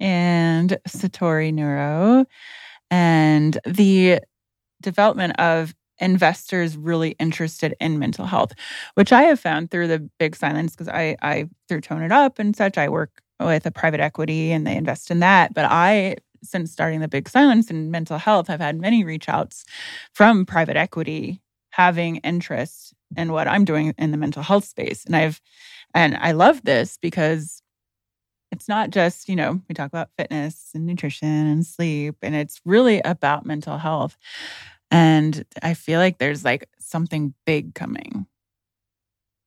and 0.00 0.78
Satori 0.88 1.52
Neuro, 1.52 2.24
and 2.90 3.58
the 3.66 4.20
development 4.80 5.38
of 5.38 5.74
investors 6.00 6.76
really 6.76 7.10
interested 7.18 7.74
in 7.80 7.98
mental 7.98 8.24
health, 8.24 8.52
which 8.94 9.12
I 9.12 9.24
have 9.24 9.38
found 9.38 9.70
through 9.70 9.88
the 9.88 10.08
big 10.18 10.34
silence 10.34 10.72
because 10.72 10.88
I, 10.88 11.16
I 11.20 11.48
through 11.68 11.82
Tone 11.82 12.02
It 12.02 12.12
Up 12.12 12.38
and 12.38 12.56
such, 12.56 12.78
I 12.78 12.88
work 12.88 13.22
with 13.38 13.66
a 13.66 13.70
private 13.70 14.00
equity 14.00 14.50
and 14.50 14.66
they 14.66 14.76
invest 14.76 15.10
in 15.10 15.20
that. 15.20 15.52
But 15.52 15.66
I, 15.66 16.16
since 16.42 16.72
starting 16.72 17.00
the 17.00 17.08
big 17.08 17.28
silence 17.28 17.70
in 17.70 17.90
mental 17.90 18.18
health, 18.18 18.48
I've 18.48 18.60
had 18.60 18.80
many 18.80 19.04
reach 19.04 19.28
outs 19.28 19.64
from 20.14 20.46
private 20.46 20.76
equity 20.76 21.40
having 21.70 22.16
interest 22.18 22.94
in 23.16 23.32
what 23.32 23.48
I'm 23.48 23.64
doing 23.64 23.94
in 23.98 24.10
the 24.10 24.16
mental 24.16 24.42
health 24.42 24.64
space. 24.64 25.04
And 25.04 25.16
I've, 25.16 25.40
and 25.94 26.16
I 26.16 26.32
love 26.32 26.62
this 26.62 26.98
because 27.00 27.62
it's 28.52 28.68
not 28.68 28.90
just, 28.90 29.28
you 29.28 29.36
know, 29.36 29.60
we 29.68 29.74
talk 29.74 29.88
about 29.88 30.10
fitness 30.16 30.70
and 30.74 30.86
nutrition 30.86 31.28
and 31.28 31.64
sleep, 31.64 32.16
and 32.22 32.34
it's 32.34 32.60
really 32.64 33.00
about 33.04 33.46
mental 33.46 33.78
health. 33.78 34.16
And 34.90 35.44
I 35.62 35.74
feel 35.74 36.00
like 36.00 36.18
there's 36.18 36.44
like 36.44 36.68
something 36.80 37.34
big 37.46 37.74
coming. 37.74 38.26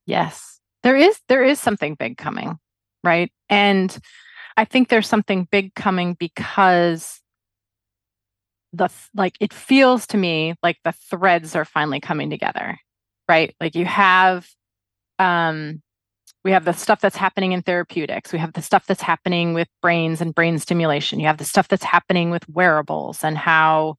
Yes. 0.06 0.60
There 0.84 0.96
is 0.96 1.20
there 1.28 1.44
is 1.44 1.60
something 1.60 1.96
big 1.96 2.18
coming, 2.18 2.60
right? 3.04 3.32
And 3.50 3.98
I 4.56 4.66
think 4.66 4.90
there's 4.90 5.08
something 5.08 5.48
big 5.52 5.76
coming 5.76 6.16
because 6.20 7.22
the 8.74 8.90
like 9.16 9.36
it 9.40 9.54
feels 9.54 10.08
to 10.08 10.18
me 10.18 10.56
like 10.64 10.78
the 10.84 10.92
threads 10.92 11.56
are 11.56 11.66
finally 11.66 12.00
coming 12.00 12.30
together 12.30 12.78
right? 13.30 13.56
Like 13.60 13.76
you 13.76 13.86
have 13.86 14.48
um 15.20 15.82
we 16.44 16.52
have 16.52 16.66
the 16.66 16.74
stuff 16.74 17.00
that's 17.02 17.16
happening 17.16 17.54
in 17.54 17.62
therapeutics. 17.62 18.34
We 18.34 18.40
have 18.40 18.54
the 18.54 18.62
stuff 18.62 18.86
that's 18.86 19.02
happening 19.02 19.54
with 19.54 19.70
brains 19.82 20.20
and 20.22 20.36
brain 20.36 20.60
stimulation. 20.60 21.20
You 21.20 21.28
have 21.28 21.38
the 21.38 21.46
stuff 21.46 21.70
that's 21.70 21.84
happening 21.84 22.32
with 22.32 22.48
wearables 22.50 23.24
and 23.24 23.38
how 23.38 23.96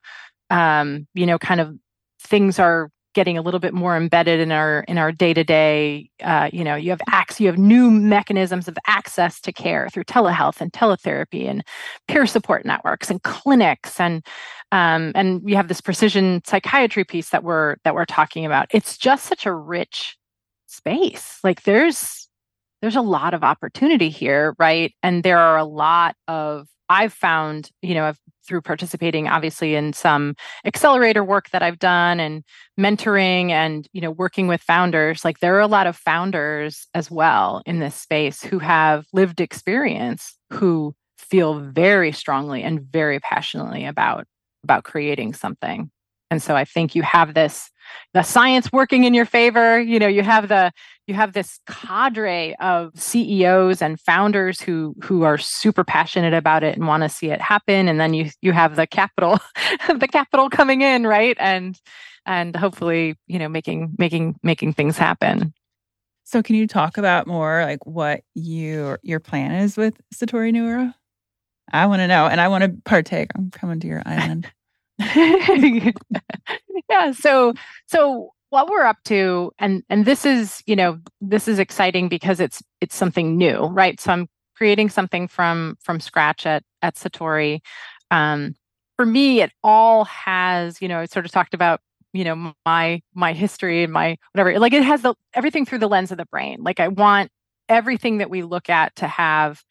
um 0.51 1.07
you 1.15 1.27
know 1.27 1.39
kind 1.39 1.61
of 1.61 1.75
things 2.21 2.59
are 2.59 2.91
getting 3.15 3.39
a 3.39 3.43
little 3.43 3.61
bit 3.61 3.73
more 3.73 3.97
embedded 3.97 4.41
in 4.41 4.53
our 4.53 4.85
in 4.89 4.99
our 4.99 5.13
day 5.13 5.33
to 5.33 5.45
day. 5.45 6.11
You 6.53 6.65
know, 6.65 6.77
you 6.77 6.91
have 6.91 7.01
acts, 7.09 7.41
you 7.41 7.47
have 7.47 7.59
new 7.59 7.91
mechanisms 7.91 8.69
of 8.69 8.77
access 8.87 9.41
to 9.43 9.53
care 9.53 9.89
through 9.89 10.05
telehealth 10.05 10.61
and 10.61 10.73
teletherapy 10.73 11.49
and 11.49 11.65
peer 12.09 12.27
support 12.27 12.65
networks 12.65 13.11
and 13.11 13.23
clinics 13.23 13.99
and 14.01 14.25
um, 14.73 15.13
and 15.15 15.43
we 15.45 15.55
have 15.55 15.69
this 15.69 15.81
precision 15.81 16.43
psychiatry 16.45 17.05
piece 17.05 17.31
that 17.31 17.45
we're 17.45 17.77
that 17.85 17.95
we're 17.95 18.05
talking 18.05 18.45
about. 18.45 18.67
It's 18.73 18.99
just 18.99 19.27
such 19.27 19.47
a 19.47 19.55
rich 19.55 20.17
space. 20.67 21.39
Like 21.45 21.63
there's 21.63 22.29
there's 22.83 22.97
a 22.97 23.01
lot 23.01 23.35
of 23.35 23.45
opportunity 23.45 24.11
here, 24.11 24.55
right? 24.59 24.93
And 25.03 25.23
there 25.23 25.39
are 25.39 25.57
a 25.57 25.65
lot 25.65 26.17
of 26.27 26.67
I've 26.89 27.13
found, 27.13 27.71
you 27.83 27.95
know, 27.95 28.05
I've 28.05 28.19
through 28.47 28.63
participating 28.63 29.29
obviously 29.29 29.75
in 29.75 29.93
some 29.93 30.35
accelerator 30.65 31.25
work 31.25 31.51
that 31.51 31.63
I've 31.63 31.79
done 31.79 32.21
and 32.21 32.45
mentoring 32.79 33.51
and 33.51 33.89
you 33.93 34.01
know 34.01 34.11
working 34.11 34.47
with 34.47 34.61
founders 34.61 35.25
like 35.25 35.41
there 35.41 35.57
are 35.57 35.61
a 35.61 35.67
lot 35.67 35.87
of 35.87 35.97
founders 35.97 36.87
as 36.95 37.11
well 37.11 37.63
in 37.67 37.81
this 37.81 37.95
space 37.95 38.43
who 38.43 38.59
have 38.59 39.07
lived 39.13 39.41
experience 39.41 40.35
who 40.53 40.95
feel 41.19 41.61
very 41.61 42.13
strongly 42.13 42.63
and 42.63 42.81
very 42.81 43.21
passionately 43.21 43.85
about 43.85 44.27
about 44.63 44.85
creating 44.85 45.33
something 45.35 45.91
and 46.35 46.43
so 46.43 46.57
i 46.57 46.65
think 46.65 46.95
you 46.95 47.03
have 47.03 47.35
this 47.35 47.71
the 48.13 48.23
science 48.23 48.73
working 48.73 49.05
in 49.05 49.15
your 49.15 49.25
favor 49.25 49.81
you 49.81 49.99
know 49.99 50.09
you 50.09 50.23
have 50.23 50.49
the 50.49 50.73
you 51.07 51.13
have 51.13 51.35
this 51.35 51.61
cadre 51.69 52.57
of 52.61 52.91
CEOs 52.97 53.83
and 53.83 54.01
founders 54.01 54.61
who 54.61 54.95
who 55.05 55.23
are 55.23 55.37
super 55.37 55.85
passionate 55.85 56.33
about 56.33 56.65
it 56.65 56.77
and 56.77 56.87
want 56.87 57.03
to 57.03 57.11
see 57.11 57.31
it 57.31 57.41
happen 57.41 57.89
and 57.89 58.01
then 58.01 58.15
you 58.15 58.31
you 58.41 58.53
have 58.53 58.77
the 58.77 58.87
capital 58.87 59.39
the 59.99 60.09
capital 60.09 60.51
coming 60.51 60.83
in 60.83 61.07
right 61.07 61.37
and 61.39 61.79
and 62.27 62.57
hopefully 62.57 63.17
you 63.27 63.39
know 63.39 63.49
making 63.49 63.95
making 63.99 64.35
making 64.43 64.73
things 64.73 64.99
happen 64.99 65.53
so 66.25 66.43
can 66.43 66.57
you 66.57 66.67
talk 66.67 66.97
about 66.97 67.27
more 67.27 67.65
like 67.65 67.87
what 67.87 68.23
your 68.35 68.99
your 69.03 69.21
plan 69.21 69.53
is 69.53 69.77
with 69.77 69.95
Satori 70.13 70.53
Neuro? 70.53 70.93
I 71.71 71.87
want 71.87 72.01
to 72.01 72.09
know 72.09 72.27
and 72.27 72.41
I 72.41 72.49
want 72.49 72.65
to 72.65 72.83
partake. 72.85 73.31
I'm 73.35 73.51
coming 73.51 73.79
to 73.81 73.87
your 73.87 74.03
island. 74.07 74.51
yeah, 76.89 77.13
so 77.13 77.53
so 77.87 78.31
what 78.51 78.69
we're 78.69 78.85
up 78.85 78.99
to 79.05 79.51
and 79.59 79.83
and 79.91 80.05
this 80.05 80.25
is 80.25 80.63
you 80.67 80.77
know 80.77 80.99
this 81.21 81.49
is 81.49 81.59
exciting 81.59 82.09
because 82.09 82.39
it's 82.39 82.63
it's 82.81 82.95
something 82.95 83.37
new 83.37 83.67
right? 83.67 84.01
So 84.01 84.13
i'm 84.13 84.29
creating 84.57 84.89
something 84.89 85.27
from 85.27 85.77
from 85.83 86.01
scratch 86.01 86.47
at 86.47 86.63
at 86.83 86.95
satori. 86.95 87.61
Um, 88.11 88.55
for 88.97 89.05
me 89.05 89.43
it 89.43 89.51
all 89.65 90.05
has 90.05 90.81
you 90.81 90.87
know 90.87 91.01
i 91.01 91.07
sort 91.07 91.27
of 91.27 91.33
talked 91.33 91.55
about 91.55 91.81
you 92.13 92.23
know 92.23 92.53
my 92.65 93.03
my 93.15 93.33
history 93.33 93.83
and 93.83 93.93
my 93.93 94.17
whatever 94.33 94.57
like 94.61 94.73
it 94.73 94.85
has 94.85 95.03
the 95.03 95.15
everything 95.35 95.67
through 95.67 95.79
the 95.79 95.89
lens 95.89 96.13
of 96.13 96.19
the 96.19 96.27
brain. 96.27 96.59
Like 96.61 96.79
i 96.79 96.89
want 96.89 97.31
everything 97.69 98.19
that 98.19 98.31
we 98.31 98.43
look 98.43 98.71
at 98.71 98.95
to 98.97 99.09
have 99.09 99.63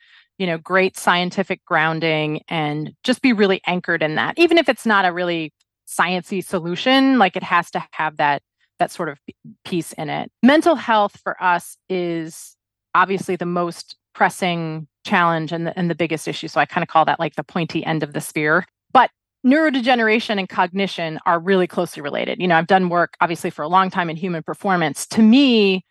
you 0.44 0.48
know 0.48 0.58
great 0.58 0.98
scientific 0.98 1.64
grounding 1.66 2.42
and 2.50 2.94
just 3.04 3.22
be 3.22 3.32
really 3.32 3.62
anchored 3.66 4.04
in 4.04 4.16
that 4.16 4.38
even 4.38 4.58
if 4.58 4.68
it's 4.68 4.86
not 4.86 5.06
a 5.06 5.14
really 5.14 5.54
sciency 5.88 6.44
solution 6.44 7.18
like 7.18 7.38
it 7.38 7.44
has 7.44 7.72
to 7.72 7.82
have 7.92 8.18
that 8.18 8.42
that 8.80 8.92
sort 8.92 9.10
of 9.10 9.18
piece 9.64 9.94
in 9.94 10.10
it. 10.10 10.30
Mental 10.42 10.76
health 10.76 11.18
for 11.24 11.42
us 11.42 11.78
is 11.90 12.58
obviously 12.94 13.36
the 13.36 13.46
most 13.46 13.96
pressing 14.14 14.88
challenge 15.06 15.52
and 15.52 15.68
the, 15.68 15.78
and 15.80 15.90
the 15.90 15.96
biggest 15.96 16.28
issue. 16.28 16.48
So 16.48 16.60
I 16.60 16.66
kind 16.66 16.84
of 16.84 16.90
call 16.90 17.06
that 17.06 17.20
like 17.20 17.36
the 17.36 17.44
pointy 17.44 17.86
end 17.86 18.04
of 18.04 18.14
the 18.14 18.22
spear. 18.22 18.66
But 18.92 19.10
neurodegeneration 19.46 20.38
and 20.38 20.50
cognition 20.50 21.20
are 21.26 21.40
really 21.40 21.68
closely 21.68 22.02
related. 22.02 22.42
You 22.42 22.48
know, 22.48 22.58
I've 22.58 22.68
done 22.68 22.90
work 22.90 23.16
obviously 23.22 23.50
for 23.50 23.62
a 23.62 23.68
long 23.68 23.90
time 23.90 24.10
in 24.10 24.16
human 24.16 24.44
performance. 24.44 25.06
To 25.08 25.22
me, 25.22 25.86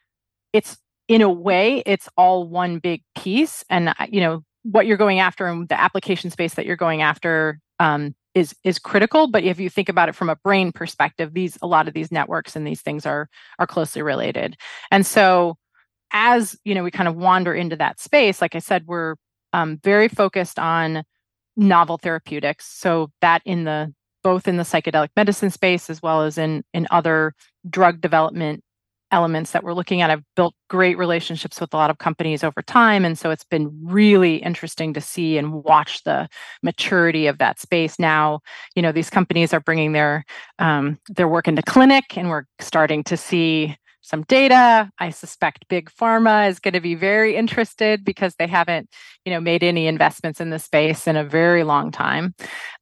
it's 0.53 0.77
in 1.12 1.20
a 1.20 1.31
way, 1.31 1.83
it's 1.85 2.09
all 2.16 2.48
one 2.48 2.79
big 2.79 3.03
piece. 3.16 3.64
And, 3.68 3.90
uh, 3.90 4.07
you 4.09 4.20
know, 4.20 4.42
what 4.62 4.87
you're 4.87 4.96
going 4.96 5.20
after 5.20 5.46
and 5.46 5.68
the 5.68 5.81
application 5.81 6.31
space 6.31 6.55
that 6.55 6.66
you're 6.66 6.77
going 6.77 7.03
after 7.03 7.61
um, 7.79 8.14
is 8.35 8.55
is 8.64 8.79
critical 8.79 9.27
but 9.27 9.44
if 9.44 9.61
you 9.61 9.68
think 9.68 9.88
about 9.88 10.09
it 10.09 10.14
from 10.14 10.31
a 10.31 10.37
brain 10.37 10.72
perspective 10.72 11.35
these 11.35 11.59
a 11.61 11.66
lot 11.66 11.87
of 11.87 11.92
these 11.92 12.11
networks 12.11 12.57
and 12.57 12.66
these 12.66 12.81
things 12.81 13.05
are 13.05 13.29
are 13.59 13.66
closely 13.66 14.01
related 14.01 14.57
and 14.90 15.05
so 15.05 15.57
as 16.12 16.57
you 16.64 16.75
know 16.75 16.83
we 16.83 16.90
kind 16.90 17.09
of 17.09 17.16
wander 17.16 17.53
into 17.53 17.77
that 17.77 18.01
space 18.01 18.40
like 18.40 18.55
i 18.55 18.59
said 18.59 18.87
we're 18.87 19.16
um, 19.53 19.79
very 19.85 20.09
focused 20.09 20.59
on 20.59 21.03
novel 21.57 21.98
therapeutics 21.98 22.66
so 22.66 23.11
that 23.20 23.42
in 23.44 23.64
the 23.64 23.92
both 24.22 24.48
in 24.48 24.57
the 24.57 24.62
psychedelic 24.62 25.11
medicine 25.14 25.51
space 25.51 25.90
as 25.90 26.01
well 26.01 26.22
as 26.22 26.38
in 26.38 26.64
in 26.72 26.87
other 26.90 27.35
drug 27.68 28.01
development 28.01 28.63
elements 29.13 29.52
that 29.52 29.63
we're 29.63 29.75
looking 29.75 30.00
at. 30.00 30.10
I've 30.10 30.25
built 30.35 30.54
great 30.69 30.98
relationships 30.98 31.60
with 31.60 31.73
a 31.73 31.77
lot 31.77 31.90
of 31.90 31.98
companies 31.98 32.42
over 32.42 32.63
time. 32.63 33.04
And 33.04 33.19
so 33.19 33.31
it's 33.31 33.44
been 33.44 33.71
really 33.83 34.37
interesting 34.37 34.94
to 34.94 35.00
see 35.00 35.38
and 35.38 35.63
watch 35.63 36.02
the 36.04 36.29
maturity 36.63 37.27
of 37.27 37.38
that 37.38 37.60
space. 37.60 37.98
Now, 37.98 38.40
you 38.75 38.83
know, 38.83 38.92
these 38.92 39.10
companies 39.10 39.52
are 39.52 39.60
bringing 39.60 39.92
their 39.92 40.25
um, 40.58 40.98
their 41.08 41.29
work 41.29 41.46
into 41.46 41.63
clinic 41.63 42.17
and 42.17 42.29
we're 42.29 42.44
starting 42.58 43.04
to 43.04 43.17
see 43.17 43.77
some 44.02 44.23
data. 44.25 44.90
I 44.98 45.10
suspect 45.10 45.69
big 45.69 45.90
pharma 45.90 46.48
is 46.48 46.58
going 46.58 46.75
to 46.75 46.81
be 46.81 46.94
very 46.94 47.37
interested 47.37 48.04
because 48.04 48.35
they 48.35 48.48
haven't, 48.48 48.88
you 49.25 49.33
know, 49.33 49.40
made 49.40 49.63
any 49.63 49.87
investments 49.87 50.40
in 50.40 50.50
the 50.50 50.58
space 50.58 51.06
in 51.06 51.17
a 51.17 51.25
very 51.25 51.63
long 51.63 51.92
time. 51.92 52.35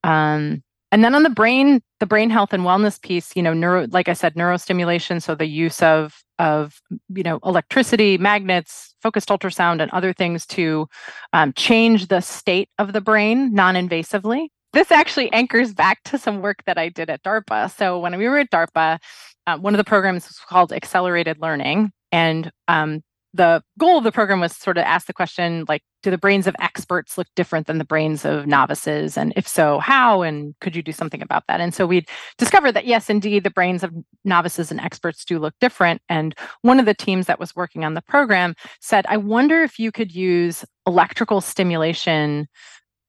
Um, 0.02 0.62
and 0.92 1.04
then 1.04 1.14
on 1.14 1.22
the 1.22 1.30
brain 1.30 1.80
the 2.00 2.06
brain 2.06 2.30
health 2.30 2.52
and 2.52 2.64
wellness 2.64 3.00
piece 3.00 3.34
you 3.36 3.42
know 3.42 3.52
neuro 3.52 3.86
like 3.90 4.08
i 4.08 4.12
said 4.12 4.34
neurostimulation 4.34 5.22
so 5.22 5.34
the 5.34 5.46
use 5.46 5.82
of 5.82 6.22
of 6.38 6.80
you 7.14 7.22
know 7.22 7.38
electricity 7.44 8.16
magnets 8.18 8.90
focused 9.00 9.28
ultrasound 9.28 9.80
and 9.80 9.90
other 9.92 10.12
things 10.12 10.46
to 10.46 10.88
um, 11.32 11.52
change 11.54 12.08
the 12.08 12.20
state 12.20 12.68
of 12.78 12.92
the 12.92 13.00
brain 13.00 13.52
non 13.54 13.74
invasively. 13.74 14.48
This 14.72 14.90
actually 14.90 15.32
anchors 15.32 15.74
back 15.74 16.02
to 16.04 16.18
some 16.18 16.42
work 16.42 16.62
that 16.64 16.78
I 16.78 16.88
did 16.88 17.10
at 17.10 17.22
DARPA. 17.22 17.76
So, 17.76 17.98
when 17.98 18.16
we 18.16 18.28
were 18.28 18.38
at 18.38 18.50
DARPA, 18.50 18.98
uh, 19.46 19.58
one 19.58 19.74
of 19.74 19.78
the 19.78 19.84
programs 19.84 20.28
was 20.28 20.38
called 20.48 20.72
Accelerated 20.72 21.38
Learning. 21.40 21.90
And 22.12 22.50
um, 22.68 23.02
the 23.32 23.62
goal 23.78 23.98
of 23.98 24.04
the 24.04 24.12
program 24.12 24.40
was 24.40 24.56
sort 24.56 24.76
of 24.76 24.84
ask 24.84 25.06
the 25.06 25.12
question 25.12 25.64
like 25.68 25.82
do 26.02 26.10
the 26.10 26.18
brains 26.18 26.46
of 26.46 26.56
experts 26.60 27.18
look 27.18 27.26
different 27.36 27.66
than 27.66 27.78
the 27.78 27.84
brains 27.84 28.24
of 28.24 28.46
novices? 28.46 29.16
And 29.16 29.32
if 29.36 29.46
so 29.46 29.78
how? 29.78 30.22
And 30.22 30.54
could 30.60 30.74
you 30.74 30.82
do 30.82 30.92
something 30.92 31.22
about 31.22 31.44
that? 31.46 31.60
And 31.60 31.74
so 31.74 31.86
we 31.86 32.04
discovered 32.38 32.72
that 32.72 32.86
yes 32.86 33.10
indeed 33.10 33.44
the 33.44 33.50
brains 33.50 33.82
of 33.82 33.92
novices 34.24 34.70
and 34.70 34.80
experts 34.80 35.24
do 35.24 35.38
look 35.38 35.54
different. 35.60 36.02
And 36.08 36.34
one 36.62 36.80
of 36.80 36.86
the 36.86 36.94
teams 36.94 37.26
that 37.26 37.38
was 37.38 37.54
working 37.54 37.84
on 37.84 37.94
the 37.94 38.02
program 38.02 38.54
said 38.80 39.06
i 39.08 39.16
wonder 39.16 39.62
if 39.62 39.78
you 39.78 39.92
could 39.92 40.14
use 40.14 40.64
electrical 40.86 41.40
stimulation 41.40 42.48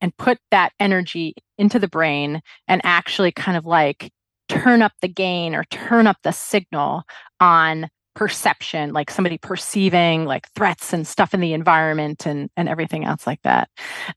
and 0.00 0.16
put 0.16 0.38
that 0.50 0.72
energy 0.80 1.34
into 1.58 1.78
the 1.78 1.88
brain 1.88 2.40
and 2.68 2.80
actually 2.84 3.32
kind 3.32 3.56
of 3.56 3.64
like 3.64 4.10
turn 4.48 4.82
up 4.82 4.92
the 5.00 5.08
gain 5.08 5.54
or 5.54 5.64
turn 5.64 6.06
up 6.06 6.18
the 6.22 6.32
signal 6.32 7.02
on 7.40 7.88
perception 8.14 8.92
like 8.92 9.10
somebody 9.10 9.38
perceiving 9.38 10.24
like 10.24 10.48
threats 10.54 10.92
and 10.92 11.06
stuff 11.06 11.32
in 11.32 11.40
the 11.40 11.52
environment 11.52 12.26
and 12.26 12.50
and 12.56 12.68
everything 12.68 13.04
else 13.04 13.26
like 13.26 13.40
that. 13.42 13.68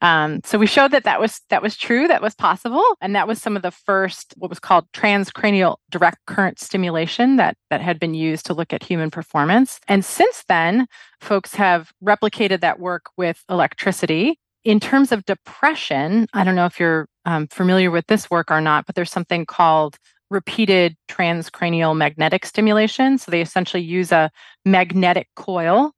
Um, 0.02 0.42
so 0.44 0.58
we 0.58 0.68
showed 0.68 0.92
that 0.92 1.04
that 1.06 1.20
was 1.20 1.42
that 1.50 1.62
was 1.62 1.78
true 1.78 2.08
that 2.08 2.22
was 2.22 2.36
possible. 2.36 2.84
And 3.02 3.16
that 3.16 3.28
was 3.28 3.42
some 3.42 3.56
of 3.56 3.62
the 3.62 3.72
first 3.72 4.34
what 4.38 4.50
was 4.50 4.60
called 4.60 4.92
transcranial 4.92 5.78
direct 5.90 6.26
current 6.28 6.60
stimulation 6.60 7.38
that 7.38 7.58
that 7.70 7.82
had 7.82 8.00
been 8.00 8.14
used 8.14 8.46
to 8.48 8.54
look 8.54 8.74
at 8.74 8.84
human 8.84 9.12
performance. 9.12 9.80
And 9.88 10.04
since 10.04 10.44
then 10.48 10.88
folks 11.22 11.56
have 11.56 11.92
replicated 12.04 12.62
that 12.62 12.80
work 12.80 13.06
with 13.18 13.44
electricity. 13.50 14.40
In 14.64 14.80
terms 14.80 15.12
of 15.12 15.24
depression 15.26 16.26
i 16.34 16.44
don't 16.44 16.56
know 16.56 16.66
if 16.66 16.80
you're 16.80 17.08
um, 17.26 17.46
familiar 17.48 17.92
with 17.92 18.08
this 18.08 18.32
work 18.32 18.50
or 18.50 18.62
not 18.62 18.88
but 18.88 18.96
there's 18.96 19.12
something 19.12 19.46
called 19.46 19.98
repeated 20.30 20.96
transcranial 21.10 21.96
magnetic 21.96 22.46
stimulation. 22.46 23.18
So 23.18 23.32
they 23.32 23.42
essentially 23.42 23.84
use 23.84 24.12
a 24.12 24.32
magnetic 24.66 25.28
coil 25.36 25.92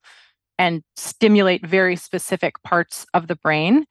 and 0.59 0.84
stimulate 0.95 1.65
very 1.65 1.95
specific 1.95 2.61
parts 2.63 3.05
of 3.13 3.28
the 3.28 3.36
brain. 3.36 3.86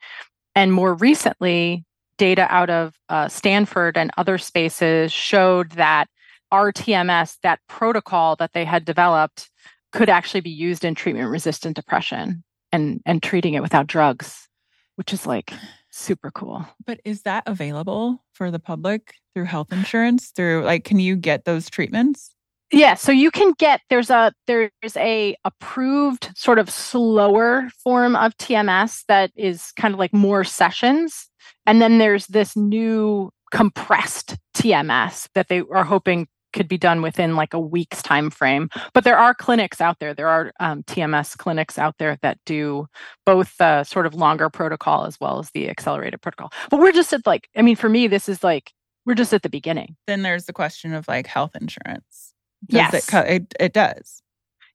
And 0.54 0.72
more 0.72 0.94
recently, 0.94 1.84
data 2.18 2.46
out 2.50 2.70
of 2.70 2.94
uh, 3.08 3.28
Stanford 3.28 3.96
and 3.96 4.10
other 4.16 4.38
spaces 4.38 5.12
showed 5.12 5.72
that 5.72 6.06
RTMS, 6.52 7.38
that 7.42 7.60
protocol 7.68 8.36
that 8.36 8.52
they 8.52 8.64
had 8.64 8.84
developed, 8.84 9.50
could 9.92 10.08
actually 10.08 10.40
be 10.40 10.50
used 10.50 10.84
in 10.84 10.94
treatment 10.94 11.30
resistant 11.30 11.76
depression 11.76 12.42
and, 12.72 13.00
and 13.06 13.22
treating 13.22 13.54
it 13.54 13.62
without 13.62 13.86
drugs, 13.86 14.48
which 14.96 15.12
is 15.12 15.26
like 15.26 15.52
super 15.96 16.30
cool. 16.30 16.66
But 16.84 17.00
is 17.04 17.22
that 17.22 17.44
available 17.46 18.22
for 18.32 18.50
the 18.50 18.58
public 18.58 19.14
through 19.34 19.44
health 19.44 19.72
insurance? 19.72 20.30
Through 20.34 20.64
like, 20.64 20.84
can 20.84 20.98
you 20.98 21.16
get 21.16 21.44
those 21.44 21.70
treatments? 21.70 22.34
Yeah, 22.72 22.94
so 22.94 23.12
you 23.12 23.30
can 23.30 23.52
get 23.58 23.80
there's 23.90 24.10
a 24.10 24.32
there's 24.48 24.96
a 24.96 25.36
approved 25.44 26.30
sort 26.34 26.58
of 26.58 26.68
slower 26.68 27.68
form 27.82 28.16
of 28.16 28.36
TMS 28.38 29.04
that 29.06 29.30
is 29.36 29.70
kind 29.76 29.94
of 29.94 30.00
like 30.00 30.12
more 30.12 30.42
sessions, 30.42 31.28
and 31.64 31.80
then 31.80 31.98
there's 31.98 32.26
this 32.26 32.56
new 32.56 33.30
compressed 33.52 34.36
TMS 34.56 35.28
that 35.34 35.48
they 35.48 35.62
are 35.72 35.84
hoping 35.84 36.26
could 36.56 36.66
be 36.66 36.78
done 36.78 37.02
within 37.02 37.36
like 37.36 37.54
a 37.54 37.60
week's 37.60 38.02
time 38.02 38.30
frame. 38.30 38.68
But 38.94 39.04
there 39.04 39.18
are 39.18 39.34
clinics 39.34 39.80
out 39.80 40.00
there. 40.00 40.14
There 40.14 40.28
are 40.28 40.52
um, 40.58 40.82
tms 40.84 41.36
clinics 41.36 41.78
out 41.78 41.98
there 41.98 42.18
that 42.22 42.38
do 42.46 42.88
both 43.24 43.56
the 43.58 43.84
sort 43.84 44.06
of 44.06 44.14
longer 44.14 44.48
protocol 44.48 45.04
as 45.04 45.20
well 45.20 45.38
as 45.38 45.50
the 45.50 45.68
accelerated 45.68 46.20
protocol. 46.22 46.50
But 46.70 46.80
we're 46.80 46.92
just 46.92 47.12
at 47.12 47.26
like 47.26 47.48
i 47.56 47.62
mean 47.62 47.76
for 47.76 47.88
me 47.88 48.08
this 48.08 48.28
is 48.28 48.42
like 48.42 48.72
we're 49.04 49.14
just 49.14 49.32
at 49.32 49.42
the 49.42 49.48
beginning. 49.48 49.96
Then 50.06 50.22
there's 50.22 50.46
the 50.46 50.52
question 50.52 50.92
of 50.92 51.06
like 51.06 51.28
health 51.28 51.54
insurance. 51.60 52.34
Does 52.68 52.92
yes. 52.92 52.94
it, 52.94 53.06
co- 53.10 53.20
it, 53.20 53.54
it 53.60 53.72
does. 53.72 54.22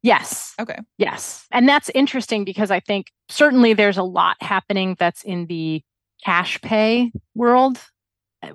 Yes. 0.04 0.54
Okay. 0.60 0.78
Yes. 0.98 1.46
And 1.52 1.68
that's 1.68 1.90
interesting 1.90 2.46
because 2.46 2.72
i 2.72 2.80
think 2.80 3.12
certainly 3.30 3.74
there's 3.74 3.98
a 3.98 4.04
lot 4.04 4.38
happening 4.42 4.96
that's 5.00 5.24
in 5.24 5.48
the 5.48 5.82
cash 6.24 6.62
pay 6.62 7.12
world 7.36 7.80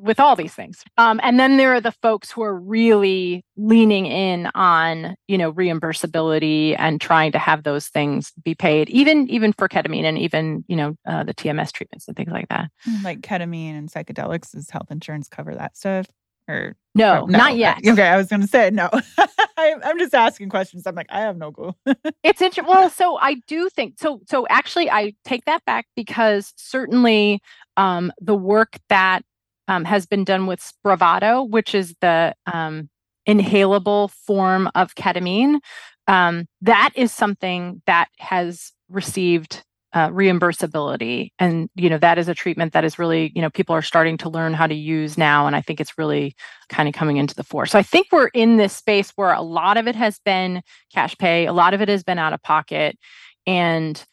with 0.00 0.18
all 0.18 0.36
these 0.36 0.54
things. 0.54 0.82
Um, 0.96 1.20
and 1.22 1.38
then 1.38 1.56
there 1.56 1.74
are 1.74 1.80
the 1.80 1.92
folks 1.92 2.30
who 2.30 2.42
are 2.42 2.58
really 2.58 3.44
leaning 3.56 4.06
in 4.06 4.48
on, 4.54 5.16
you 5.28 5.38
know, 5.38 5.52
reimbursability 5.52 6.74
and 6.78 7.00
trying 7.00 7.32
to 7.32 7.38
have 7.38 7.62
those 7.62 7.88
things 7.88 8.32
be 8.44 8.54
paid, 8.54 8.90
even 8.90 9.28
even 9.28 9.52
for 9.52 9.68
ketamine 9.68 10.04
and 10.04 10.18
even, 10.18 10.64
you 10.68 10.76
know, 10.76 10.96
uh, 11.06 11.24
the 11.24 11.34
TMS 11.34 11.72
treatments 11.72 12.08
and 12.08 12.16
things 12.16 12.32
like 12.32 12.48
that. 12.48 12.70
Mm, 12.88 13.04
like 13.04 13.20
ketamine 13.20 13.78
and 13.78 13.90
psychedelics, 13.90 14.52
does 14.52 14.70
health 14.70 14.90
insurance 14.90 15.28
cover 15.28 15.54
that 15.54 15.76
stuff? 15.76 16.06
Or 16.48 16.76
no, 16.94 17.22
oh, 17.22 17.26
no, 17.26 17.38
not 17.38 17.56
yet. 17.56 17.78
Okay, 17.84 18.06
I 18.06 18.16
was 18.16 18.28
going 18.28 18.40
to 18.40 18.46
say 18.46 18.70
no. 18.70 18.88
I, 19.58 19.74
am 19.82 19.98
just 19.98 20.14
asking 20.14 20.48
questions. 20.48 20.86
I'm 20.86 20.94
like, 20.94 21.08
I 21.10 21.20
have 21.20 21.36
no 21.36 21.50
clue. 21.50 21.74
it's 22.22 22.40
interesting. 22.40 22.66
Well, 22.66 22.88
so 22.88 23.18
I 23.18 23.34
do 23.48 23.68
think 23.68 23.94
so. 23.98 24.20
So 24.28 24.46
actually, 24.48 24.88
I 24.88 25.14
take 25.24 25.44
that 25.46 25.64
back 25.64 25.86
because 25.96 26.52
certainly 26.56 27.40
um, 27.76 28.12
the 28.20 28.36
work 28.36 28.78
that 28.88 29.24
um, 29.68 29.84
has 29.84 30.06
been 30.06 30.24
done 30.24 30.46
with 30.46 30.60
Spravato, 30.60 31.48
which 31.48 31.74
is 31.74 31.94
the 32.00 32.34
um, 32.46 32.88
inhalable 33.28 34.10
form 34.10 34.70
of 34.74 34.94
ketamine. 34.94 35.58
Um, 36.06 36.46
that 36.62 36.90
is 36.94 37.12
something 37.12 37.82
that 37.86 38.08
has 38.18 38.72
received 38.88 39.64
uh, 39.92 40.08
reimbursability, 40.10 41.30
and 41.38 41.70
you 41.74 41.88
know 41.88 41.98
that 41.98 42.18
is 42.18 42.28
a 42.28 42.34
treatment 42.34 42.74
that 42.74 42.84
is 42.84 42.98
really 42.98 43.32
you 43.34 43.40
know 43.40 43.48
people 43.48 43.74
are 43.74 43.82
starting 43.82 44.18
to 44.18 44.28
learn 44.28 44.52
how 44.52 44.66
to 44.66 44.74
use 44.74 45.16
now, 45.16 45.46
and 45.46 45.56
I 45.56 45.62
think 45.62 45.80
it's 45.80 45.96
really 45.96 46.36
kind 46.68 46.88
of 46.88 46.94
coming 46.94 47.16
into 47.16 47.34
the 47.34 47.42
fore. 47.42 47.66
So 47.66 47.78
I 47.78 47.82
think 47.82 48.08
we're 48.12 48.28
in 48.28 48.56
this 48.56 48.76
space 48.76 49.10
where 49.16 49.32
a 49.32 49.40
lot 49.40 49.78
of 49.78 49.88
it 49.88 49.96
has 49.96 50.20
been 50.24 50.62
cash 50.92 51.16
pay, 51.16 51.46
a 51.46 51.52
lot 51.52 51.72
of 51.72 51.80
it 51.80 51.88
has 51.88 52.04
been 52.04 52.18
out 52.18 52.34
of 52.34 52.42
pocket, 52.42 52.98
and 53.46 54.04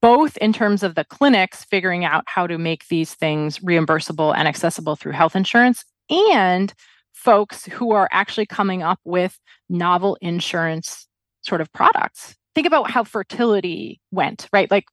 both 0.00 0.36
in 0.38 0.52
terms 0.52 0.82
of 0.82 0.94
the 0.94 1.04
clinics 1.04 1.64
figuring 1.64 2.04
out 2.04 2.24
how 2.26 2.46
to 2.46 2.58
make 2.58 2.88
these 2.88 3.14
things 3.14 3.58
reimbursable 3.60 4.34
and 4.36 4.48
accessible 4.48 4.96
through 4.96 5.12
health 5.12 5.36
insurance 5.36 5.84
and 6.10 6.72
folks 7.12 7.66
who 7.66 7.92
are 7.92 8.08
actually 8.10 8.46
coming 8.46 8.82
up 8.82 8.98
with 9.04 9.38
novel 9.68 10.16
insurance 10.20 11.06
sort 11.42 11.60
of 11.60 11.72
products. 11.72 12.34
Think 12.54 12.66
about 12.66 12.90
how 12.90 13.04
fertility 13.04 14.00
went, 14.10 14.48
right? 14.52 14.70
Like, 14.70 14.84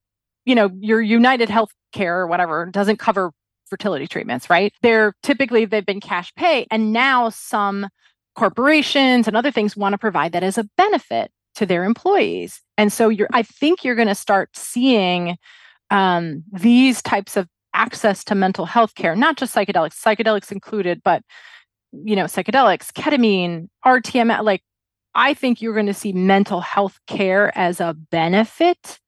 you 0.46 0.56
know, 0.56 0.70
your 0.80 1.02
United 1.02 1.50
Health 1.50 1.72
Care 1.94 2.20
or 2.20 2.28
whatever 2.28 2.66
doesn't 2.66 2.98
cover 2.98 3.32
fertility 3.70 4.08
treatments, 4.08 4.50
right? 4.50 4.74
They're 4.82 5.14
typically 5.24 5.66
they've 5.66 5.86
been 5.86 6.02
cash 6.02 6.34
pay 6.36 6.68
and 6.72 6.92
now 6.92 7.30
some 7.30 7.88
corporations 8.36 9.28
and 9.28 9.36
other 9.36 9.52
things 9.52 9.76
want 9.76 9.94
to 9.94 9.98
provide 9.98 10.32
that 10.34 10.44
as 10.44 10.58
a 10.58 10.68
benefit 10.78 11.32
to 11.56 11.66
their 11.66 11.84
employees. 11.84 12.62
And 12.78 12.92
so 12.92 13.10
you're 13.10 13.30
I 13.34 13.44
think 13.44 13.84
you're 13.84 13.96
going 13.96 14.08
to 14.08 14.16
start 14.16 14.50
seeing 14.56 15.38
um, 15.90 16.44
these 16.52 17.02
types 17.02 17.38
of 17.38 17.48
access 17.74 18.24
to 18.26 18.36
mental 18.36 18.66
health 18.66 18.96
care, 18.96 19.16
not 19.16 19.38
just 19.38 19.56
psychedelics, 19.56 20.00
psychedelics 20.02 20.52
included, 20.52 21.02
but 21.04 21.24
you 21.92 22.16
know, 22.16 22.26
psychedelics, 22.26 22.92
ketamine, 22.92 23.68
RTM, 23.86 24.44
like 24.44 24.64
I 25.14 25.34
think 25.34 25.62
you're 25.62 25.74
going 25.74 25.88
to 25.88 25.94
see 25.94 26.14
mental 26.14 26.62
health 26.62 27.00
care 27.08 27.56
as 27.58 27.82
a 27.82 27.94
benefit 27.94 29.00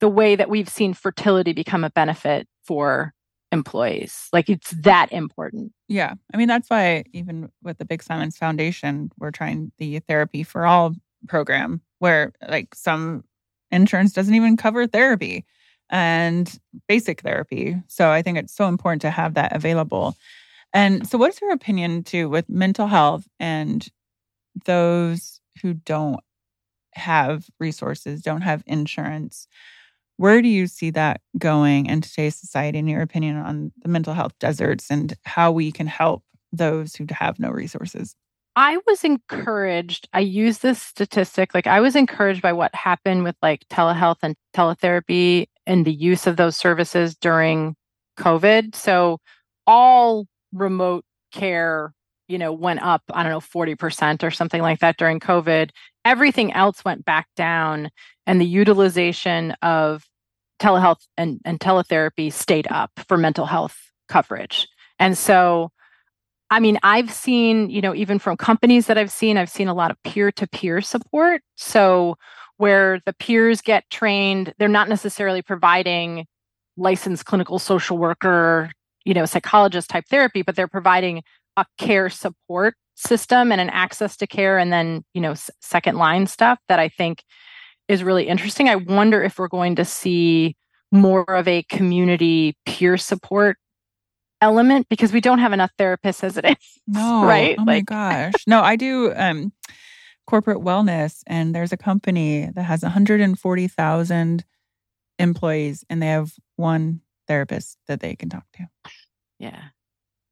the 0.00 0.08
way 0.08 0.36
that 0.36 0.50
we've 0.50 0.68
seen 0.68 0.92
fertility 0.92 1.52
become 1.52 1.84
a 1.84 1.90
benefit 1.90 2.48
for 2.64 3.14
employees. 3.52 4.28
Like 4.32 4.50
it's 4.50 4.70
that 4.70 5.12
important. 5.12 5.72
Yeah. 5.88 6.14
I 6.32 6.36
mean, 6.36 6.48
that's 6.48 6.68
why 6.68 7.04
even 7.12 7.48
with 7.62 7.78
the 7.78 7.84
Big 7.84 8.02
Silence 8.02 8.36
Foundation, 8.36 9.10
we're 9.18 9.30
trying 9.30 9.72
the 9.78 10.00
therapy 10.00 10.42
for 10.42 10.66
all 10.66 10.94
program 11.28 11.80
where 11.98 12.32
like 12.48 12.74
some 12.74 13.24
insurance 13.70 14.12
doesn't 14.12 14.34
even 14.34 14.56
cover 14.56 14.86
therapy 14.86 15.44
and 15.90 16.58
basic 16.88 17.20
therapy. 17.20 17.76
So 17.88 18.10
I 18.10 18.22
think 18.22 18.38
it's 18.38 18.54
so 18.54 18.66
important 18.66 19.02
to 19.02 19.10
have 19.10 19.34
that 19.34 19.54
available. 19.54 20.16
And 20.72 21.06
so 21.06 21.18
what's 21.18 21.40
your 21.40 21.52
opinion 21.52 22.02
too 22.02 22.28
with 22.28 22.48
mental 22.48 22.86
health 22.86 23.26
and 23.38 23.86
those 24.64 25.40
who 25.62 25.74
don't 25.74 26.20
have 26.94 27.46
resources, 27.60 28.22
don't 28.22 28.42
have 28.42 28.62
insurance? 28.66 29.46
Where 30.16 30.42
do 30.42 30.48
you 30.48 30.66
see 30.66 30.90
that 30.90 31.20
going 31.38 31.86
in 31.86 32.00
today's 32.00 32.36
society, 32.36 32.78
in 32.78 32.88
your 32.88 33.02
opinion, 33.02 33.36
on 33.36 33.72
the 33.82 33.88
mental 33.88 34.14
health 34.14 34.32
deserts 34.38 34.90
and 34.90 35.14
how 35.24 35.50
we 35.52 35.72
can 35.72 35.86
help 35.86 36.22
those 36.52 36.94
who 36.94 37.06
have 37.10 37.38
no 37.40 37.50
resources? 37.50 38.14
I 38.56 38.78
was 38.86 39.02
encouraged. 39.02 40.08
I 40.12 40.20
use 40.20 40.58
this 40.58 40.80
statistic. 40.80 41.54
Like, 41.54 41.66
I 41.66 41.80
was 41.80 41.96
encouraged 41.96 42.40
by 42.42 42.52
what 42.52 42.74
happened 42.74 43.24
with 43.24 43.36
like 43.42 43.66
telehealth 43.68 44.18
and 44.22 44.36
teletherapy 44.54 45.46
and 45.66 45.84
the 45.84 45.92
use 45.92 46.26
of 46.26 46.36
those 46.36 46.56
services 46.56 47.16
during 47.16 47.74
COVID. 48.18 48.74
So, 48.74 49.18
all 49.66 50.26
remote 50.52 51.04
care, 51.32 51.92
you 52.28 52.38
know, 52.38 52.52
went 52.52 52.82
up, 52.82 53.02
I 53.12 53.22
don't 53.22 53.32
know, 53.32 53.40
40% 53.40 54.22
or 54.22 54.30
something 54.30 54.62
like 54.62 54.80
that 54.80 54.98
during 54.98 55.20
COVID. 55.20 55.70
everything 56.04 56.52
else 56.52 56.84
went 56.84 57.04
back 57.04 57.26
down 57.34 57.90
and 58.26 58.40
the 58.40 58.46
utilization 58.46 59.52
of 59.62 60.04
telehealth 60.60 61.06
and, 61.16 61.40
and 61.44 61.58
teletherapy 61.58 62.32
stayed 62.32 62.66
up 62.70 62.90
for 63.08 63.16
mental 63.16 63.46
health 63.46 63.76
coverage. 64.08 64.68
And 64.98 65.16
so, 65.18 65.70
I 66.54 66.60
mean, 66.60 66.78
I've 66.84 67.10
seen, 67.10 67.68
you 67.68 67.80
know, 67.80 67.92
even 67.96 68.20
from 68.20 68.36
companies 68.36 68.86
that 68.86 68.96
I've 68.96 69.10
seen, 69.10 69.36
I've 69.36 69.50
seen 69.50 69.66
a 69.66 69.74
lot 69.74 69.90
of 69.90 70.00
peer 70.04 70.30
to 70.30 70.46
peer 70.46 70.80
support. 70.80 71.42
So, 71.56 72.16
where 72.58 73.00
the 73.06 73.12
peers 73.12 73.60
get 73.60 73.90
trained, 73.90 74.54
they're 74.56 74.68
not 74.68 74.88
necessarily 74.88 75.42
providing 75.42 76.26
licensed 76.76 77.24
clinical 77.24 77.58
social 77.58 77.98
worker, 77.98 78.70
you 79.04 79.14
know, 79.14 79.24
psychologist 79.24 79.90
type 79.90 80.04
therapy, 80.08 80.42
but 80.42 80.54
they're 80.54 80.68
providing 80.68 81.24
a 81.56 81.66
care 81.76 82.08
support 82.08 82.76
system 82.94 83.50
and 83.50 83.60
an 83.60 83.70
access 83.70 84.16
to 84.18 84.26
care 84.28 84.56
and 84.56 84.72
then, 84.72 85.04
you 85.12 85.20
know, 85.20 85.34
second 85.60 85.98
line 85.98 86.28
stuff 86.28 86.60
that 86.68 86.78
I 86.78 86.88
think 86.88 87.24
is 87.88 88.04
really 88.04 88.28
interesting. 88.28 88.68
I 88.68 88.76
wonder 88.76 89.20
if 89.24 89.40
we're 89.40 89.48
going 89.48 89.74
to 89.74 89.84
see 89.84 90.54
more 90.92 91.28
of 91.34 91.48
a 91.48 91.64
community 91.64 92.56
peer 92.64 92.96
support 92.96 93.56
element 94.44 94.86
because 94.90 95.12
we 95.12 95.20
don't 95.20 95.38
have 95.38 95.52
enough 95.54 95.72
therapists 95.78 96.22
as 96.22 96.36
it 96.36 96.44
is. 96.44 96.56
No, 96.86 97.24
right? 97.26 97.56
Oh 97.58 97.64
my 97.64 97.80
gosh. 97.80 98.34
No, 98.46 98.60
I 98.62 98.76
do 98.76 99.12
um 99.16 99.52
corporate 100.26 100.58
wellness 100.58 101.22
and 101.26 101.54
there's 101.54 101.72
a 101.72 101.76
company 101.76 102.50
that 102.54 102.62
has 102.62 102.82
140,000 102.82 104.44
employees 105.18 105.84
and 105.90 106.02
they 106.02 106.06
have 106.06 106.32
one 106.56 107.00
therapist 107.28 107.78
that 107.88 108.00
they 108.00 108.14
can 108.16 108.28
talk 108.28 108.44
to. 108.56 108.66
Yeah. 109.38 109.60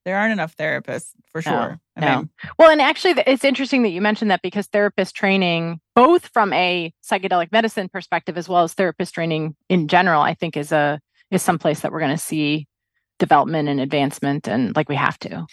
There 0.04 0.16
aren't 0.16 0.32
enough 0.32 0.56
therapists 0.56 1.10
for 1.30 1.38
No, 1.38 1.50
sure. 1.50 1.80
I 1.96 2.00
no. 2.00 2.16
mean, 2.16 2.30
Well, 2.58 2.70
and 2.70 2.80
actually, 2.80 3.22
it's 3.26 3.44
interesting 3.44 3.82
that 3.82 3.90
you 3.90 4.00
mentioned 4.00 4.30
that 4.30 4.42
because 4.42 4.66
therapist 4.66 5.14
training, 5.14 5.80
both 5.94 6.26
from 6.28 6.52
a 6.52 6.92
psychedelic 7.08 7.52
medicine 7.52 7.88
perspective 7.88 8.36
as 8.36 8.48
well 8.48 8.64
as 8.64 8.74
therapist 8.74 9.14
training 9.14 9.54
in 9.68 9.86
general, 9.88 10.20
I 10.22 10.34
think 10.34 10.56
is 10.56 10.72
a 10.72 11.00
is 11.30 11.42
someplace 11.42 11.80
that 11.80 11.92
we're 11.92 12.00
going 12.00 12.16
to 12.16 12.22
see 12.22 12.66
development 13.22 13.68
and 13.68 13.78
advancement, 13.80 14.48
and 14.48 14.74
like 14.74 14.88
we 14.88 14.96
have 14.96 15.16
to, 15.20 15.46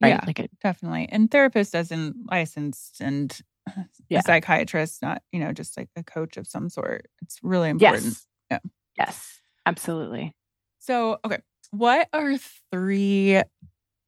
right? 0.00 0.10
Yeah. 0.10 0.20
Like 0.24 0.38
it, 0.38 0.50
definitely. 0.62 1.08
And 1.10 1.28
therapist 1.28 1.74
as 1.74 1.90
in 1.90 2.14
licensed 2.30 3.00
and 3.00 3.36
Yeah. 4.08 4.20
a 4.20 4.22
psychiatrist, 4.22 5.02
not, 5.02 5.22
you 5.32 5.40
know, 5.40 5.52
just 5.52 5.76
like 5.76 5.88
a 5.96 6.04
coach 6.04 6.36
of 6.36 6.46
some 6.46 6.68
sort. 6.68 7.06
It's 7.22 7.40
really 7.42 7.68
important. 7.68 8.04
yes, 8.04 8.26
Yeah. 8.48 8.58
yes, 8.96 9.40
absolutely. 9.66 10.36
So, 10.78 11.18
okay, 11.24 11.38
what 11.72 12.08
are 12.12 12.36
three 12.70 13.42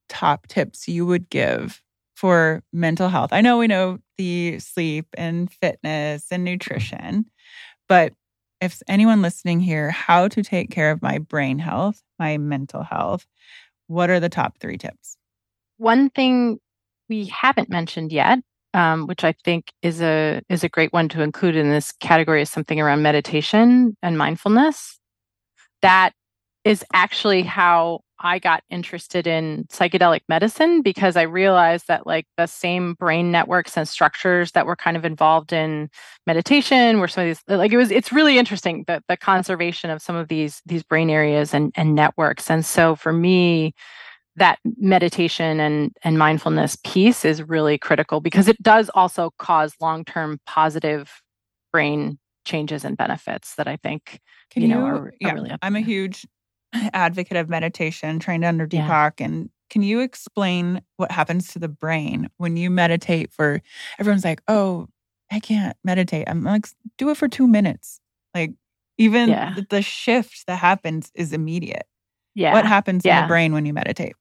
top 0.09 0.47
tips 0.47 0.87
you 0.87 1.05
would 1.07 1.29
give 1.29 1.83
for 2.14 2.62
mental 2.73 3.09
health? 3.09 3.33
I 3.33 3.41
know 3.41 3.59
we 3.59 3.66
know 3.66 3.99
the 4.16 4.61
sleep 4.61 5.07
and 5.16 5.53
fitness 5.53 6.27
and 6.31 6.45
nutrition, 6.45 7.25
but 7.89 8.12
if 8.61 8.83
anyone 8.89 9.23
listening 9.23 9.61
here, 9.61 9.91
how 9.91 10.29
to 10.29 10.43
take 10.43 10.71
care 10.71 10.91
of 10.91 11.03
my 11.03 11.19
brain 11.19 11.59
health, 11.59 12.03
my 12.19 12.39
mental 12.39 12.83
health, 12.83 13.27
what 13.87 14.11
are 14.11 14.21
the 14.21 14.29
top 14.29 14.59
three 14.59 14.79
tips? 14.79 15.17
One 15.79 16.11
thing 16.11 16.59
we 17.09 17.27
haven't 17.27 17.71
mentioned 17.71 18.13
yet, 18.13 18.41
um, 18.75 19.07
which 19.07 19.25
I 19.25 19.35
think 19.45 19.73
is 19.83 20.03
a 20.03 20.43
is 20.49 20.65
a 20.65 20.69
great 20.69 20.93
one 20.93 21.09
to 21.11 21.23
include 21.23 21.57
in 21.57 21.71
this 21.71 21.93
category, 21.93 22.43
is 22.43 22.51
something 22.51 22.81
around 22.81 23.03
meditation 23.03 23.97
and 24.03 24.19
mindfulness. 24.19 24.99
That 25.83 26.13
is 26.65 26.85
actually 26.93 27.43
how 27.43 28.01
I 28.21 28.39
got 28.39 28.64
interested 28.71 29.27
in 29.27 29.64
psychedelic 29.71 30.23
medicine 30.29 30.83
because 30.83 31.16
I 31.16 31.23
realized 31.23 31.87
that 31.89 32.07
like 32.07 32.27
the 32.37 32.47
same 32.47 32.95
brain 32.95 33.31
networks 33.31 33.77
and 33.77 33.89
structures 33.89 34.53
that 34.53 34.66
were 34.66 34.77
kind 34.77 34.97
of 34.97 35.05
involved 35.05 35.53
in 35.53 35.89
meditation 36.27 36.99
were 36.99 37.09
some 37.09 37.23
of 37.25 37.29
these 37.29 37.43
like 37.57 37.73
it 37.73 37.77
was 37.77 37.91
it's 37.91 38.12
really 38.12 38.39
interesting 38.39 38.85
the 38.87 39.03
the 39.09 39.16
conservation 39.16 39.91
of 39.91 40.03
some 40.03 40.16
of 40.16 40.29
these 40.29 40.61
these 40.66 40.83
brain 40.83 41.11
areas 41.11 41.55
and 41.55 41.73
and 41.77 41.95
networks. 41.95 42.51
And 42.51 42.64
so 42.66 42.97
for 42.97 43.12
me, 43.12 43.75
that 44.37 44.59
meditation 44.79 45.61
and 45.61 45.93
and 46.03 46.19
mindfulness 46.19 46.77
piece 46.85 47.25
is 47.25 47.43
really 47.43 47.79
critical 47.79 48.21
because 48.21 48.49
it 48.49 48.61
does 48.62 48.91
also 48.95 49.31
cause 49.39 49.75
long-term 49.81 50.41
positive 50.47 51.23
brain 51.73 52.19
changes 52.45 52.85
and 52.85 52.97
benefits 52.97 53.55
that 53.57 53.69
I 53.69 53.77
think 53.77 54.21
Can 54.51 54.62
you 54.62 54.69
you? 54.69 54.75
know, 54.75 54.85
are- 54.85 54.95
are 54.97 55.12
yeah, 55.21 55.33
really 55.35 55.51
up 55.51 55.59
I'm 55.62 55.77
a 55.77 55.81
huge 55.81 56.27
advocate 56.93 57.37
of 57.37 57.49
meditation, 57.49 58.19
trained 58.19 58.45
under 58.45 58.69
Yeah. 58.71 58.87
Deepak. 58.89 59.25
And 59.25 59.51
can 59.71 59.83
you 59.83 60.01
explain 60.01 60.83
what 60.97 61.11
happens 61.11 61.49
to 61.53 61.59
the 61.59 61.69
brain 61.69 62.29
when 62.39 62.57
you 62.57 62.71
meditate? 62.71 63.33
For 63.33 63.61
everyone's 63.99 64.25
like, 64.25 64.43
"Oh, 64.49 64.89
I 65.31 65.41
can't 65.41 65.77
meditate." 65.85 66.29
I'm 66.29 66.43
like, 66.45 66.66
"Do 66.97 67.11
it 67.11 67.16
for 67.16 67.29
two 67.29 67.47
minutes." 67.47 68.01
Like, 68.35 68.53
even 68.99 69.29
Yeah. 69.31 69.55
the, 69.71 69.83
shift 69.83 70.47
that 70.47 70.59
happens 70.59 71.11
is 71.14 71.33
immediate. 71.33 71.87
yeah 72.35 72.53
What 72.53 72.66
happens 72.66 73.05
in 73.05 73.09
Yeah. 73.11 73.23
the 73.23 73.29
brain 73.29 73.53
when 73.53 73.64
you 73.66 73.73
meditate? 73.73 74.14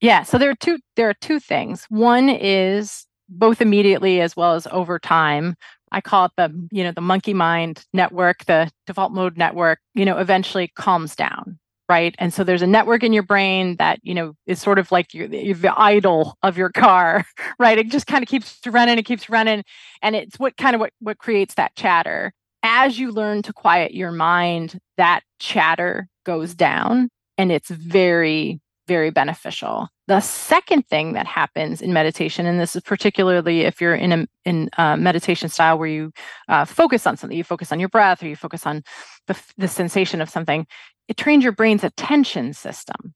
Yeah, 0.00 0.22
so 0.22 0.38
there 0.38 0.50
are 0.50 0.54
two 0.56 0.78
there 0.96 1.08
are 1.08 1.14
two 1.14 1.40
things. 1.40 1.86
One 1.88 2.28
is 2.28 3.06
both 3.28 3.60
immediately 3.60 4.20
as 4.20 4.36
well 4.36 4.54
as 4.54 4.66
over 4.70 4.98
time. 4.98 5.54
I 5.92 6.00
call 6.00 6.26
it 6.26 6.32
the, 6.36 6.50
you 6.72 6.82
know, 6.84 6.92
the 6.92 7.00
monkey 7.00 7.32
mind 7.34 7.84
network, 7.92 8.44
the 8.46 8.70
default 8.86 9.12
mode 9.12 9.36
network, 9.38 9.78
you 9.94 10.04
know, 10.04 10.18
eventually 10.18 10.68
calms 10.76 11.14
down, 11.16 11.58
right? 11.88 12.14
And 12.18 12.32
so 12.32 12.44
there's 12.44 12.62
a 12.62 12.66
network 12.66 13.02
in 13.02 13.12
your 13.12 13.22
brain 13.22 13.76
that, 13.76 14.00
you 14.02 14.14
know, 14.14 14.34
is 14.46 14.60
sort 14.60 14.78
of 14.78 14.90
like 14.90 15.12
your, 15.12 15.26
your 15.26 15.54
the 15.54 15.78
idle 15.78 16.38
of 16.42 16.56
your 16.56 16.70
car, 16.70 17.26
right? 17.58 17.78
It 17.78 17.90
just 17.90 18.06
kind 18.06 18.22
of 18.22 18.28
keeps 18.28 18.58
running, 18.66 18.98
it 18.98 19.04
keeps 19.04 19.28
running, 19.28 19.64
and 20.02 20.16
it's 20.16 20.38
what 20.38 20.56
kind 20.56 20.74
of 20.74 20.80
what 20.80 20.92
what 21.00 21.18
creates 21.18 21.54
that 21.54 21.74
chatter. 21.76 22.32
As 22.62 22.98
you 22.98 23.12
learn 23.12 23.42
to 23.42 23.52
quiet 23.52 23.92
your 23.92 24.12
mind, 24.12 24.78
that 24.96 25.20
chatter 25.38 26.08
goes 26.24 26.54
down 26.54 27.10
and 27.36 27.52
it's 27.52 27.68
very 27.68 28.60
very 28.86 29.10
beneficial. 29.10 29.88
The 30.08 30.20
second 30.20 30.86
thing 30.88 31.14
that 31.14 31.26
happens 31.26 31.80
in 31.80 31.94
meditation, 31.94 32.44
and 32.44 32.60
this 32.60 32.76
is 32.76 32.82
particularly 32.82 33.62
if 33.62 33.80
you're 33.80 33.94
in 33.94 34.12
a 34.12 34.26
in 34.44 34.68
a 34.76 34.96
meditation 34.96 35.48
style 35.48 35.78
where 35.78 35.88
you 35.88 36.12
uh, 36.48 36.66
focus 36.66 37.06
on 37.06 37.16
something, 37.16 37.36
you 37.36 37.44
focus 37.44 37.72
on 37.72 37.80
your 37.80 37.88
breath 37.88 38.22
or 38.22 38.28
you 38.28 38.36
focus 38.36 38.66
on 38.66 38.82
the, 39.26 39.40
the 39.56 39.68
sensation 39.68 40.20
of 40.20 40.28
something, 40.28 40.66
it 41.08 41.16
trains 41.16 41.44
your 41.44 41.52
brain's 41.52 41.84
attention 41.84 42.52
system 42.52 43.14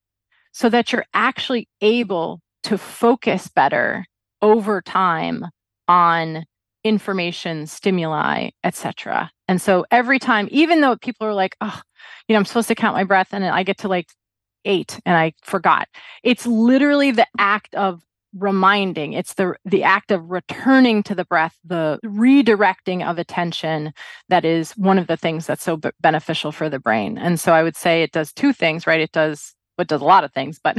so 0.52 0.68
that 0.68 0.92
you're 0.92 1.06
actually 1.14 1.68
able 1.80 2.40
to 2.64 2.78
focus 2.78 3.48
better 3.48 4.04
over 4.42 4.80
time 4.80 5.46
on 5.86 6.44
information, 6.84 7.66
stimuli, 7.66 8.50
etc. 8.64 9.30
And 9.46 9.60
so 9.60 9.84
every 9.90 10.18
time, 10.18 10.48
even 10.50 10.80
though 10.80 10.96
people 10.96 11.26
are 11.26 11.34
like, 11.34 11.56
oh, 11.60 11.80
you 12.26 12.34
know, 12.34 12.38
I'm 12.38 12.44
supposed 12.44 12.68
to 12.68 12.74
count 12.74 12.96
my 12.96 13.04
breath 13.04 13.28
and 13.32 13.44
I 13.44 13.62
get 13.62 13.78
to 13.78 13.88
like 13.88 14.08
eight 14.64 15.00
and 15.04 15.16
I 15.16 15.32
forgot. 15.42 15.88
It's 16.22 16.46
literally 16.46 17.10
the 17.10 17.26
act 17.38 17.74
of 17.74 18.02
reminding. 18.36 19.12
It's 19.12 19.34
the 19.34 19.54
the 19.64 19.84
act 19.84 20.10
of 20.10 20.30
returning 20.30 21.02
to 21.04 21.14
the 21.14 21.24
breath 21.24 21.56
the 21.64 21.98
redirecting 22.04 23.08
of 23.08 23.18
attention 23.18 23.92
that 24.28 24.44
is 24.44 24.72
one 24.72 24.98
of 24.98 25.06
the 25.06 25.16
things 25.16 25.46
that's 25.46 25.62
so 25.62 25.76
b- 25.76 25.90
beneficial 26.00 26.52
for 26.52 26.68
the 26.68 26.78
brain. 26.78 27.18
And 27.18 27.40
so 27.40 27.52
i 27.52 27.62
would 27.62 27.76
say 27.76 28.02
it 28.02 28.12
does 28.12 28.32
two 28.32 28.52
things 28.52 28.86
right? 28.86 29.00
It 29.00 29.12
does 29.12 29.54
it 29.78 29.86
does 29.86 30.00
a 30.00 30.04
lot 30.04 30.24
of 30.24 30.32
things 30.32 30.58
but 30.62 30.76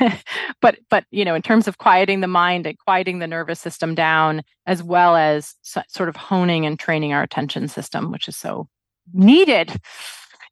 but 0.62 0.78
but 0.88 1.04
you 1.10 1.24
know 1.24 1.34
in 1.34 1.42
terms 1.42 1.68
of 1.68 1.78
quieting 1.78 2.20
the 2.20 2.26
mind 2.26 2.66
and 2.66 2.78
quieting 2.78 3.18
the 3.18 3.26
nervous 3.26 3.60
system 3.60 3.94
down 3.94 4.42
as 4.66 4.82
well 4.82 5.14
as 5.14 5.54
so, 5.62 5.82
sort 5.88 6.08
of 6.08 6.16
honing 6.16 6.64
and 6.64 6.78
training 6.78 7.12
our 7.12 7.22
attention 7.22 7.68
system 7.68 8.10
which 8.10 8.28
is 8.28 8.36
so 8.36 8.66
needed 9.12 9.76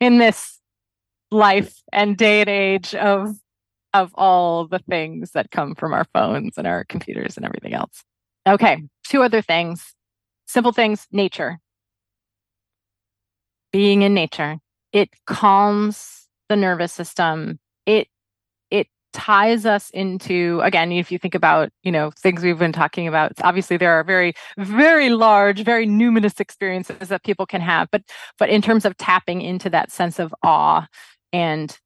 in 0.01 0.19
this 0.19 0.59
life 1.31 1.83
and 1.93 2.17
day 2.17 2.41
and 2.41 2.49
age 2.49 2.95
of 2.95 3.35
of 3.95 4.11
all 4.15 4.67
the 4.67 4.79
things 4.81 5.33
that 5.33 5.51
come 5.51 5.75
from 5.75 5.93
our 5.93 6.05
phones 6.13 6.59
and 6.59 6.67
our 6.67 6.85
computers 6.85 7.37
and 7.37 7.45
everything 7.45 7.75
else. 7.75 8.05
Okay, 8.47 8.83
two 9.05 9.23
other 9.23 9.43
things. 9.43 9.95
Simple 10.47 10.73
things, 10.73 11.07
nature. 11.13 11.59
Being 13.73 14.03
in 14.03 14.15
nature. 14.15 14.59
It 14.93 15.11
calms 15.27 16.27
the 16.49 16.57
nervous 16.57 16.93
system. 16.93 17.59
It 17.85 18.09
it 18.71 18.87
ties 19.13 19.67
us 19.67 19.91
into 19.91 20.61
again 20.63 20.93
if 20.93 21.13
you 21.13 21.19
think 21.19 21.35
about 21.35 21.71
you 21.83 21.93
know 21.93 22.11
things 22.19 22.43
we've 22.43 22.59
been 22.59 22.73
talking 22.73 23.09
about 23.09 23.33
obviously 23.43 23.77
there 23.77 23.93
are 23.93 24.05
very 24.05 24.35
very 24.59 25.11
large 25.11 25.65
very 25.65 25.87
numinous 25.87 26.41
experiences 26.41 27.09
that 27.09 27.25
people 27.25 27.47
can 27.47 27.61
have 27.61 27.89
but 27.91 28.03
but 28.39 28.49
in 28.51 28.61
terms 28.61 28.85
of 28.85 28.97
tapping 28.97 29.41
into 29.41 29.71
that 29.71 29.91
sense 29.91 30.19
of 30.19 30.35
awe 30.43 30.87
and 31.33 31.79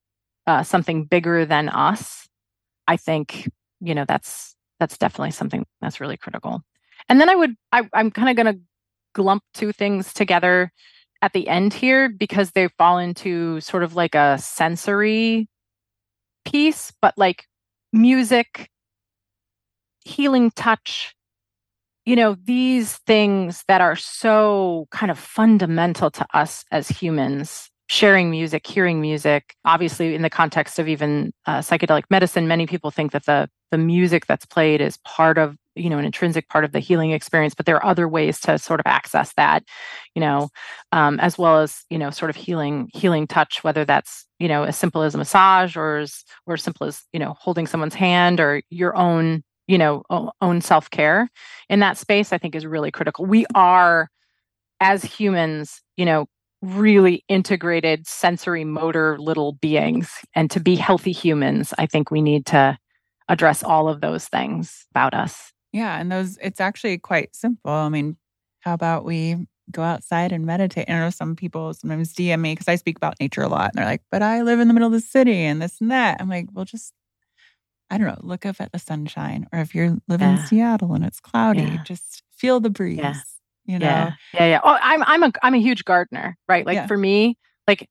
uh, 0.47 0.63
something 0.63 1.05
bigger 1.05 1.45
than 1.45 1.69
us 1.69 2.29
i 2.89 2.97
think 2.97 3.49
you 3.81 3.95
know 3.95 4.05
that's 4.07 4.55
that's 4.81 4.99
definitely 4.99 5.31
something 5.31 5.65
that's 5.81 6.01
really 6.01 6.17
critical. 6.17 6.61
And 7.09 7.21
then 7.21 7.29
i 7.29 7.35
would 7.35 7.55
I, 7.73 7.89
i'm 7.93 8.11
kind 8.11 8.29
of 8.29 8.37
going 8.37 8.55
to 8.55 8.61
glump 9.15 9.41
two 9.55 9.73
things 9.73 10.13
together 10.13 10.73
at 11.21 11.33
the 11.33 11.49
end 11.49 11.75
here 11.75 12.09
because 12.09 12.53
they 12.53 12.69
fall 12.79 12.99
into 12.99 13.61
sort 13.61 13.83
of 13.83 13.95
like 13.95 14.15
a 14.15 14.39
sensory 14.39 15.49
piece 16.45 16.93
but 17.01 17.15
like 17.17 17.47
music 17.93 18.69
healing 20.05 20.51
touch 20.51 21.15
you 22.05 22.17
know, 22.17 22.37
these 22.45 22.97
things 22.99 23.65
that 23.69 23.81
are 23.81 23.97
so 23.97 24.89
kind 24.91 25.11
of 25.11 25.19
fundamental 25.19 26.11
to 26.11 26.27
us 26.35 26.65
as 26.71 26.89
humans 26.89 27.71
sharing 27.89 28.31
music, 28.31 28.67
hearing 28.67 29.01
music. 29.01 29.55
Obviously, 29.65 30.15
in 30.15 30.23
the 30.23 30.31
context 30.31 30.79
of 30.79 30.89
even 30.89 31.33
uh, 31.47 31.59
psychedelic 31.59 32.05
medicine, 32.11 32.49
many 32.49 32.67
people 32.67 32.91
think 32.91 33.13
that 33.13 33.27
the 33.27 33.49
the 33.71 33.79
music 33.79 34.27
that's 34.27 34.47
played 34.47 34.81
is 34.81 34.99
part 34.99 35.39
of 35.39 35.57
you 35.75 35.89
know 35.89 35.99
an 35.99 36.05
intrinsic 36.05 36.49
part 36.49 36.65
of 36.65 36.73
the 36.73 36.79
healing 36.79 37.13
experience 37.13 37.55
but 37.55 37.67
there 37.67 37.77
are 37.77 37.87
other 37.87 38.07
ways 38.07 38.39
to 38.39 38.59
sort 38.59 38.79
of 38.79 38.87
access 38.87 39.33
that 39.35 39.65
you 40.15 40.21
know 40.21 40.49
um, 40.93 41.19
as 41.21 41.39
well 41.39 41.61
as 41.61 41.85
you 41.89 41.99
know 41.99 42.11
sort 42.11 42.29
of 42.29 42.37
healing 42.37 42.91
healing 42.93 43.27
touch 43.27 43.65
whether 43.65 43.85
that's 43.85 44.27
you 44.39 44.49
know 44.49 44.65
as 44.65 44.77
simple 44.77 45.03
as 45.03 45.15
a 45.15 45.19
massage 45.19 45.77
or 45.77 45.99
as 45.99 46.25
or 46.47 46.55
as 46.55 46.63
simple 46.63 46.87
as 46.87 47.03
you 47.13 47.19
know 47.19 47.35
holding 47.39 47.67
someone's 47.67 47.95
hand 47.95 48.41
or 48.41 48.63
your 48.71 48.95
own 48.97 49.43
you 49.67 49.79
know 49.79 50.03
own 50.41 50.61
self-care 50.61 51.29
in 51.71 51.81
that 51.81 51.97
space 51.97 52.33
i 52.33 52.39
think 52.39 52.55
is 52.55 52.67
really 52.67 52.91
critical 52.91 53.25
we 53.25 53.47
are 53.55 54.09
as 54.81 55.03
humans 55.03 55.81
you 55.97 56.05
know 56.05 56.27
really 56.63 57.25
integrated 57.29 58.07
sensory 58.07 58.65
motor 58.65 59.19
little 59.19 59.53
beings 59.55 60.21
and 60.35 60.51
to 60.51 60.61
be 60.61 60.77
healthy 60.77 61.13
humans 61.13 61.75
i 61.77 61.87
think 61.87 62.11
we 62.11 62.23
need 62.23 62.47
to 62.47 62.79
address 63.29 63.63
all 63.65 63.89
of 63.89 64.01
those 64.01 64.29
things 64.29 64.87
about 64.93 65.13
us 65.13 65.53
yeah 65.73 65.99
and 65.99 66.11
those 66.13 66.39
it's 66.41 66.61
actually 66.61 66.97
quite 66.99 67.35
simple 67.35 67.71
i 67.71 67.89
mean 67.89 68.17
how 68.61 68.73
about 68.73 69.05
we 69.05 69.37
go 69.73 69.83
outside 69.83 70.31
and 70.31 70.47
meditate 70.47 70.85
and 70.87 70.99
i 70.99 71.01
know 71.01 71.11
some 71.11 71.35
people 71.35 71.75
sometimes 71.75 72.15
dm 72.15 72.41
me 72.41 72.53
because 72.53 72.69
i 72.69 72.77
speak 72.77 72.97
about 72.97 73.19
nature 73.19 73.43
a 73.43 73.49
lot 73.49 73.71
and 73.71 73.79
they're 73.79 73.85
like 73.85 74.03
but 74.11 74.23
i 74.23 74.43
live 74.43 74.61
in 74.61 74.69
the 74.69 74.75
middle 74.75 74.87
of 74.87 74.93
the 74.93 75.01
city 75.01 75.39
and 75.39 75.61
this 75.61 75.81
and 75.81 75.91
that 75.91 76.21
i'm 76.21 76.29
like 76.29 76.47
well 76.53 76.65
just 76.65 76.93
I 77.93 77.99
don't 77.99 78.07
know, 78.07 78.17
look 78.23 78.47
up 78.47 78.57
at 78.59 78.73
the 78.73 78.79
sunshine. 78.79 79.47
Or 79.53 79.59
if 79.59 79.75
you're 79.75 79.99
living 80.09 80.29
yeah. 80.29 80.41
in 80.41 80.47
Seattle 80.47 80.95
and 80.95 81.05
it's 81.05 81.21
cloudy, 81.21 81.61
yeah. 81.61 81.83
just 81.85 82.23
feel 82.31 82.59
the 82.59 82.71
breeze. 82.71 82.97
Yeah. 82.97 83.21
You 83.65 83.79
know? 83.79 83.87
Yeah. 83.87 84.13
Yeah. 84.35 84.47
Yeah. 84.47 84.61
Oh, 84.65 84.79
I'm 84.81 85.03
I'm 85.05 85.23
a 85.23 85.33
I'm 85.43 85.55
a 85.55 85.59
huge 85.61 85.85
gardener, 85.85 86.37
right? 86.49 86.67
Like 86.67 86.89
for 86.89 86.97
me, 86.97 87.37
like 87.67 87.89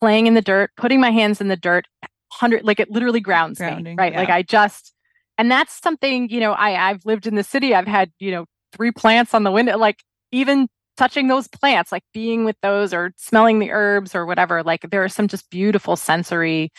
playing 0.00 0.26
in 0.26 0.34
the 0.34 0.42
dirt, 0.42 0.70
putting 0.76 1.00
my 1.00 1.10
hands 1.10 1.40
in 1.40 1.48
the 1.48 1.56
dirt, 1.56 1.86
hundred 2.30 2.64
like 2.64 2.80
it 2.80 2.90
literally 2.90 3.20
grounds 3.20 3.58
Grounding, 3.58 3.96
me. 3.96 4.02
Right. 4.02 4.14
Like 4.14 4.30
I 4.30 4.42
just 4.42 4.92
and 5.38 5.50
that's 5.50 5.80
something, 5.82 6.30
you 6.30 6.40
know, 6.40 6.52
I, 6.52 6.90
I've 6.90 7.04
lived 7.04 7.26
in 7.26 7.34
the 7.34 7.44
city. 7.44 7.74
I've 7.74 7.86
had, 7.86 8.10
you 8.18 8.30
know, 8.30 8.46
three 8.72 8.90
plants 8.90 9.34
on 9.34 9.42
the 9.42 9.50
window, 9.50 9.76
like 9.76 10.02
even 10.32 10.68
touching 10.96 11.28
those 11.28 11.46
plants, 11.46 11.92
like 11.92 12.04
being 12.14 12.44
with 12.44 12.56
those 12.62 12.94
or 12.94 13.12
smelling 13.16 13.58
the 13.58 13.70
herbs 13.70 14.14
or 14.14 14.24
whatever. 14.24 14.62
Like 14.62 14.90
there 14.90 15.04
are 15.04 15.10
some 15.10 15.28
just 15.28 15.50
beautiful 15.50 15.94
sensory 15.96 16.70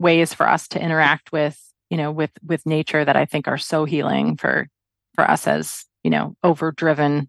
ways 0.00 0.34
for 0.34 0.48
us 0.48 0.66
to 0.68 0.82
interact 0.82 1.30
with 1.30 1.70
you 1.90 1.96
know 1.96 2.10
with 2.10 2.30
with 2.44 2.64
nature 2.64 3.04
that 3.04 3.16
i 3.16 3.26
think 3.26 3.46
are 3.46 3.58
so 3.58 3.84
healing 3.84 4.36
for 4.36 4.68
for 5.14 5.30
us 5.30 5.46
as 5.46 5.84
you 6.02 6.10
know 6.10 6.34
overdriven 6.42 7.28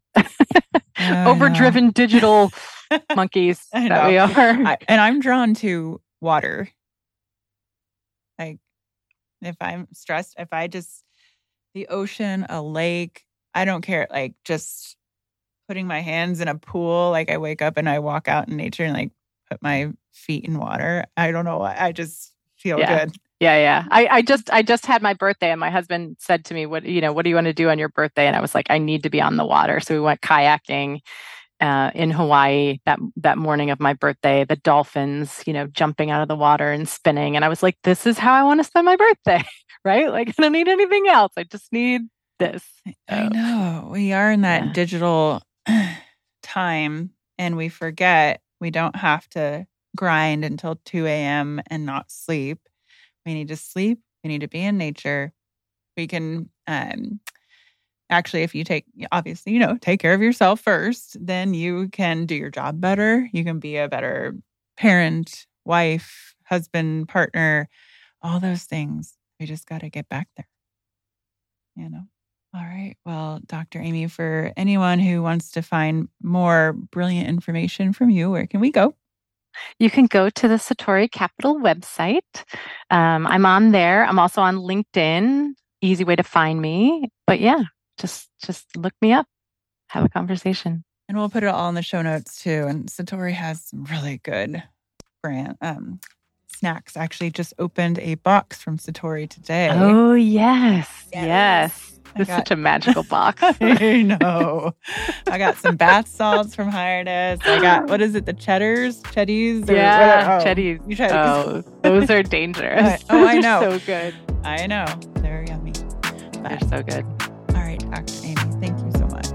overdriven 0.99 1.91
digital 1.91 2.51
monkeys 3.15 3.67
that 3.73 4.07
we 4.07 4.17
are. 4.17 4.29
I, 4.29 4.77
and 4.87 5.01
i'm 5.01 5.19
drawn 5.19 5.53
to 5.55 6.01
water. 6.19 6.69
Like 8.37 8.59
if 9.41 9.55
i'm 9.59 9.87
stressed 9.93 10.35
if 10.37 10.49
i 10.51 10.67
just 10.67 11.03
the 11.73 11.87
ocean 11.87 12.45
a 12.49 12.61
lake 12.61 13.23
i 13.55 13.65
don't 13.65 13.81
care 13.81 14.07
like 14.11 14.33
just 14.45 14.97
putting 15.67 15.87
my 15.87 16.01
hands 16.01 16.41
in 16.41 16.47
a 16.47 16.55
pool 16.55 17.09
like 17.11 17.29
i 17.29 17.37
wake 17.37 17.61
up 17.61 17.77
and 17.77 17.89
i 17.89 17.99
walk 17.99 18.27
out 18.27 18.47
in 18.47 18.57
nature 18.57 18.83
and 18.83 18.93
like 18.93 19.11
put 19.49 19.61
my 19.61 19.91
feet 20.13 20.45
in 20.45 20.57
water. 20.57 21.05
I 21.17 21.31
don't 21.31 21.45
know 21.45 21.59
why 21.59 21.75
i 21.79 21.91
just 21.91 22.33
feel 22.57 22.79
yeah. 22.79 23.05
good 23.05 23.15
yeah, 23.41 23.57
yeah. 23.57 23.85
I, 23.89 24.07
I 24.07 24.21
just 24.21 24.51
I 24.53 24.61
just 24.61 24.85
had 24.85 25.01
my 25.01 25.15
birthday 25.15 25.49
and 25.49 25.59
my 25.59 25.71
husband 25.71 26.17
said 26.19 26.45
to 26.45 26.53
me, 26.53 26.67
What 26.67 26.85
you 26.85 27.01
know, 27.01 27.11
what 27.11 27.23
do 27.23 27.29
you 27.29 27.35
want 27.35 27.45
to 27.45 27.53
do 27.53 27.69
on 27.69 27.79
your 27.79 27.89
birthday? 27.89 28.27
And 28.27 28.35
I 28.35 28.39
was 28.39 28.53
like, 28.53 28.67
I 28.69 28.77
need 28.77 29.01
to 29.01 29.09
be 29.09 29.19
on 29.19 29.35
the 29.35 29.45
water. 29.45 29.79
So 29.79 29.95
we 29.95 29.99
went 29.99 30.21
kayaking 30.21 30.99
uh, 31.59 31.89
in 31.95 32.11
Hawaii 32.11 32.77
that 32.85 32.99
that 33.17 33.39
morning 33.39 33.71
of 33.71 33.79
my 33.79 33.93
birthday, 33.93 34.45
the 34.45 34.57
dolphins, 34.57 35.41
you 35.47 35.53
know, 35.53 35.65
jumping 35.65 36.11
out 36.11 36.21
of 36.21 36.27
the 36.27 36.35
water 36.35 36.71
and 36.71 36.87
spinning. 36.87 37.35
And 37.35 37.43
I 37.43 37.49
was 37.49 37.63
like, 37.63 37.77
this 37.83 38.05
is 38.05 38.19
how 38.19 38.31
I 38.31 38.43
want 38.43 38.59
to 38.59 38.63
spend 38.63 38.85
my 38.85 38.95
birthday, 38.95 39.43
right? 39.83 40.11
Like 40.11 40.29
I 40.29 40.33
don't 40.39 40.51
need 40.51 40.67
anything 40.67 41.07
else. 41.07 41.33
I 41.35 41.43
just 41.43 41.73
need 41.73 42.01
this. 42.37 42.63
So, 42.85 42.93
I 43.09 43.27
know. 43.27 43.89
We 43.91 44.13
are 44.13 44.31
in 44.31 44.41
that 44.41 44.65
yeah. 44.65 44.73
digital 44.73 45.41
time 46.43 47.09
and 47.39 47.57
we 47.57 47.69
forget 47.69 48.39
we 48.59 48.69
don't 48.69 48.97
have 48.97 49.27
to 49.29 49.65
grind 49.95 50.45
until 50.45 50.79
2 50.85 51.07
a.m. 51.07 51.59
and 51.71 51.87
not 51.87 52.11
sleep 52.11 52.59
we 53.25 53.33
need 53.33 53.49
to 53.49 53.55
sleep. 53.55 53.99
We 54.23 54.27
need 54.29 54.41
to 54.41 54.47
be 54.47 54.61
in 54.61 54.77
nature. 54.77 55.33
We 55.97 56.07
can 56.07 56.49
um, 56.67 57.19
actually, 58.11 58.43
if 58.43 58.53
you 58.53 58.63
take, 58.63 58.85
obviously, 59.11 59.53
you 59.53 59.59
know, 59.59 59.77
take 59.81 59.99
care 59.99 60.13
of 60.13 60.21
yourself 60.21 60.59
first, 60.59 61.17
then 61.19 61.53
you 61.53 61.87
can 61.89 62.25
do 62.25 62.35
your 62.35 62.51
job 62.51 62.79
better. 62.79 63.27
You 63.31 63.43
can 63.43 63.59
be 63.59 63.77
a 63.77 63.87
better 63.87 64.35
parent, 64.77 65.47
wife, 65.65 66.35
husband, 66.45 67.07
partner, 67.07 67.69
all 68.21 68.39
those 68.39 68.63
things. 68.63 69.17
We 69.39 69.45
just 69.45 69.65
got 69.65 69.81
to 69.81 69.89
get 69.89 70.09
back 70.09 70.27
there. 70.37 70.47
You 71.75 71.89
know? 71.89 72.03
All 72.53 72.61
right. 72.61 72.95
Well, 73.05 73.39
Dr. 73.45 73.79
Amy, 73.79 74.07
for 74.07 74.51
anyone 74.57 74.99
who 74.99 75.23
wants 75.23 75.51
to 75.51 75.61
find 75.61 76.09
more 76.21 76.73
brilliant 76.73 77.29
information 77.29 77.93
from 77.93 78.09
you, 78.09 78.29
where 78.29 78.45
can 78.45 78.59
we 78.59 78.71
go? 78.71 78.93
You 79.79 79.89
can 79.89 80.05
go 80.05 80.29
to 80.29 80.47
the 80.47 80.55
Satori 80.55 81.11
Capital 81.11 81.59
website. 81.59 82.43
Um, 82.89 83.27
I'm 83.27 83.45
on 83.45 83.71
there. 83.71 84.05
I'm 84.05 84.19
also 84.19 84.41
on 84.41 84.57
LinkedIn. 84.57 85.53
Easy 85.81 86.03
way 86.03 86.15
to 86.15 86.23
find 86.23 86.61
me. 86.61 87.09
But 87.27 87.39
yeah, 87.39 87.63
just 87.97 88.29
just 88.43 88.75
look 88.77 88.93
me 89.01 89.13
up. 89.13 89.25
Have 89.89 90.05
a 90.05 90.09
conversation. 90.09 90.83
And 91.09 91.17
we'll 91.17 91.29
put 91.29 91.43
it 91.43 91.47
all 91.47 91.67
in 91.69 91.75
the 91.75 91.81
show 91.81 92.01
notes 92.01 92.41
too. 92.41 92.65
And 92.67 92.87
Satori 92.87 93.33
has 93.33 93.65
some 93.65 93.83
really 93.85 94.19
good 94.23 94.63
brand 95.21 95.57
um, 95.61 95.99
snacks. 96.61 96.95
Actually, 96.95 97.31
just 97.31 97.53
opened 97.59 97.99
a 97.99 98.15
box 98.15 98.61
from 98.61 98.77
Satori 98.77 99.27
today. 99.27 99.69
Oh 99.71 100.13
yes, 100.13 101.07
yes. 101.11 101.25
yes. 101.25 101.87
It's 102.15 102.27
got, 102.27 102.39
such 102.39 102.51
a 102.51 102.55
magical 102.55 103.03
box. 103.03 103.41
I 103.61 104.01
know. 104.03 104.75
I 105.27 105.37
got 105.37 105.57
some 105.57 105.75
bath 105.75 106.07
salts 106.07 106.53
from 106.53 106.69
Highness. 106.69 107.39
I 107.45 107.59
got 107.61 107.89
what 107.89 108.01
is 108.01 108.15
it? 108.15 108.25
The 108.25 108.33
cheddars, 108.33 109.01
cheddies, 109.11 109.67
yeah, 109.67 110.39
oh, 110.39 110.43
cheddies. 110.43 110.79
You 110.87 110.95
try 110.95 111.09
oh, 111.09 111.63
those 111.81 112.09
are 112.09 112.21
dangerous. 112.21 113.03
oh, 113.09 113.25
I 113.25 113.37
know. 113.39 113.61
so 113.61 113.79
good. 113.85 114.13
I 114.43 114.67
know. 114.67 114.85
They're 115.15 115.45
yummy. 115.47 115.73
But, 116.01 116.43
They're 116.43 116.69
so 116.69 116.83
good. 116.83 117.05
All 117.55 117.63
right, 117.63 117.79
Dr. 117.91 118.13
Amy, 118.23 118.35
thank 118.59 118.77
you 118.79 118.91
so 118.93 119.07
much. 119.07 119.27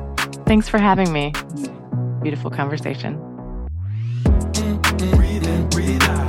Thanks 0.47 0.69
for 0.69 0.79
having 0.79 1.13
me. 1.13 1.33
Beautiful 2.23 2.51
conversation. 2.51 3.17
Breathe 4.23 5.47
in, 5.47 5.69
breathe 5.71 6.03
out. 6.03 6.26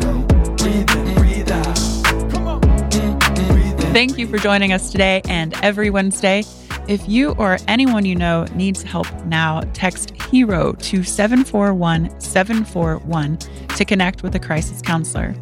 Thank 3.97 4.19
you 4.19 4.27
for 4.27 4.37
joining 4.37 4.73
us 4.73 4.91
today 4.91 5.23
and 5.27 5.55
every 5.63 5.89
Wednesday. 5.89 6.43
If 6.87 7.09
you 7.09 7.31
or 7.39 7.57
anyone 7.67 8.05
you 8.05 8.13
know 8.13 8.45
needs 8.53 8.83
help 8.83 9.11
now, 9.25 9.61
text 9.73 10.11
HERO 10.11 10.73
to 10.73 11.01
741 11.01 12.19
741 12.21 13.37
to 13.75 13.85
connect 13.85 14.21
with 14.21 14.35
a 14.35 14.39
crisis 14.39 14.83
counselor. 14.83 15.33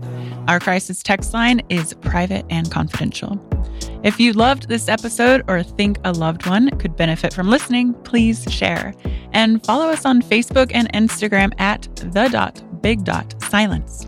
Our 0.47 0.61
crisis 0.61 1.03
text 1.03 1.33
line 1.33 1.63
is 1.67 1.95
private 1.95 2.45
and 2.49 2.71
confidential. 2.71 3.37
If 4.03 4.21
you 4.21 4.31
loved 4.31 4.69
this 4.69 4.87
episode 4.87 5.43
or 5.49 5.61
think 5.61 5.99
a 6.05 6.13
loved 6.13 6.47
one 6.47 6.69
could 6.79 6.95
benefit 6.95 7.33
from 7.33 7.49
listening, 7.49 7.93
please 8.05 8.45
share. 8.49 8.93
And 9.33 9.65
follow 9.65 9.89
us 9.89 10.05
on 10.05 10.21
Facebook 10.21 10.71
and 10.73 10.89
Instagram 10.93 11.51
at 11.59 11.93
the 11.97 12.29
dot 12.29 12.63
big 12.81 13.03
dot 13.03 13.35
silence. 13.43 14.07